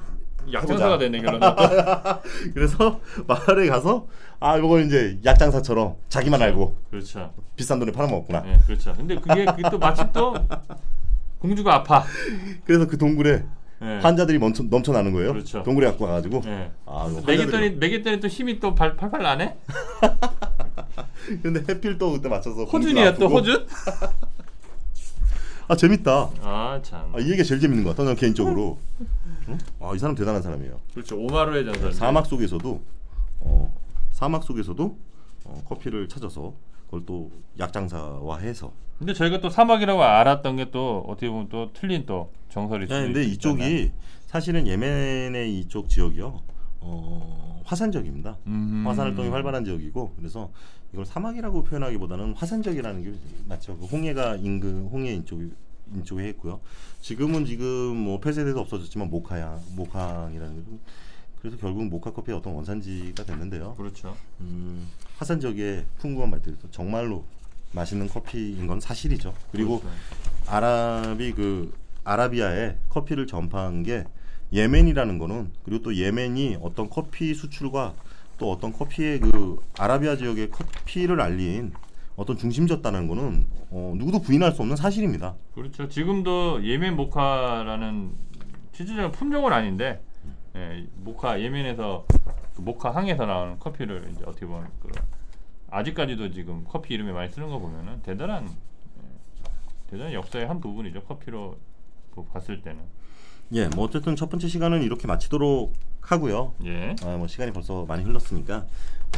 약장사가 0.53 0.93
해보자. 0.93 0.99
되네 0.99 1.21
결론. 1.21 1.41
그래서 2.55 3.01
마을에 3.27 3.69
가서 3.69 4.07
아 4.41 4.59
요걸 4.59 4.87
이제 4.87 5.19
약장사처럼 5.25 5.97
자기만 6.09 6.41
알고 6.41 6.77
그렇죠. 6.91 7.33
비싼 7.57 7.79
돈에 7.79 7.91
팔아먹었구나. 7.93 8.45
예, 8.47 8.59
그렇죠. 8.67 8.95
근데 8.95 9.17
그게, 9.17 9.45
그게 9.45 9.63
또 9.71 9.79
마침 9.79 10.07
또 10.13 10.35
공주가 11.39 11.75
아파. 11.77 12.05
그래서 12.65 12.87
그 12.87 12.97
동굴에 12.97 13.45
예. 13.83 13.99
환자들이 14.03 14.39
넘쳐, 14.39 14.63
넘쳐나는 14.63 15.13
거예요. 15.13 15.33
그렇죠. 15.33 15.63
동굴에 15.63 15.87
갖고 15.89 16.07
가가지고 16.07 16.43
예. 16.47 16.71
아 16.87 17.09
이거 17.11 17.21
환자들이 17.21 17.77
매겼더니 17.77 18.21
또 18.21 18.29
힘이 18.29 18.61
또 18.61 18.75
발, 18.75 18.97
팔팔 18.97 19.23
나네. 19.23 19.57
근데 21.43 21.65
해필 21.69 21.99
또 21.99 22.13
그때 22.13 22.29
맞춰서 22.29 22.65
호준이야 22.65 23.15
또. 23.17 23.29
호준? 23.29 23.67
아 25.67 25.77
재밌다. 25.77 26.31
아 26.43 26.81
참. 26.83 27.11
아, 27.15 27.19
이 27.21 27.25
얘기가 27.31 27.43
제일 27.45 27.61
재밌는 27.61 27.85
것 27.85 27.91
같아. 27.91 28.05
난 28.05 28.15
개인적으로. 28.17 28.79
응? 29.49 29.59
아이 29.81 29.99
사람 29.99 30.15
대단한 30.15 30.43
사람이에요. 30.43 30.81
그렇죠. 30.93 31.19
오마루의 31.19 31.65
전설. 31.65 31.93
사막 31.93 32.27
속에서도 32.27 32.83
어, 33.41 33.75
사막 34.13 34.43
속에서도 34.45 34.97
어, 35.45 35.63
커피를 35.67 36.09
찾아서 36.09 36.55
그걸 36.87 37.05
또 37.07 37.31
약장사화해서. 37.59 38.73
근데 38.99 39.13
저희가 39.15 39.41
또 39.41 39.51
사막이라고 39.51 40.03
알았던 40.03 40.57
게 40.57 40.71
또 40.71 41.05
어떻게 41.09 41.29
보면 41.29 41.49
또 41.49 41.71
틀린 41.73 42.05
또 42.07 42.31
정설이. 42.51 42.87
네, 42.87 43.03
근데 43.03 43.25
이쪽이 43.25 43.91
사실은 44.27 44.67
예멘의 44.67 45.59
이쪽 45.59 45.89
지역이요. 45.89 46.41
어, 46.87 47.63
화산적입니다. 47.65 48.37
음. 48.47 48.85
화산 48.87 49.07
활동이 49.07 49.31
활발한 49.31 49.65
지역이고 49.65 50.13
그래서 50.17 50.51
이걸 50.93 51.07
사막이라고 51.07 51.65
표현하기보다는 51.65 52.35
화산적이라는 52.35 53.03
게 53.03 53.13
맞죠. 53.49 53.77
그 53.79 53.87
홍해가 53.87 54.37
인근 54.37 54.87
홍해 54.93 55.13
인쪽 55.15 55.41
인쪽에 55.95 56.25
했고요. 56.29 56.61
지금은 57.01 57.47
지금 57.47 57.97
뭐 57.97 58.21
폐쇄돼서 58.21 58.61
없어졌지만 58.61 59.09
모카양 59.11 59.61
모캉이라는 59.77 60.57
게 60.57 60.65
좀- 60.65 60.81
그래서 61.41 61.57
결국 61.59 61.85
모카 61.89 62.13
커피의 62.13 62.39
어떤 62.39 62.55
원산지가 62.55 63.25
됐는데요. 63.25 63.75
그렇죠. 63.77 64.17
음, 64.41 64.87
화산적의 65.19 65.85
풍부한 65.99 66.31
맛들이 66.31 66.57
정말로 66.71 67.25
맛있는 67.73 68.09
커피인 68.09 68.67
건 68.67 68.81
사실이죠. 68.81 69.35
그리고 69.53 69.81
그렇죠. 69.81 69.97
아랍이 70.47 71.33
그 71.33 71.75
아라비아에 72.05 72.77
커피를 72.89 73.27
전파한 73.27 73.83
게 73.83 74.05
예멘이라는 74.55 75.19
거는 75.19 75.51
그리고 75.65 75.83
또 75.83 75.95
예멘이 75.95 76.59
어떤 76.63 76.89
커피 76.89 77.35
수출과 77.35 77.95
또 78.39 78.53
어떤 78.53 78.73
커피의 78.73 79.21
그 79.21 79.59
아라비아 79.79 80.17
지역의 80.17 80.51
커피를 80.51 81.21
알린 81.21 81.73
어떤 82.17 82.39
중심지였다는 82.39 83.09
거는 83.09 83.47
어, 83.71 83.95
누구도 83.97 84.21
부인할 84.21 84.53
수 84.53 84.63
없는 84.63 84.77
사실입니다. 84.77 85.35
그렇죠. 85.55 85.89
지금도 85.89 86.65
예멘 86.65 86.95
모카라는 86.97 88.13
실질적인 88.73 89.11
품종은 89.13 89.53
아닌데 89.53 90.01
예, 90.57 90.87
모카 90.97 91.41
예멘에서 91.41 92.07
그 92.55 92.61
모카 92.61 92.95
항에서 92.95 93.27
나오는 93.27 93.59
커피를 93.59 94.09
이제 94.13 94.23
어떻게 94.25 94.47
보면 94.47 94.69
그 94.81 94.89
아직까지도 95.71 96.31
지금 96.31 96.65
커피 96.69 96.95
이름에 96.95 97.11
많이 97.11 97.29
쓰는 97.31 97.49
거 97.49 97.59
보면은 97.59 98.01
대단한 98.03 98.47
예, 98.47 99.91
대단한 99.91 100.13
역사의 100.13 100.47
한 100.47 100.61
부분이죠. 100.61 101.03
커피로 101.03 101.57
그 102.15 102.25
봤을 102.27 102.63
때는 102.63 102.81
예, 103.53 103.69
뭐 103.69 103.85
어쨌든 103.85 104.17
첫 104.17 104.31
번째 104.31 104.49
시간은 104.49 104.83
이렇게 104.83 105.07
마치도록 105.07 105.73
하고요. 106.01 106.55
예. 106.65 106.97
아, 107.03 107.17
뭐 107.17 107.27
시간이 107.27 107.53
벌써 107.53 107.85
많이 107.85 108.03
흘렀으니까 108.03 108.67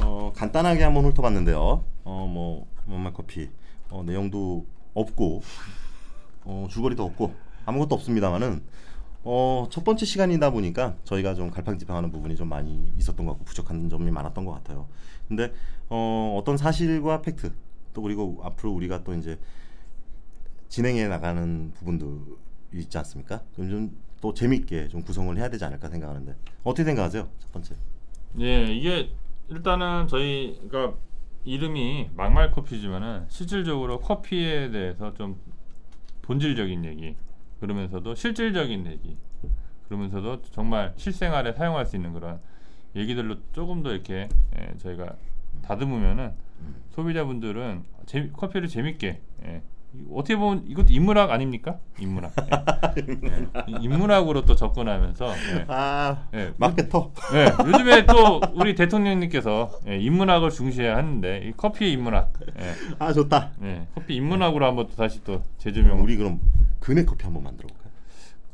어, 0.02 0.32
간단하게 0.34 0.82
한번 0.84 1.04
훑어봤는데요. 1.04 1.84
어, 2.04 2.30
뭐 2.30 2.66
원마 2.88 3.12
커피 3.12 3.48
어, 3.88 4.02
내용도 4.04 4.66
없고 4.94 5.42
어, 6.44 6.66
줄거리도 6.70 7.04
없고 7.04 7.34
아무것도 7.64 7.94
없습니다만은 7.94 8.62
어, 9.24 9.66
첫 9.70 9.84
번째 9.84 10.06
시간이다 10.06 10.50
보니까 10.50 10.96
저희가 11.04 11.34
좀 11.34 11.50
갈팡질팡하는 11.50 12.10
부분이 12.10 12.36
좀 12.36 12.48
많이 12.48 12.92
있었던 12.98 13.26
것 13.26 13.32
같고 13.32 13.44
부족한 13.44 13.88
점이 13.88 14.10
많았던 14.10 14.44
것 14.44 14.52
같아요. 14.52 14.86
근데 15.28 15.52
어, 15.88 16.36
어떤 16.38 16.56
사실과 16.56 17.22
팩트 17.22 17.52
또 17.92 18.02
그리고 18.02 18.40
앞으로 18.42 18.72
우리가 18.72 19.02
또 19.02 19.14
이제 19.14 19.38
진행해 20.68 21.08
나가는 21.08 21.72
부분도 21.74 22.38
있지 22.72 22.98
않습니까? 22.98 23.42
좀, 23.54 23.70
좀 23.70 24.05
또 24.26 24.34
재밌게 24.34 24.88
좀 24.88 25.02
구성을 25.02 25.36
해야 25.36 25.48
되지 25.48 25.64
않을까 25.64 25.88
생각하는데 25.88 26.34
어떻게 26.64 26.82
생각하세요? 26.82 27.28
첫 27.38 27.52
번째. 27.52 27.76
예, 28.40 28.64
이게 28.64 29.10
일단은 29.48 30.08
저희가 30.08 30.94
이름이 31.44 32.10
막말 32.16 32.50
커피지만은 32.50 33.26
실질적으로 33.28 34.00
커피에 34.00 34.72
대해서 34.72 35.14
좀 35.14 35.40
본질적인 36.22 36.84
얘기 36.86 37.14
그러면서도 37.60 38.16
실질적인 38.16 38.86
얘기 38.88 39.16
그러면서도 39.86 40.42
정말 40.50 40.92
실생활에 40.96 41.52
사용할 41.52 41.86
수 41.86 41.94
있는 41.94 42.12
그런 42.12 42.40
얘기들로 42.96 43.36
조금 43.52 43.84
더 43.84 43.92
이렇게 43.92 44.28
예, 44.58 44.76
저희가 44.78 45.14
다듬으면은 45.62 46.32
소비자분들은 46.90 47.84
재미, 48.06 48.32
커피를 48.32 48.66
재밌게 48.66 49.20
예. 49.44 49.62
어떻게 50.12 50.36
보면 50.36 50.64
이것도 50.68 50.92
인문학 50.92 51.30
아닙니까? 51.30 51.78
인문학. 51.98 52.32
예. 52.98 53.06
예. 53.68 53.74
인문학으로 53.80 54.44
또 54.44 54.54
접근하면서 54.54 55.26
예. 55.54 55.64
아 55.68 56.24
예. 56.34 56.52
마케터. 56.58 57.12
네, 57.32 57.46
요즘에 57.66 58.06
또 58.06 58.40
우리 58.54 58.74
대통령님께서 58.74 59.70
예, 59.88 59.96
인문학을 59.98 60.50
중시하는데 60.50 61.48
이 61.48 61.52
커피 61.56 61.92
인문학, 61.92 62.32
예, 62.60 62.74
아 62.98 63.12
좋다. 63.12 63.52
예, 63.62 63.86
커피 63.94 64.16
인문학으로 64.16 64.66
한번 64.66 64.88
또 64.88 64.96
다시 64.96 65.22
또 65.24 65.42
재조명. 65.58 66.00
우리 66.02 66.16
그럼 66.16 66.40
그네 66.80 67.04
커피 67.04 67.24
한번 67.24 67.42
만들어 67.44 67.68
볼까요? 67.68 67.86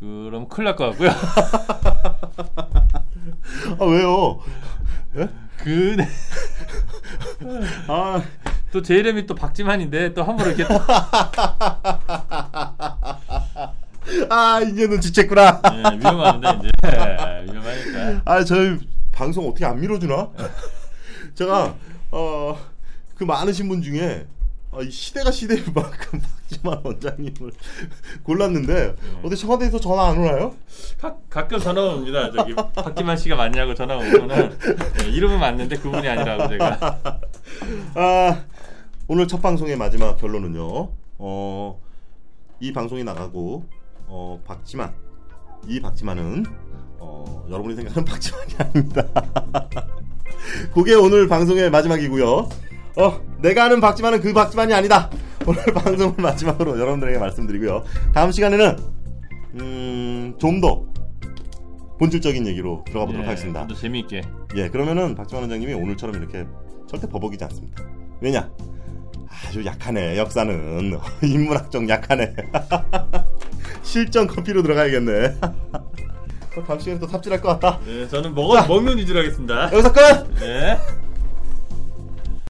그럼 0.00 0.48
큰일 0.48 0.64
날 0.66 0.76
것 0.76 0.90
같고요. 0.90 1.10
아 3.78 3.84
왜요? 3.84 4.40
그, 5.58 5.96
아 7.88 8.22
또 8.72 8.82
제 8.82 8.96
이름이 8.96 9.26
또 9.26 9.34
박지만인데 9.34 10.14
또 10.14 10.22
함부로 10.24 10.50
이렇게 10.50 10.64
또, 10.66 10.74
아 14.30 14.60
이제 14.60 14.86
눈치챘구나. 14.86 15.60
예, 15.74 15.98
위험한데 15.98 16.48
이제 16.58 16.70
예, 16.86 17.44
위험하니까. 17.52 18.22
아 18.24 18.44
저희 18.44 18.78
방송 19.12 19.48
어떻게 19.48 19.64
안 19.64 19.80
밀어주나? 19.80 20.30
제가 21.34 21.74
어 22.10 22.56
그 23.14 23.24
많으신 23.24 23.68
분 23.68 23.80
중에 23.82 24.26
아, 24.72 24.78
이 24.80 24.90
시대가 24.90 25.30
시대인 25.30 25.62
만큼 25.72 26.20
박지만 26.20 26.80
원장님을 26.82 27.52
골랐는데 28.24 28.96
어디 29.22 29.36
청와대에서 29.36 29.78
전화 29.78 30.08
안 30.08 30.18
오나요? 30.18 30.56
가, 31.00 31.14
가끔 31.30 31.60
전화 31.60 31.82
옵니다. 31.82 32.32
저기 32.32 32.52
박지만 32.56 33.16
씨가 33.16 33.36
맞냐고 33.36 33.74
전화 33.76 33.94
오면은 33.96 34.58
예, 35.04 35.08
이름은 35.08 35.38
맞는데 35.38 35.76
그분이 35.76 36.08
아니라고 36.08 36.48
제가. 36.48 37.20
아 37.94 38.42
오늘 39.08 39.26
첫 39.26 39.42
방송의 39.42 39.76
마지막 39.76 40.16
결론은요. 40.16 40.88
어, 41.18 41.80
이 42.60 42.72
방송이 42.72 43.04
나가고 43.04 43.64
어, 44.06 44.40
박지만 44.46 44.92
이 45.66 45.80
박지만은 45.80 46.44
어, 46.98 47.44
여러분이 47.50 47.74
생각하는 47.76 48.04
박지만이 48.06 48.54
아닙니다. 48.58 49.04
그게 50.72 50.94
오늘 50.94 51.28
방송의 51.28 51.70
마지막이고요. 51.70 52.48
어, 52.96 53.20
내가 53.40 53.64
아는 53.64 53.80
박지만은 53.80 54.20
그 54.20 54.32
박지만이 54.32 54.72
아니다. 54.72 55.10
오늘 55.46 55.64
방송을 55.74 56.14
마지막으로 56.18 56.78
여러분들에게 56.78 57.18
말씀드리고요. 57.18 57.84
다음 58.14 58.30
시간에는 58.30 58.76
음, 59.54 60.34
좀 60.38 60.60
더 60.60 60.84
본질적인 61.98 62.46
얘기로 62.48 62.84
들어가 62.86 63.06
보도록 63.06 63.24
예, 63.24 63.28
하겠습니다. 63.28 63.60
좀더 63.60 63.74
재미있게. 63.74 64.22
예, 64.56 64.68
그러면은 64.68 65.14
박지원 65.14 65.42
원장님이 65.44 65.74
오늘처럼 65.74 66.16
이렇게 66.16 66.46
절대 66.88 67.08
버벅이지 67.08 67.44
않습니다. 67.44 67.82
왜냐? 68.20 68.50
아주 69.46 69.64
약하네, 69.64 70.18
역사는. 70.18 70.98
인문학적 71.22 71.88
약하네. 71.88 72.34
실전 73.82 74.26
커피로 74.26 74.62
들어가야겠네. 74.62 75.36
다음 76.66 76.78
시간에 76.78 77.00
또 77.00 77.06
삽질할 77.06 77.40
것 77.40 77.48
같다. 77.58 77.80
네, 77.86 78.06
저는 78.08 78.34
먹어 78.34 78.66
먹는 78.66 78.98
위주로 78.98 79.20
하겠습니다. 79.20 79.72
여기서 79.72 79.92
끝! 79.92 80.34
네. 80.40 80.78